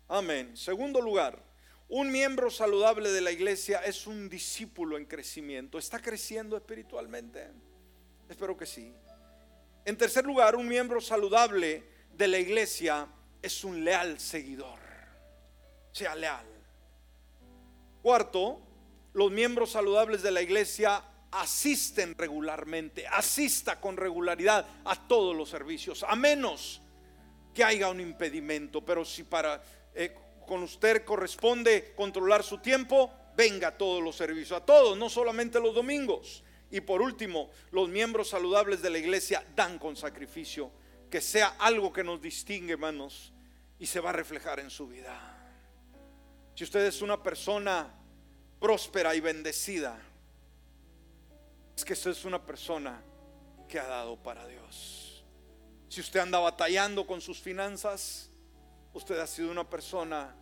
Amén. 0.09 0.57
Segundo 0.57 1.03
lugar, 1.03 1.43
un 1.89 2.11
miembro 2.11 2.51
saludable 2.51 3.11
de 3.11 3.21
la 3.21 3.33
iglesia 3.33 3.81
es 3.85 4.07
un 4.07 4.31
discípulo 4.31 4.97
en 4.97 5.05
crecimiento. 5.05 5.79
¿Está 5.79 5.99
creciendo 5.99 6.57
espiritualmente? 6.57 7.51
Espero 8.31 8.57
que 8.57 8.65
sí. 8.65 8.95
En 9.85 9.99
tercer 9.99 10.25
lugar, 10.25 10.57
un 10.57 10.67
miembro 10.67 11.03
saludable 11.03 11.85
de 12.17 12.29
la 12.29 12.39
iglesia 12.39 13.07
es 13.45 13.63
un 13.63 13.85
leal 13.85 14.19
seguidor. 14.19 14.79
Sea 15.93 16.15
leal. 16.15 16.47
Cuarto, 18.03 18.61
los 19.13 19.31
miembros 19.31 19.73
saludables 19.73 20.23
de 20.23 20.31
la 20.31 20.43
iglesia 20.43 21.03
asisten 21.31 22.15
regularmente, 22.17 23.07
asista 23.07 23.81
con 23.81 23.97
regularidad 23.97 24.67
a 24.85 25.07
todos 25.07 25.37
los 25.37 25.51
servicios, 25.51 26.05
a 26.09 26.17
menos 26.17 26.81
que 27.53 27.63
haya 27.63 27.91
un 27.91 28.01
impedimento. 28.01 28.85
Pero 28.85 29.05
si 29.05 29.25
para 29.25 29.63
eh, 29.95 30.17
con 30.47 30.63
usted 30.63 31.05
corresponde 31.05 31.93
controlar 31.95 32.43
su 32.43 32.59
tiempo, 32.59 33.13
venga 33.37 33.69
a 33.69 33.77
todos 33.77 34.03
los 34.03 34.17
servicios, 34.17 34.53
a 34.53 34.65
todos, 34.65 34.97
no 34.97 35.11
solamente 35.11 35.61
los 35.61 35.75
domingos. 35.75 36.43
Y 36.71 36.81
por 36.81 37.03
último, 37.03 37.51
los 37.73 37.91
miembros 37.91 38.31
saludables 38.31 38.81
de 38.81 38.91
la 38.91 38.99
iglesia 38.99 39.45
dan 39.55 39.79
con 39.79 39.97
sacrificio, 39.97 40.71
que 41.11 41.21
sea 41.21 41.57
algo 41.59 41.93
que 41.93 42.03
nos 42.03 42.21
distingue, 42.21 42.73
hermanos, 42.73 43.34
y 43.85 43.87
se 43.87 44.01
va 44.01 44.09
a 44.09 44.13
reflejar 44.15 44.61
en 44.61 44.71
su 44.71 44.89
vida. 44.89 45.15
Si 46.55 46.65
usted 46.65 46.87
es 46.87 47.03
una 47.03 47.23
persona 47.23 47.87
próspera 48.59 49.15
y 49.15 49.21
bendecida, 49.21 50.01
es 51.77 51.85
que 51.85 51.93
usted 51.93 52.13
es 52.13 52.25
una 52.25 52.43
persona 52.43 53.03
que 53.69 53.79
ha 53.79 53.87
dado 53.87 54.17
para 54.17 54.47
Dios. 54.47 55.23
Si 55.91 56.01
usted 56.01 56.21
anda 56.21 56.39
batallando 56.39 57.07
con 57.07 57.21
sus 57.21 57.43
finanzas, 57.43 58.31
usted 58.95 59.19
ha 59.19 59.27
sido 59.27 59.51
una 59.51 59.69
persona 59.69 60.35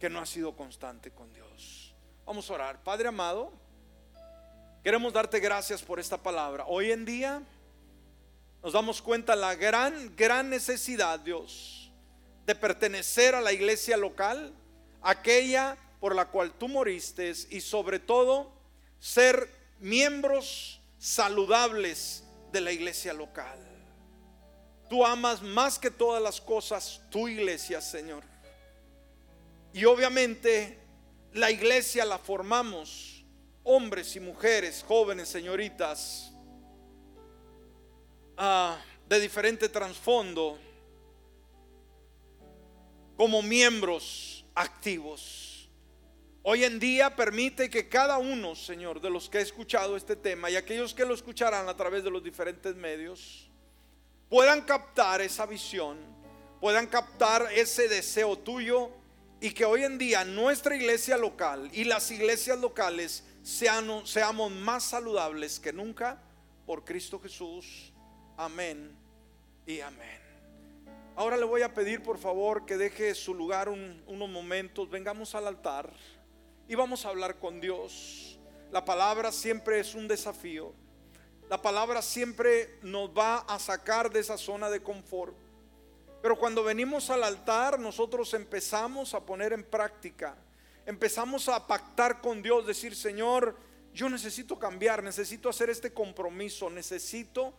que 0.00 0.08
no 0.08 0.20
ha 0.20 0.26
sido 0.26 0.56
constante 0.56 1.10
con 1.10 1.34
Dios. 1.34 1.94
Vamos 2.24 2.48
a 2.48 2.54
orar. 2.54 2.82
Padre 2.82 3.08
amado, 3.08 3.52
queremos 4.82 5.12
darte 5.12 5.38
gracias 5.38 5.82
por 5.82 6.00
esta 6.00 6.16
palabra. 6.16 6.64
Hoy 6.66 6.92
en 6.92 7.04
día 7.04 7.42
nos 8.62 8.72
damos 8.72 9.02
cuenta 9.02 9.34
la 9.34 9.54
gran, 9.54 10.14
gran 10.16 10.48
necesidad, 10.48 11.18
Dios, 11.20 11.90
de 12.46 12.54
pertenecer 12.54 13.34
a 13.34 13.40
la 13.40 13.52
iglesia 13.52 13.96
local, 13.96 14.54
aquella 15.02 15.76
por 16.00 16.14
la 16.14 16.26
cual 16.26 16.52
tú 16.52 16.68
moriste 16.68 17.32
y 17.50 17.60
sobre 17.60 17.98
todo 17.98 18.52
ser 18.98 19.48
miembros 19.80 20.80
saludables 20.98 22.24
de 22.52 22.60
la 22.60 22.72
iglesia 22.72 23.12
local. 23.12 23.58
Tú 24.88 25.04
amas 25.04 25.42
más 25.42 25.78
que 25.78 25.90
todas 25.90 26.22
las 26.22 26.40
cosas 26.40 27.00
tu 27.10 27.26
iglesia, 27.26 27.80
Señor. 27.80 28.22
Y 29.72 29.84
obviamente 29.86 30.78
la 31.32 31.50
iglesia 31.50 32.04
la 32.04 32.18
formamos 32.18 33.24
hombres 33.64 34.14
y 34.16 34.20
mujeres, 34.20 34.84
jóvenes, 34.86 35.28
señoritas, 35.28 36.31
ah, 38.42 38.76
de 39.08 39.20
diferente 39.20 39.68
trasfondo, 39.68 40.58
como 43.16 43.40
miembros 43.40 44.44
activos. 44.54 45.70
Hoy 46.42 46.64
en 46.64 46.80
día 46.80 47.14
permite 47.14 47.70
que 47.70 47.88
cada 47.88 48.18
uno, 48.18 48.56
Señor, 48.56 49.00
de 49.00 49.10
los 49.10 49.30
que 49.30 49.38
ha 49.38 49.42
escuchado 49.42 49.96
este 49.96 50.16
tema 50.16 50.50
y 50.50 50.56
aquellos 50.56 50.92
que 50.92 51.04
lo 51.04 51.14
escucharán 51.14 51.68
a 51.68 51.76
través 51.76 52.02
de 52.02 52.10
los 52.10 52.24
diferentes 52.24 52.74
medios, 52.74 53.48
puedan 54.28 54.62
captar 54.62 55.20
esa 55.20 55.46
visión, 55.46 55.98
puedan 56.60 56.88
captar 56.88 57.46
ese 57.54 57.86
deseo 57.86 58.36
tuyo 58.36 58.90
y 59.40 59.52
que 59.52 59.64
hoy 59.64 59.84
en 59.84 59.98
día 59.98 60.24
nuestra 60.24 60.74
iglesia 60.74 61.16
local 61.16 61.70
y 61.72 61.84
las 61.84 62.10
iglesias 62.10 62.58
locales 62.58 63.22
sean, 63.44 64.04
seamos 64.04 64.50
más 64.50 64.82
saludables 64.82 65.60
que 65.60 65.72
nunca 65.72 66.20
por 66.66 66.84
Cristo 66.84 67.20
Jesús. 67.20 67.91
Amén 68.36 68.96
y 69.66 69.80
amén. 69.80 70.20
Ahora 71.14 71.36
le 71.36 71.44
voy 71.44 71.60
a 71.62 71.74
pedir 71.74 72.02
por 72.02 72.18
favor 72.18 72.64
que 72.64 72.78
deje 72.78 73.14
su 73.14 73.34
lugar 73.34 73.68
unos 73.68 74.28
momentos, 74.30 74.88
vengamos 74.88 75.34
al 75.34 75.46
altar 75.46 75.92
y 76.66 76.74
vamos 76.74 77.04
a 77.04 77.10
hablar 77.10 77.38
con 77.38 77.60
Dios. 77.60 78.38
La 78.70 78.84
palabra 78.84 79.30
siempre 79.30 79.78
es 79.78 79.94
un 79.94 80.08
desafío. 80.08 80.72
La 81.50 81.60
palabra 81.60 82.00
siempre 82.00 82.78
nos 82.80 83.10
va 83.10 83.40
a 83.40 83.58
sacar 83.58 84.10
de 84.10 84.20
esa 84.20 84.38
zona 84.38 84.70
de 84.70 84.82
confort. 84.82 85.36
Pero 86.22 86.38
cuando 86.38 86.64
venimos 86.64 87.10
al 87.10 87.24
altar, 87.24 87.78
nosotros 87.78 88.32
empezamos 88.32 89.12
a 89.12 89.20
poner 89.20 89.52
en 89.52 89.64
práctica, 89.64 90.36
empezamos 90.86 91.50
a 91.50 91.66
pactar 91.66 92.22
con 92.22 92.40
Dios, 92.42 92.66
decir, 92.66 92.96
Señor, 92.96 93.56
yo 93.92 94.08
necesito 94.08 94.58
cambiar, 94.58 95.02
necesito 95.02 95.50
hacer 95.50 95.68
este 95.68 95.92
compromiso, 95.92 96.70
necesito 96.70 97.52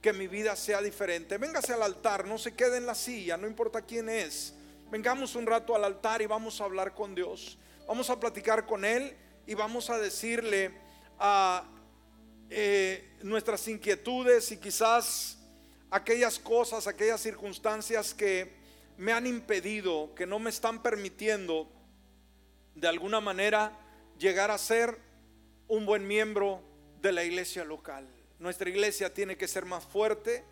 que 0.00 0.12
mi 0.12 0.28
vida 0.28 0.56
sea 0.56 0.80
diferente. 0.80 1.38
Véngase 1.38 1.72
al 1.72 1.82
altar, 1.82 2.26
no 2.26 2.38
se 2.38 2.54
quede 2.54 2.78
en 2.78 2.86
la 2.86 2.94
silla, 2.94 3.36
no 3.36 3.46
importa 3.46 3.82
quién 3.82 4.08
es. 4.08 4.54
Vengamos 4.90 5.34
un 5.34 5.46
rato 5.46 5.74
al 5.76 5.84
altar 5.84 6.22
y 6.22 6.26
vamos 6.26 6.60
a 6.60 6.64
hablar 6.64 6.94
con 6.94 7.14
Dios. 7.14 7.58
Vamos 7.86 8.08
a 8.10 8.18
platicar 8.18 8.66
con 8.66 8.84
Él 8.84 9.16
y 9.46 9.54
vamos 9.54 9.90
a 9.90 9.98
decirle 9.98 10.72
a 11.18 11.64
eh, 12.48 13.16
nuestras 13.22 13.68
inquietudes 13.68 14.50
y 14.52 14.56
quizás 14.56 15.38
aquellas 15.90 16.38
cosas, 16.38 16.86
aquellas 16.86 17.20
circunstancias 17.20 18.14
que 18.14 18.58
me 18.96 19.12
han 19.12 19.26
impedido, 19.26 20.14
que 20.14 20.26
no 20.26 20.38
me 20.38 20.50
están 20.50 20.82
permitiendo 20.82 21.70
de 22.74 22.88
alguna 22.88 23.20
manera 23.20 23.72
llegar 24.18 24.50
a 24.50 24.58
ser 24.58 24.98
un 25.68 25.86
buen 25.86 26.06
miembro 26.06 26.62
de 27.00 27.12
la 27.12 27.24
iglesia 27.24 27.64
local. 27.64 28.08
Nuestra 28.40 28.70
iglesia 28.70 29.12
tiene 29.12 29.36
que 29.36 29.46
ser 29.46 29.66
más 29.66 29.84
fuerte, 29.84 30.42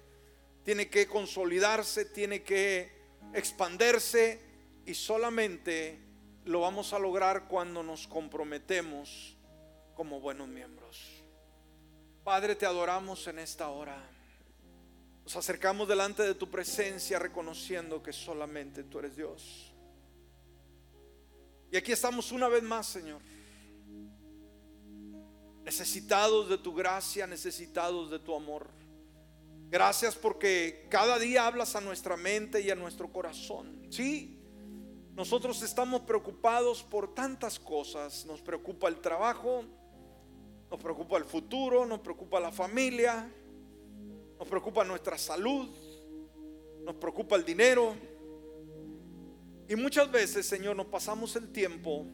tiene 0.62 0.91
que 0.91 1.07
consolidarse, 1.07 2.05
tiene 2.05 2.43
que 2.43 2.93
expandirse 3.32 4.39
y 4.84 4.93
solamente 4.93 5.99
lo 6.45 6.61
vamos 6.61 6.93
a 6.93 6.99
lograr 6.99 7.49
cuando 7.49 7.82
nos 7.82 8.07
comprometemos 8.07 9.39
como 9.95 10.20
buenos 10.20 10.49
miembros. 10.49 11.24
Padre, 12.24 12.55
te 12.55 12.66
adoramos 12.66 13.26
en 13.26 13.39
esta 13.39 13.70
hora. 13.70 13.99
Nos 15.24 15.36
acercamos 15.36 15.89
delante 15.89 16.22
de 16.22 16.34
tu 16.34 16.51
presencia 16.51 17.18
reconociendo 17.18 18.03
que 18.03 18.12
solamente 18.12 18.84
tú 18.84 18.99
eres 18.99 19.16
Dios. 19.16 19.72
Y 21.72 21.78
aquí 21.78 21.93
estamos 21.93 22.32
una 22.32 22.49
vez 22.49 22.62
más, 22.62 22.86
Señor. 22.86 23.22
Necesitados 25.69 26.49
de 26.49 26.57
tu 26.57 26.75
gracia, 26.75 27.27
necesitados 27.27 28.11
de 28.11 28.19
tu 28.19 28.35
amor. 28.35 28.69
Gracias 29.69 30.16
porque 30.16 30.87
cada 30.89 31.19
día 31.19 31.47
hablas 31.47 31.77
a 31.77 31.83
nuestra 31.83 32.16
mente 32.16 32.62
y 32.62 32.71
a 32.71 32.75
nuestro 32.75 33.12
corazón. 33.12 33.87
Sí, 33.91 34.41
nosotros 35.14 35.61
estamos 35.61 36.01
preocupados 36.01 36.83
por 36.83 37.14
tantas 37.14 37.61
cosas. 37.61 38.25
Nos 38.25 38.41
preocupa 38.41 38.89
el 38.89 39.03
trabajo, 39.03 39.62
nos 40.71 40.81
preocupa 40.81 41.19
el 41.19 41.25
futuro, 41.25 41.85
nos 41.85 42.01
preocupa 42.01 42.41
la 42.41 42.51
familia, 42.51 43.31
nos 44.39 44.49
preocupa 44.49 44.85
nuestra 44.85 45.19
salud, 45.19 45.69
nos 46.83 46.95
preocupa 46.95 47.37
el 47.37 47.45
dinero. 47.45 47.95
Y 49.69 49.77
muchas 49.77 50.11
veces, 50.11 50.47
Señor, 50.47 50.77
nos 50.77 50.87
pasamos 50.87 51.37
el 51.37 51.53
tiempo 51.53 52.07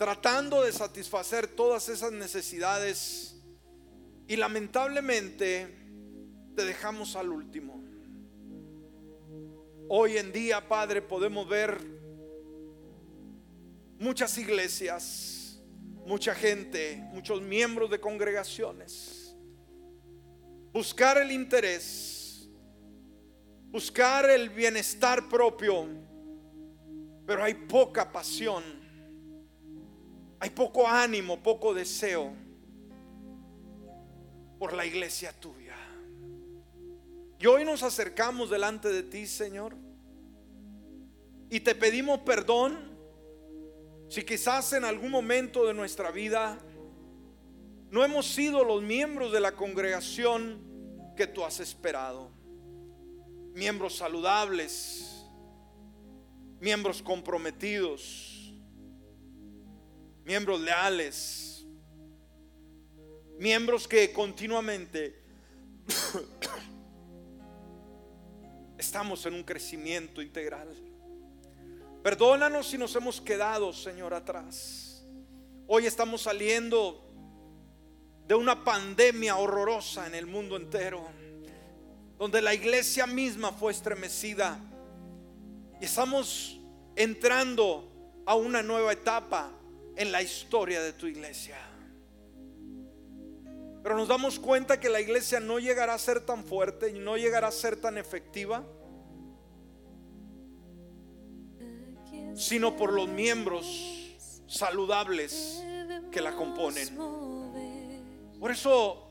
tratando 0.00 0.62
de 0.62 0.72
satisfacer 0.72 1.46
todas 1.46 1.90
esas 1.90 2.10
necesidades 2.10 3.36
y 4.26 4.34
lamentablemente 4.34 5.68
te 6.56 6.64
dejamos 6.64 7.16
al 7.16 7.28
último. 7.28 7.84
Hoy 9.90 10.16
en 10.16 10.32
día, 10.32 10.66
Padre, 10.66 11.02
podemos 11.02 11.46
ver 11.46 11.78
muchas 13.98 14.38
iglesias, 14.38 15.60
mucha 16.06 16.34
gente, 16.34 17.06
muchos 17.12 17.42
miembros 17.42 17.90
de 17.90 18.00
congregaciones. 18.00 19.36
Buscar 20.72 21.18
el 21.18 21.30
interés, 21.30 22.48
buscar 23.66 24.30
el 24.30 24.48
bienestar 24.48 25.28
propio, 25.28 25.88
pero 27.26 27.44
hay 27.44 27.52
poca 27.52 28.10
pasión, 28.10 28.79
hay 30.40 30.50
poco 30.50 30.88
ánimo, 30.88 31.42
poco 31.42 31.74
deseo 31.74 32.32
por 34.58 34.72
la 34.72 34.86
iglesia 34.86 35.32
tuya. 35.38 35.76
Y 37.38 37.46
hoy 37.46 37.64
nos 37.64 37.82
acercamos 37.82 38.50
delante 38.50 38.88
de 38.88 39.02
ti, 39.02 39.26
Señor, 39.26 39.76
y 41.50 41.60
te 41.60 41.74
pedimos 41.74 42.20
perdón 42.20 42.90
si 44.08 44.24
quizás 44.24 44.72
en 44.72 44.84
algún 44.84 45.10
momento 45.10 45.66
de 45.66 45.74
nuestra 45.74 46.10
vida 46.10 46.58
no 47.90 48.04
hemos 48.04 48.26
sido 48.26 48.64
los 48.64 48.82
miembros 48.82 49.32
de 49.32 49.40
la 49.40 49.52
congregación 49.52 50.62
que 51.16 51.26
tú 51.26 51.44
has 51.44 51.60
esperado. 51.60 52.30
Miembros 53.52 53.96
saludables, 53.96 55.26
miembros 56.60 57.02
comprometidos, 57.02 58.29
miembros 60.30 60.60
leales, 60.60 61.66
miembros 63.40 63.88
que 63.88 64.12
continuamente 64.12 65.20
estamos 68.78 69.26
en 69.26 69.34
un 69.34 69.42
crecimiento 69.42 70.22
integral. 70.22 70.68
Perdónanos 72.04 72.68
si 72.68 72.78
nos 72.78 72.94
hemos 72.94 73.20
quedado, 73.20 73.72
Señor, 73.72 74.14
atrás. 74.14 75.04
Hoy 75.66 75.86
estamos 75.86 76.22
saliendo 76.22 77.04
de 78.28 78.36
una 78.36 78.62
pandemia 78.62 79.36
horrorosa 79.36 80.06
en 80.06 80.14
el 80.14 80.26
mundo 80.26 80.56
entero, 80.56 81.08
donde 82.18 82.40
la 82.40 82.54
iglesia 82.54 83.04
misma 83.04 83.50
fue 83.50 83.72
estremecida. 83.72 84.60
Y 85.80 85.86
estamos 85.86 86.60
entrando 86.94 88.22
a 88.26 88.36
una 88.36 88.62
nueva 88.62 88.92
etapa 88.92 89.56
en 90.00 90.12
la 90.12 90.22
historia 90.22 90.80
de 90.80 90.94
tu 90.94 91.06
iglesia. 91.06 91.58
Pero 93.82 93.98
nos 93.98 94.08
damos 94.08 94.38
cuenta 94.38 94.80
que 94.80 94.88
la 94.88 94.98
iglesia 94.98 95.40
no 95.40 95.58
llegará 95.58 95.92
a 95.92 95.98
ser 95.98 96.20
tan 96.20 96.42
fuerte 96.42 96.88
y 96.88 96.98
no 96.98 97.18
llegará 97.18 97.48
a 97.48 97.52
ser 97.52 97.76
tan 97.76 97.98
efectiva, 97.98 98.64
sino 102.34 102.78
por 102.78 102.94
los 102.94 103.08
miembros 103.08 104.16
saludables 104.46 105.62
que 106.10 106.22
la 106.22 106.34
componen. 106.34 106.96
Por 108.40 108.50
eso, 108.50 109.06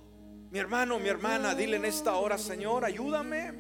mi 0.50 0.58
hermano, 0.58 0.98
mi 0.98 1.10
hermana, 1.10 1.54
dile 1.54 1.78
en 1.78 1.86
esta 1.86 2.16
hora, 2.16 2.40
Señor, 2.40 2.84
ayúdame 2.84 3.54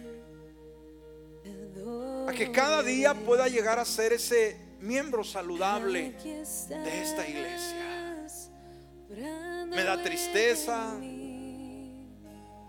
a 2.28 2.34
que 2.34 2.52
cada 2.52 2.82
día 2.82 3.14
pueda 3.14 3.48
llegar 3.48 3.78
a 3.78 3.86
ser 3.86 4.14
ese 4.14 4.69
miembro 4.82 5.24
saludable 5.24 6.12
de 6.14 7.02
esta 7.02 7.28
iglesia. 7.28 8.28
Me 9.68 9.84
da 9.84 10.02
tristeza 10.02 10.96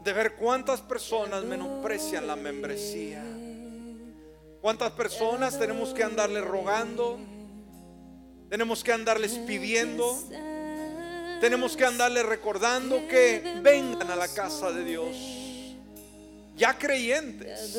de 0.02 0.12
ver 0.12 0.36
cuántas 0.36 0.80
personas 0.80 1.44
menosprecian 1.44 2.26
la 2.26 2.36
membresía. 2.36 3.22
Cuántas 4.60 4.92
personas 4.92 5.58
tenemos 5.58 5.94
que 5.94 6.02
andarles 6.02 6.44
rogando, 6.44 7.18
tenemos 8.50 8.84
que 8.84 8.92
andarles 8.92 9.32
pidiendo, 9.46 10.18
tenemos 11.40 11.76
que 11.76 11.86
andarles 11.86 12.26
recordando 12.26 13.08
que 13.08 13.60
vengan 13.62 14.10
a 14.10 14.16
la 14.16 14.28
casa 14.28 14.70
de 14.70 14.84
Dios, 14.84 15.16
ya 16.56 16.76
creyentes, 16.76 17.74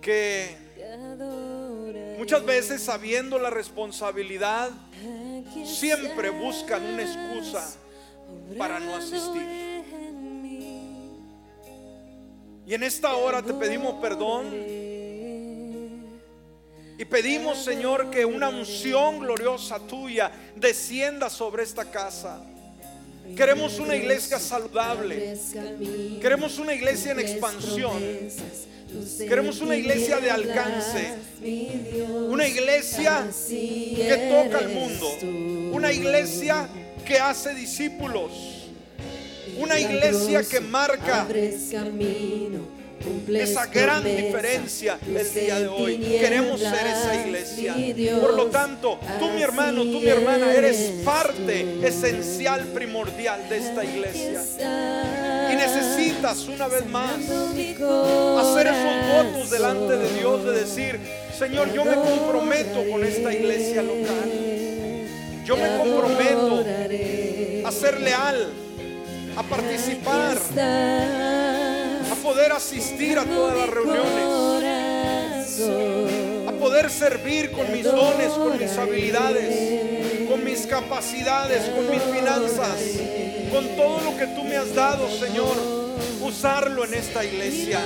que 0.00 0.56
muchas 2.20 2.44
veces 2.44 2.82
sabiendo 2.82 3.38
la 3.38 3.48
responsabilidad, 3.48 4.68
siempre 5.64 6.28
buscan 6.28 6.84
una 6.84 7.02
excusa 7.02 7.66
para 8.58 8.78
no 8.78 8.94
asistir. 8.94 9.46
Y 12.66 12.74
en 12.74 12.82
esta 12.82 13.14
hora 13.14 13.40
te 13.40 13.54
pedimos 13.54 13.94
perdón. 14.02 14.50
Y 16.98 17.04
pedimos, 17.06 17.64
Señor, 17.64 18.10
que 18.10 18.26
una 18.26 18.50
unción 18.50 19.20
gloriosa 19.20 19.78
tuya 19.78 20.30
descienda 20.56 21.30
sobre 21.30 21.62
esta 21.62 21.90
casa. 21.90 22.44
Queremos 23.34 23.78
una 23.78 23.96
iglesia 23.96 24.38
saludable. 24.38 25.38
Queremos 26.20 26.58
una 26.58 26.74
iglesia 26.74 27.12
en 27.12 27.20
expansión. 27.20 27.98
Queremos 29.18 29.60
una 29.60 29.76
iglesia 29.76 30.18
de 30.20 30.30
alcance. 30.30 31.14
Una 32.28 32.46
iglesia 32.46 33.26
que 33.48 34.30
toca 34.30 34.58
al 34.58 34.68
mundo. 34.68 35.72
Una 35.72 35.92
iglesia 35.92 36.68
que 37.06 37.18
hace 37.18 37.54
discípulos. 37.54 38.32
Una 39.58 39.78
iglesia 39.78 40.42
que 40.42 40.60
marca 40.60 41.26
esa 43.28 43.66
gran 43.66 44.04
diferencia 44.04 44.98
el 45.06 45.34
día 45.34 45.60
de 45.60 45.68
hoy. 45.68 45.98
Queremos 45.98 46.60
ser 46.60 46.86
esa 46.86 47.26
iglesia. 47.26 47.74
Por 48.20 48.34
lo 48.34 48.46
tanto, 48.46 48.98
tú 49.18 49.30
mi 49.30 49.42
hermano, 49.42 49.82
tú 49.82 50.00
mi 50.00 50.08
hermana, 50.08 50.52
eres 50.52 50.92
parte 51.04 51.86
esencial, 51.86 52.66
primordial 52.68 53.48
de 53.48 53.58
esta 53.58 53.84
iglesia. 53.84 55.39
Y 55.50 55.56
necesitas 55.56 56.46
una 56.48 56.68
vez 56.68 56.86
más 56.86 57.14
hacer 57.14 58.66
esos 58.66 59.24
votos 59.24 59.50
delante 59.50 59.96
de 59.96 60.18
Dios 60.18 60.44
de 60.44 60.52
decir, 60.52 61.00
Señor, 61.36 61.72
yo 61.72 61.84
me 61.84 61.94
comprometo 61.94 62.84
con 62.90 63.04
esta 63.04 63.32
iglesia 63.32 63.82
local. 63.82 64.30
Yo 65.44 65.56
me 65.56 65.76
comprometo 65.78 66.64
a 67.64 67.72
ser 67.72 68.00
leal, 68.00 68.52
a 69.36 69.42
participar 69.42 70.38
poder 72.22 72.52
asistir 72.52 73.18
a 73.18 73.24
todas 73.24 73.56
las 73.56 73.68
reuniones, 73.70 74.08
a 76.46 76.52
poder 76.52 76.90
servir 76.90 77.50
con 77.50 77.72
mis 77.72 77.84
dones, 77.84 78.28
con 78.30 78.58
mis 78.58 78.76
habilidades, 78.76 80.28
con 80.28 80.44
mis 80.44 80.66
capacidades, 80.66 81.68
con 81.70 81.90
mis 81.90 82.02
finanzas, 82.02 82.78
con 83.50 83.66
todo 83.76 84.00
lo 84.00 84.16
que 84.16 84.26
tú 84.28 84.44
me 84.44 84.56
has 84.56 84.74
dado, 84.74 85.08
Señor, 85.10 85.56
usarlo 86.22 86.84
en 86.84 86.94
esta 86.94 87.24
iglesia. 87.24 87.80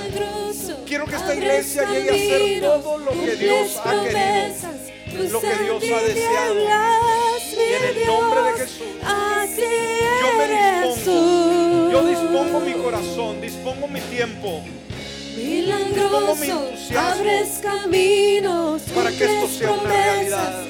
Quiero 0.86 1.06
que 1.06 1.16
esta 1.16 1.34
iglesia 1.34 1.84
llegue 1.90 2.10
a 2.10 2.14
ser 2.14 2.60
todo 2.60 2.98
lo 2.98 3.10
que 3.12 3.36
Dios 3.36 3.80
ha 3.84 4.02
querido, 4.02 5.30
lo 5.30 5.40
que 5.40 5.54
Dios 5.64 5.82
ha 5.82 6.00
deseado. 6.02 6.54
Y 7.52 7.72
en 7.72 7.84
el 7.84 8.06
nombre 8.06 8.42
de 8.42 8.52
Jesús, 8.58 8.86
yo 10.20 10.28
me 10.38 10.46
dispongo, 10.48 11.90
yo 11.90 11.98
dispongo 12.08 12.60
mi 12.60 12.72
corazón, 12.74 13.40
dispongo 13.40 13.88
mi 13.88 14.00
tiempo. 14.00 14.62
Dispongo 15.36 16.34
mi 16.36 16.46
entusiasmo 16.48 17.24
para 18.94 19.10
que 19.10 19.24
esto 19.24 19.48
sea 19.48 19.70
una 19.72 19.90
realidad. 19.90 20.64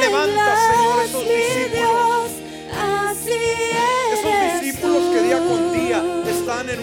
Levanta, 0.00 0.01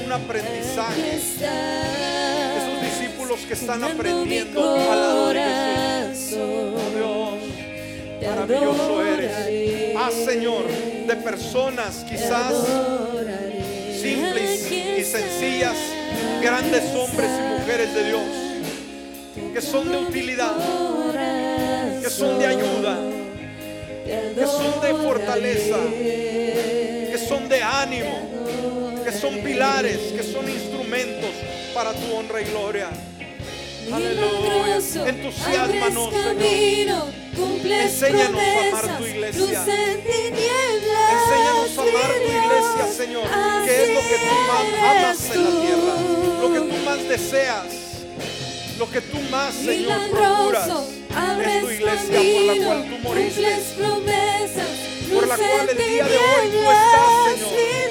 un 0.10 0.14
aprendizaje. 0.14 1.18
Esos 1.18 2.82
discípulos 2.82 3.42
que 3.42 3.54
están 3.54 3.84
aprendiendo 3.84 4.74
de 4.74 5.40
Jesús. 6.10 6.40
Oh 6.40 6.90
Dios, 6.96 7.38
maravilloso 8.28 9.06
eres. 9.06 9.96
Haz, 9.96 10.14
Señor, 10.26 10.64
de 11.08 11.16
personas 11.16 12.04
quizás 12.10 12.56
simples 14.02 14.72
y 14.72 15.04
sencillas, 15.04 15.78
grandes 16.42 16.84
hombres 16.96 17.30
y 17.30 17.60
mujeres 17.60 17.94
de 17.94 18.04
Dios, 18.06 18.24
que 19.54 19.62
son 19.62 19.92
de 19.92 19.98
utilidad, 19.98 20.56
que 22.02 22.10
son 22.10 22.40
de 22.40 22.48
ayuda, 22.48 22.98
que 24.06 24.48
son 24.48 24.82
de 24.82 25.04
fortaleza, 25.04 25.78
que 25.92 27.26
son 27.28 27.48
de 27.48 27.62
ánimo, 27.62 28.39
que 29.12 29.18
son 29.18 29.40
pilares, 29.40 29.98
que 30.16 30.22
son 30.22 30.48
instrumentos 30.48 31.32
para 31.74 31.94
tu 31.94 32.14
honra 32.14 32.42
y 32.42 32.46
gloria. 32.46 32.90
Aleluya. 33.92 34.78
Entusiasmanos, 35.08 36.14
Señor. 36.14 37.08
Enséñanos 37.66 38.42
a 38.42 38.68
amar 38.68 38.98
tu 39.00 39.06
iglesia. 39.06 39.64
Enséñanos 41.16 41.78
a 41.78 41.82
amar 41.82 42.12
tu 42.14 42.32
iglesia, 42.38 42.86
Señor. 42.96 43.28
Que 43.66 43.84
es 43.84 43.90
lo 43.96 44.02
que 44.02 44.18
tú 44.28 44.36
más 44.48 44.66
amas 44.80 45.20
en 45.34 45.44
la 45.44 45.52
tierra. 45.62 45.96
Lo 46.42 46.48
que 46.54 46.60
tú 46.60 46.76
más 46.86 47.00
deseas. 47.10 47.66
Lo 48.78 48.90
que 48.92 49.02
tú 49.02 49.20
más, 49.32 49.56
Señor, 49.56 50.10
procuras. 50.12 50.68
Es 50.68 51.62
tu 51.62 51.70
iglesia 51.70 52.20
por 52.20 52.44
la 52.46 52.66
cual 52.66 52.90
tú 52.90 52.98
moriste. 53.00 53.58
Por 55.14 55.28
la 55.28 55.36
cual 55.36 55.70
el 55.70 55.78
día 55.78 56.06
de 56.06 56.18
hoy 56.18 56.50
tú 56.52 56.60
estás, 56.60 57.10
Señor. 57.34 57.89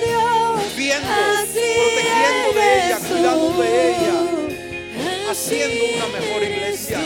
Protegiendo 0.97 2.53
de 2.55 2.86
ella, 2.86 2.99
cuidando 2.99 3.62
de 3.62 3.91
ella. 3.91 5.30
Haciendo 5.30 5.84
una 5.97 6.07
mejor 6.18 6.43
iglesia. 6.43 7.01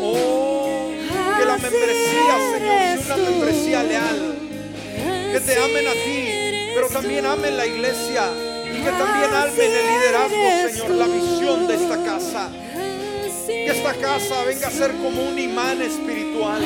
Oh, 0.00 0.90
que 1.38 1.44
la 1.44 1.58
membresía, 1.58 2.34
Señor, 2.54 3.04
sea 3.04 3.14
una 3.14 3.30
membresía 3.30 3.82
leal. 3.82 4.38
Que 5.32 5.40
te 5.40 5.58
amen 5.58 5.88
a 5.88 5.92
ti, 5.92 6.72
pero 6.74 6.88
también 6.88 7.26
amen 7.26 7.56
la 7.56 7.66
iglesia. 7.66 8.30
Y 8.64 8.82
que 8.82 8.90
también 8.90 9.30
amen 9.34 9.72
el 9.72 9.86
liderazgo, 9.86 10.70
Señor, 10.70 10.90
la 10.92 11.06
visión 11.06 11.66
de 11.68 11.74
esta 11.74 12.04
casa. 12.04 12.50
Que 13.46 13.66
esta 13.66 13.94
casa 13.94 14.44
venga 14.44 14.68
a 14.68 14.70
ser 14.70 14.92
como 14.92 15.22
un 15.22 15.38
imán 15.38 15.82
espiritual. 15.82 16.62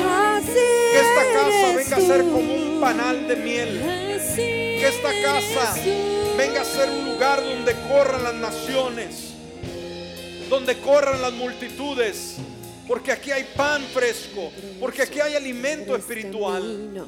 Que 0.53 0.99
esta 0.99 1.23
casa 1.33 1.75
venga 1.75 1.97
a 1.97 1.99
ser 1.99 2.21
como 2.21 2.53
un 2.53 2.79
panal 2.79 3.27
de 3.27 3.35
miel. 3.35 3.81
Que 4.35 4.87
esta 4.87 5.11
casa. 5.21 5.75
Venga 6.37 6.61
a 6.61 6.65
ser 6.65 6.89
un 6.89 7.05
lugar 7.13 7.43
donde 7.43 7.73
corran 7.87 8.23
las 8.23 8.35
naciones, 8.35 9.33
donde 10.49 10.77
corran 10.77 11.19
las 11.19 11.33
multitudes, 11.33 12.35
porque 12.87 13.11
aquí 13.11 13.31
hay 13.31 13.43
pan 13.55 13.81
fresco, 13.83 14.51
porque 14.79 15.01
aquí 15.01 15.19
hay 15.19 15.33
alimento 15.33 15.95
espiritual. 15.95 17.07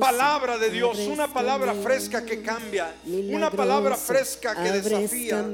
palabra 0.00 0.56
de 0.56 0.70
Dios, 0.70 0.98
una 1.00 1.28
palabra 1.28 1.74
fresca 1.74 2.24
que 2.24 2.40
cambia, 2.40 2.94
una 3.04 3.50
palabra 3.50 3.96
fresca 3.96 4.54
que 4.54 4.72
desafía, 4.72 5.44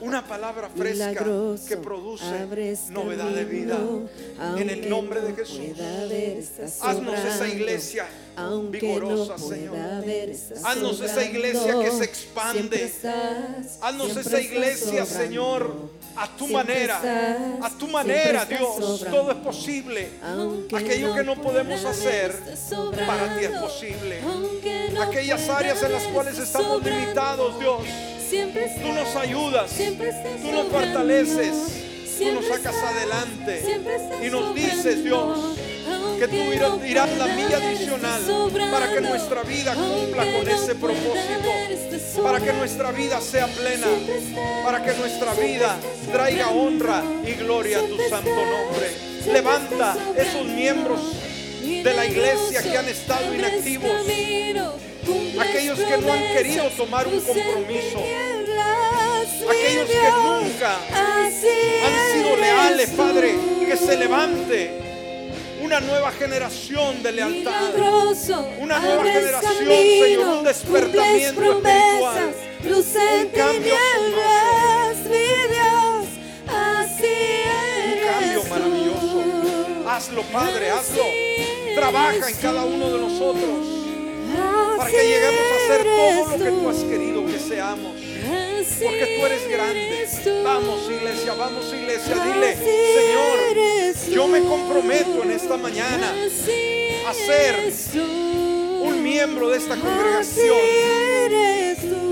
una 0.00 0.26
palabra 0.26 0.70
fresca 0.70 1.24
que 1.68 1.76
produce 1.76 2.46
novedad 2.90 3.30
de 3.30 3.44
vida. 3.44 3.78
En 4.56 4.70
el 4.70 4.88
nombre 4.88 5.20
de 5.20 5.34
Jesús. 5.34 5.60
Haznos 6.80 7.18
esa 7.18 7.46
iglesia 7.46 8.06
Aunque 8.36 8.80
vigorosa, 8.80 9.36
no 9.38 9.48
Señor. 9.48 9.76
Haznos 10.64 11.00
esa 11.00 11.24
iglesia 11.24 11.74
que 11.80 11.90
se 11.90 12.04
expande. 12.04 12.92
Haznos 13.80 14.16
esa 14.16 14.40
iglesia. 14.40 15.06
Señor, 15.06 15.90
a 16.16 16.28
tu 16.28 16.46
manera, 16.48 17.00
a 17.62 17.70
tu 17.70 17.88
manera, 17.88 18.44
Dios. 18.44 19.04
Todo 19.10 19.30
es 19.30 19.38
posible. 19.38 20.08
Aunque 20.22 20.76
Aquello 20.76 21.14
que 21.14 21.24
no 21.24 21.40
podemos 21.40 21.84
hacer, 21.84 22.34
para 23.06 23.38
ti 23.38 23.44
es 23.44 23.58
posible. 23.58 24.20
Aquellas 25.00 25.48
áreas 25.48 25.82
en 25.82 25.92
las 25.92 26.04
cuales 26.04 26.38
estamos 26.38 26.84
limitados, 26.84 27.58
Dios. 27.58 27.82
Siempre 28.28 28.66
Tú 28.82 28.92
nos 28.92 29.14
ayudas, 29.14 29.70
tú 29.70 30.52
nos 30.52 30.66
fortaleces, 30.66 31.54
tú 32.18 32.32
nos 32.32 32.46
sacas 32.46 32.74
adelante 32.74 33.62
siempre 33.64 33.96
estás 33.96 34.24
y 34.24 34.30
nos 34.30 34.54
dices, 34.54 35.04
Dios. 35.04 35.56
Que 36.18 36.28
tú 36.28 36.36
irás, 36.86 37.16
la 37.18 37.26
milla 37.26 37.56
adicional 37.58 38.22
para 38.70 38.92
que 38.92 39.00
nuestra 39.00 39.42
vida 39.42 39.74
cumpla 39.74 40.24
con 40.32 40.48
ese 40.48 40.74
propósito, 40.74 42.22
para 42.22 42.40
que 42.40 42.52
nuestra 42.52 42.90
vida 42.92 43.20
sea 43.20 43.46
plena, 43.46 43.86
para 44.64 44.82
que 44.82 44.94
nuestra 44.94 45.34
vida 45.34 45.76
traiga 46.10 46.50
honra 46.50 47.02
y 47.24 47.32
gloria 47.32 47.78
a 47.78 47.82
tu 47.82 47.96
santo 48.08 48.30
nombre. 48.30 48.90
Levanta 49.32 49.96
esos 50.16 50.44
miembros 50.46 51.00
de 51.62 51.94
la 51.94 52.06
iglesia 52.06 52.62
que 52.62 52.78
han 52.78 52.88
estado 52.88 53.34
inactivos, 53.34 53.90
aquellos 55.40 55.78
que 55.78 55.98
no 55.98 56.12
han 56.12 56.32
querido 56.34 56.68
tomar 56.70 57.06
un 57.06 57.20
compromiso, 57.20 58.02
aquellos 59.50 59.88
que 59.88 60.10
nunca 60.22 60.78
han 60.92 61.32
sido 62.12 62.36
leales. 62.36 62.90
Padre, 62.90 63.34
que 63.66 63.76
se 63.76 63.96
levante 63.96 64.85
una 65.60 65.80
nueva 65.80 66.12
generación 66.12 67.02
de 67.02 67.12
lealtad. 67.12 67.74
Una 68.60 68.78
nueva 68.78 69.04
generación, 69.04 69.52
camino, 69.54 70.04
Señor, 70.04 70.38
un 70.38 70.44
despertamiento 70.44 71.40
promesas, 71.40 72.16
espiritual. 72.16 72.70
luz 72.70 72.94
en 72.96 73.26
Un 73.26 73.32
cambio 73.32 73.74
tinieblas, 73.94 74.96
mi 75.04 75.26
Dios, 75.54 76.06
así 76.48 77.16
Un 77.92 78.08
cambio 78.08 78.44
maravilloso. 78.44 79.24
Hazlo, 79.88 80.22
Padre, 80.24 80.70
hazlo. 80.70 81.04
Trabaja 81.74 82.28
en 82.28 82.36
cada 82.36 82.64
uno 82.64 82.90
de 82.90 82.98
nosotros 82.98 83.66
para 84.76 84.90
que 84.90 85.02
lleguemos 85.02 85.40
a 85.40 85.66
ser 85.66 85.84
todo 85.84 86.36
lo 86.36 86.44
que 86.44 86.50
tú 86.50 86.68
has 86.68 86.76
querido 86.84 87.26
que 87.26 87.38
seamos. 87.38 87.92
Porque 88.82 89.16
tú 89.18 89.26
eres 89.26 89.48
grande. 89.48 90.08
Vamos, 90.42 90.90
iglesia, 90.90 91.34
vamos, 91.34 91.72
iglesia. 91.72 92.14
Dile, 92.14 92.56
Señor, 92.56 94.14
yo 94.14 94.28
me 94.28 94.40
comprometo 94.40 95.22
en 95.22 95.30
esta 95.32 95.56
mañana 95.56 96.12
a 97.06 97.14
ser 97.14 97.72
un 98.80 99.02
miembro 99.02 99.50
de 99.50 99.58
esta 99.58 99.76
congregación 99.76 100.56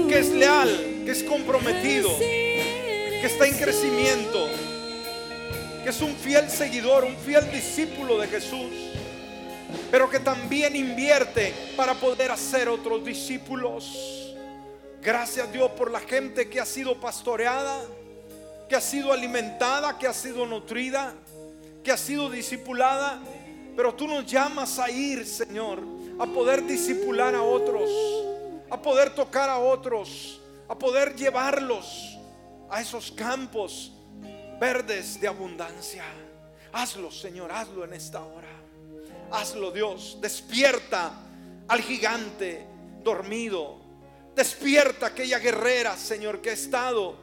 que 0.08 0.18
es 0.18 0.28
leal, 0.30 1.02
que 1.04 1.10
es 1.10 1.22
comprometido, 1.24 2.16
que 2.18 3.24
está 3.24 3.46
en 3.46 3.54
crecimiento, 3.54 4.48
que 5.82 5.90
es 5.90 6.00
un 6.00 6.14
fiel 6.16 6.50
seguidor, 6.50 7.04
un 7.04 7.16
fiel 7.16 7.50
discípulo 7.50 8.18
de 8.18 8.28
Jesús, 8.28 8.72
pero 9.90 10.08
que 10.10 10.20
también 10.20 10.76
invierte 10.76 11.52
para 11.76 11.94
poder 11.94 12.30
hacer 12.30 12.68
otros 12.68 13.04
discípulos. 13.04 14.23
Gracias 15.04 15.52
Dios 15.52 15.70
por 15.72 15.90
la 15.90 16.00
gente 16.00 16.48
que 16.48 16.58
ha 16.58 16.64
sido 16.64 16.98
pastoreada, 16.98 17.78
que 18.70 18.74
ha 18.74 18.80
sido 18.80 19.12
alimentada, 19.12 19.98
que 19.98 20.06
ha 20.06 20.14
sido 20.14 20.46
nutrida, 20.46 21.12
que 21.82 21.92
ha 21.92 21.98
sido 21.98 22.30
discipulada. 22.30 23.20
Pero 23.76 23.94
tú 23.94 24.08
nos 24.08 24.24
llamas 24.24 24.78
a 24.78 24.88
ir, 24.88 25.26
Señor, 25.26 25.82
a 26.18 26.24
poder 26.24 26.64
discipular 26.64 27.34
a 27.34 27.42
otros, 27.42 27.90
a 28.70 28.80
poder 28.80 29.14
tocar 29.14 29.50
a 29.50 29.58
otros, 29.58 30.40
a 30.68 30.78
poder 30.78 31.14
llevarlos 31.14 32.16
a 32.70 32.80
esos 32.80 33.12
campos 33.12 33.92
verdes 34.58 35.20
de 35.20 35.28
abundancia. 35.28 36.04
Hazlo, 36.72 37.10
Señor, 37.10 37.52
hazlo 37.52 37.84
en 37.84 37.92
esta 37.92 38.24
hora. 38.24 38.48
Hazlo, 39.30 39.70
Dios. 39.70 40.16
Despierta 40.22 41.12
al 41.68 41.82
gigante 41.82 42.66
dormido. 43.02 43.83
Despierta 44.34 45.06
aquella 45.06 45.38
guerrera, 45.38 45.96
Señor, 45.96 46.40
que 46.40 46.50
ha 46.50 46.54
estado 46.54 47.16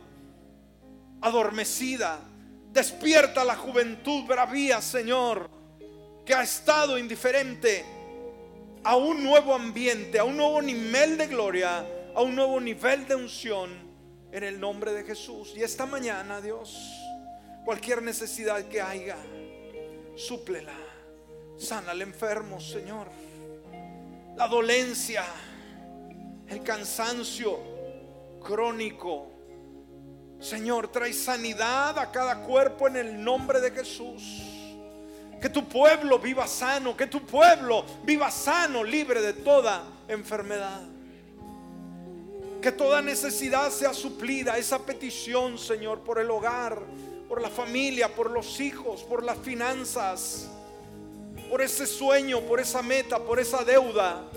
adormecida. 1.22 2.20
Despierta 2.72 3.43
la 3.43 3.55
juventud 3.55 4.24
bravía, 4.26 4.82
Señor, 4.82 5.49
que 6.26 6.34
ha 6.34 6.41
estado 6.41 6.97
indiferente 6.97 7.84
a 8.84 8.95
un 8.95 9.24
nuevo 9.24 9.53
ambiente, 9.53 10.20
a 10.20 10.24
un 10.24 10.38
nuevo 10.38 10.62
nivel 10.62 11.18
de 11.18 11.28
gloria, 11.28 11.86
a 12.16 12.22
un 12.22 12.36
nuevo 12.36 12.59
nivel 12.59 13.05
de 13.07 13.16
unción 13.16 13.70
en 14.32 14.43
el 14.43 14.59
nombre 14.59 14.93
de 14.93 15.03
Jesús. 15.03 15.53
Y 15.55 15.64
esta 15.64 15.86
mañana, 15.86 16.39
Dios, 16.39 16.78
cualquier 17.66 18.01
necesidad 18.01 18.64
que 18.70 18.82
haya, 18.82 19.18
súplela. 20.16 20.74
Sana 21.57 21.91
al 21.91 22.01
enfermo, 22.01 22.59
Señor. 22.59 23.07
La 24.36 24.47
dolencia, 24.47 25.26
el 26.51 26.63
cansancio 26.63 27.59
crónico. 28.43 29.29
Señor, 30.39 30.91
trae 30.91 31.13
sanidad 31.13 31.97
a 31.97 32.11
cada 32.11 32.41
cuerpo 32.41 32.87
en 32.87 32.97
el 32.97 33.23
nombre 33.23 33.61
de 33.61 33.71
Jesús. 33.71 34.21
Que 35.39 35.49
tu 35.49 35.67
pueblo 35.67 36.19
viva 36.19 36.45
sano, 36.47 36.95
que 36.95 37.07
tu 37.07 37.25
pueblo 37.25 37.85
viva 38.03 38.29
sano, 38.29 38.83
libre 38.83 39.21
de 39.21 39.33
toda 39.33 39.83
enfermedad. 40.09 40.81
Que 42.61 42.71
toda 42.71 43.01
necesidad 43.01 43.71
sea 43.71 43.93
suplida, 43.93 44.57
esa 44.57 44.85
petición, 44.85 45.57
Señor, 45.57 46.01
por 46.01 46.19
el 46.19 46.29
hogar, 46.29 46.79
por 47.29 47.41
la 47.41 47.49
familia, 47.49 48.13
por 48.13 48.29
los 48.29 48.59
hijos, 48.59 49.03
por 49.03 49.23
las 49.23 49.37
finanzas, 49.37 50.49
por 51.49 51.61
ese 51.61 51.87
sueño, 51.87 52.41
por 52.41 52.59
esa 52.59 52.81
meta, 52.81 53.19
por 53.19 53.39
esa 53.39 53.63
deuda, 53.63 54.27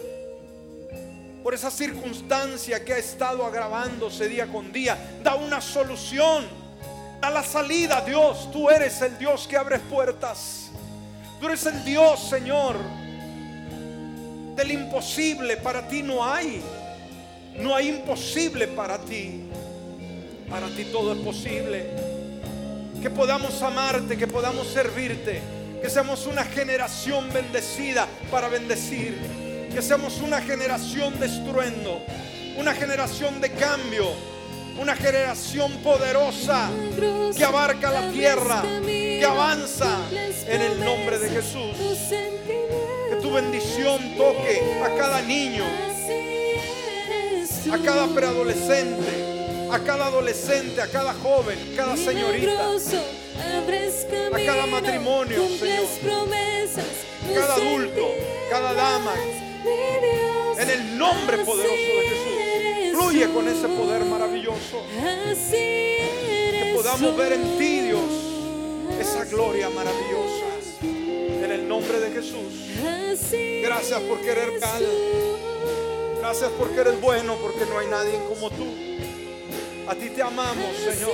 por 1.44 1.52
esa 1.52 1.70
circunstancia 1.70 2.82
que 2.82 2.94
ha 2.94 2.96
estado 2.96 3.44
agravándose 3.44 4.28
día 4.28 4.46
con 4.46 4.72
día. 4.72 4.96
Da 5.22 5.34
una 5.34 5.60
solución, 5.60 6.46
da 7.20 7.28
la 7.28 7.42
salida, 7.42 8.00
Dios. 8.00 8.50
Tú 8.50 8.70
eres 8.70 9.02
el 9.02 9.18
Dios 9.18 9.46
que 9.46 9.58
abre 9.58 9.78
puertas. 9.78 10.70
Tú 11.38 11.46
eres 11.46 11.66
el 11.66 11.84
Dios, 11.84 12.18
Señor, 12.30 12.76
del 14.56 14.70
imposible. 14.72 15.58
Para 15.58 15.86
ti 15.86 16.02
no 16.02 16.24
hay. 16.24 16.62
No 17.58 17.76
hay 17.76 17.90
imposible 17.90 18.66
para 18.68 18.96
ti. 18.96 19.42
Para 20.48 20.68
ti 20.68 20.86
todo 20.86 21.12
es 21.12 21.18
posible. 21.18 21.90
Que 23.02 23.10
podamos 23.10 23.60
amarte, 23.60 24.16
que 24.16 24.26
podamos 24.26 24.66
servirte. 24.68 25.42
Que 25.82 25.90
seamos 25.90 26.26
una 26.26 26.42
generación 26.42 27.30
bendecida 27.34 28.08
para 28.30 28.48
bendecir. 28.48 29.43
Que 29.74 29.82
seamos 29.82 30.20
una 30.20 30.40
generación 30.40 31.18
de 31.18 31.26
estruendo. 31.26 32.00
Una 32.56 32.72
generación 32.74 33.40
de 33.40 33.50
cambio. 33.50 34.06
Una 34.80 34.94
generación 34.94 35.72
poderosa 35.82 36.70
que 37.36 37.44
abarca 37.44 37.90
la 37.90 38.10
tierra. 38.10 38.62
Que 38.84 39.24
avanza 39.24 39.98
en 40.46 40.62
el 40.62 40.84
nombre 40.84 41.18
de 41.18 41.28
Jesús. 41.30 41.76
Que 42.08 43.16
tu 43.20 43.32
bendición 43.32 44.16
toque 44.16 44.80
a 44.84 44.96
cada 44.96 45.20
niño 45.22 45.64
a 47.72 47.78
cada 47.78 48.06
preadolescente, 48.08 49.68
a 49.70 49.78
cada 49.80 50.06
adolescente, 50.06 50.82
a 50.82 50.86
cada 50.86 51.14
joven, 51.14 51.58
cada 51.76 51.96
señorita, 51.96 52.70
a 54.32 54.44
cada 54.44 54.66
matrimonio, 54.66 55.48
Señor, 55.58 55.86
cada 57.34 57.54
adulto, 57.54 58.14
cada 58.50 58.74
dama, 58.74 59.14
en 60.58 60.70
el 60.70 60.98
nombre 60.98 61.38
poderoso 61.38 61.74
de 61.74 62.08
Jesús. 62.08 62.92
Fluye 62.92 63.32
con 63.32 63.48
ese 63.48 63.68
poder 63.68 64.04
maravilloso. 64.04 64.82
Que 65.40 66.72
podamos 66.74 67.16
ver 67.16 67.32
en 67.32 67.58
ti, 67.58 67.80
Dios, 67.80 68.00
esa 69.00 69.24
gloria 69.24 69.70
maravillosa. 69.70 70.44
En 70.82 71.50
el 71.50 71.68
nombre 71.68 72.00
de 72.00 72.10
Jesús. 72.10 72.70
Gracias 73.62 74.00
por 74.00 74.20
querer 74.20 74.58
cal. 74.60 74.86
Gracias 76.18 76.50
porque 76.58 76.80
eres 76.80 77.00
bueno, 77.00 77.36
porque 77.36 77.66
no 77.66 77.78
hay 77.78 77.86
nadie 77.88 78.18
como 78.28 78.50
tú. 78.50 78.66
A 79.86 79.94
ti 79.94 80.10
te 80.10 80.22
amamos, 80.22 80.76
Señor. 80.76 81.12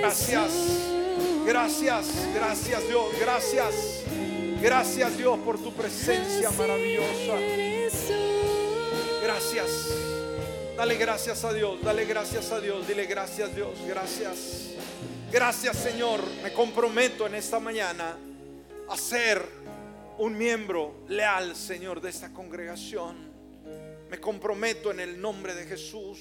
Gracias. 0.00 0.80
Gracias, 1.44 2.06
gracias 2.34 2.86
Dios, 2.88 3.06
gracias. 3.18 3.99
Gracias 4.60 5.16
Dios 5.16 5.38
por 5.38 5.58
tu 5.58 5.72
presencia 5.72 6.50
maravillosa. 6.50 7.34
Gracias. 9.22 9.70
Dale 10.76 10.96
gracias 10.96 11.44
a 11.44 11.52
Dios, 11.54 11.80
dale 11.82 12.04
gracias 12.04 12.52
a 12.52 12.60
Dios, 12.60 12.86
dile 12.86 13.06
gracias 13.06 13.54
Dios, 13.54 13.78
gracias. 13.88 14.74
Gracias 15.32 15.76
Señor, 15.78 16.20
me 16.42 16.52
comprometo 16.52 17.26
en 17.26 17.36
esta 17.36 17.58
mañana 17.58 18.18
a 18.86 18.96
ser 18.98 19.42
un 20.18 20.36
miembro 20.36 21.04
leal, 21.08 21.56
Señor, 21.56 22.02
de 22.02 22.10
esta 22.10 22.30
congregación. 22.30 23.30
Me 24.10 24.20
comprometo 24.20 24.90
en 24.90 25.00
el 25.00 25.18
nombre 25.18 25.54
de 25.54 25.64
Jesús. 25.64 26.18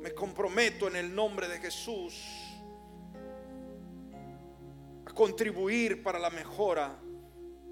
Me 0.00 0.14
comprometo 0.14 0.88
en 0.88 0.96
el 0.96 1.14
nombre 1.14 1.48
de 1.48 1.58
Jesús 1.58 2.14
a 5.04 5.12
contribuir 5.12 6.02
para 6.02 6.18
la 6.18 6.30
mejora 6.30 6.98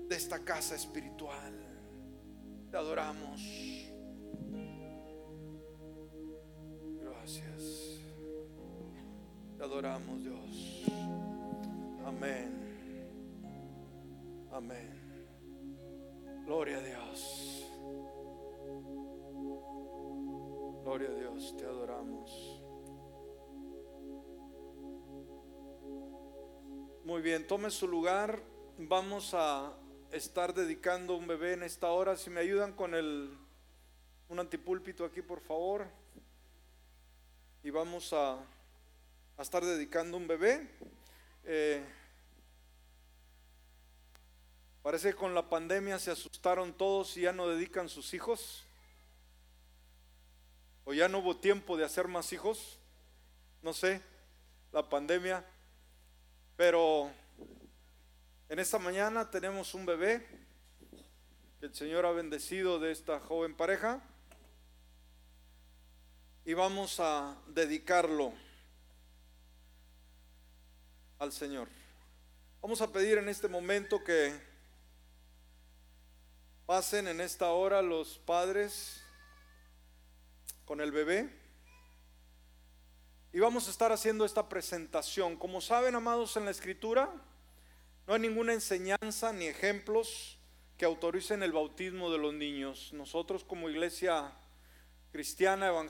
de 0.09 0.17
esta 0.17 0.45
casa 0.45 0.75
espiritual. 0.75 1.53
Te 2.71 2.77
adoramos. 2.77 3.41
Gracias. 7.01 8.01
Te 9.57 9.65
adoramos, 9.65 10.23
Dios. 10.23 10.85
Amén. 12.07 12.59
Amén. 14.51 14.99
Gloria 16.47 16.79
a 16.79 16.81
Dios. 16.81 17.65
Gloria 20.85 21.09
a 21.11 21.15
Dios, 21.15 21.55
te 21.59 21.67
adoramos. 21.67 22.63
Muy 27.05 27.21
bien, 27.21 27.47
tome 27.47 27.71
su 27.71 27.87
lugar. 27.87 28.43
Vamos 28.79 29.35
a 29.35 29.77
estar 30.13 30.55
dedicando 30.55 31.17
un 31.17 31.27
bebé 31.27 31.53
en 31.53 31.63
esta 31.63 31.89
hora. 31.89 32.17
Si 32.17 32.31
me 32.31 32.41
ayudan 32.41 32.73
con 32.73 32.95
el 32.95 33.37
un 34.29 34.39
antipúlpito 34.39 35.05
aquí, 35.05 35.23
por 35.23 35.41
favor. 35.41 35.87
Y 37.63 37.71
vamos 37.71 38.13
a, 38.13 38.35
a 38.35 39.43
estar 39.43 39.65
dedicando 39.65 40.17
un 40.17 40.27
bebé. 40.27 40.69
Eh, 41.45 41.83
parece 44.83 45.11
que 45.11 45.17
con 45.17 45.35
la 45.35 45.49
pandemia 45.49 45.99
se 45.99 46.11
asustaron 46.11 46.75
todos 46.75 47.17
y 47.17 47.23
ya 47.23 47.33
no 47.33 47.49
dedican 47.49 47.89
sus 47.89 48.13
hijos. 48.15 48.65
O 50.85 50.93
ya 50.93 51.09
no 51.09 51.19
hubo 51.19 51.37
tiempo 51.37 51.77
de 51.77 51.85
hacer 51.85 52.09
más 52.09 52.33
hijos. 52.33 52.79
No 53.63 53.73
sé, 53.73 54.03
la 54.73 54.89
pandemia. 54.89 55.45
Pero 56.57 57.11
en 58.49 58.59
esta 58.59 58.79
mañana 58.79 59.31
tenemos 59.31 59.75
un 59.75 59.85
bebé 59.85 60.27
que 61.61 61.67
el 61.67 61.75
Señor 61.75 62.07
ha 62.07 62.13
bendecido 62.13 62.79
de 62.79 62.93
esta 62.93 63.21
joven 63.21 63.55
pareja 63.55 64.01
y 66.47 66.55
vamos 66.55 66.99
a 66.99 67.37
dedicarlo 67.49 68.33
al 71.19 71.31
Señor. 71.31 71.69
Vamos 72.63 72.81
a 72.81 72.91
pedir 72.91 73.19
en 73.19 73.29
este 73.29 73.49
momento 73.49 74.03
que 74.03 74.33
pasen 76.65 77.07
en 77.09 77.21
esta 77.21 77.51
hora 77.51 77.83
los 77.83 78.19
padres 78.19 79.03
con 80.65 80.81
el 80.81 80.91
bebé. 80.91 81.29
Y 83.31 83.41
vamos 83.41 83.69
a 83.69 83.71
estar 83.71 83.93
haciendo 83.93 84.25
esta 84.25 84.49
presentación. 84.49 85.37
Como 85.37 85.61
saben, 85.61 85.95
amados, 85.95 86.35
en 86.39 86.47
la 86.47 86.51
escritura 86.51 87.13
no 88.09 88.15
hay 88.15 88.21
ninguna 88.21 88.55
enseñanza 88.55 89.35
ni 89.35 89.45
ejemplos 89.45 90.39
que 90.79 90.87
autoricen 90.87 91.43
el 91.43 91.53
bautismo 91.53 92.11
de 92.11 92.17
los 92.17 92.33
niños. 92.33 92.91
Nosotros 92.95 93.45
como 93.45 93.69
iglesia 93.69 94.33
cristiana 95.13 95.67
evangélica 95.67 95.87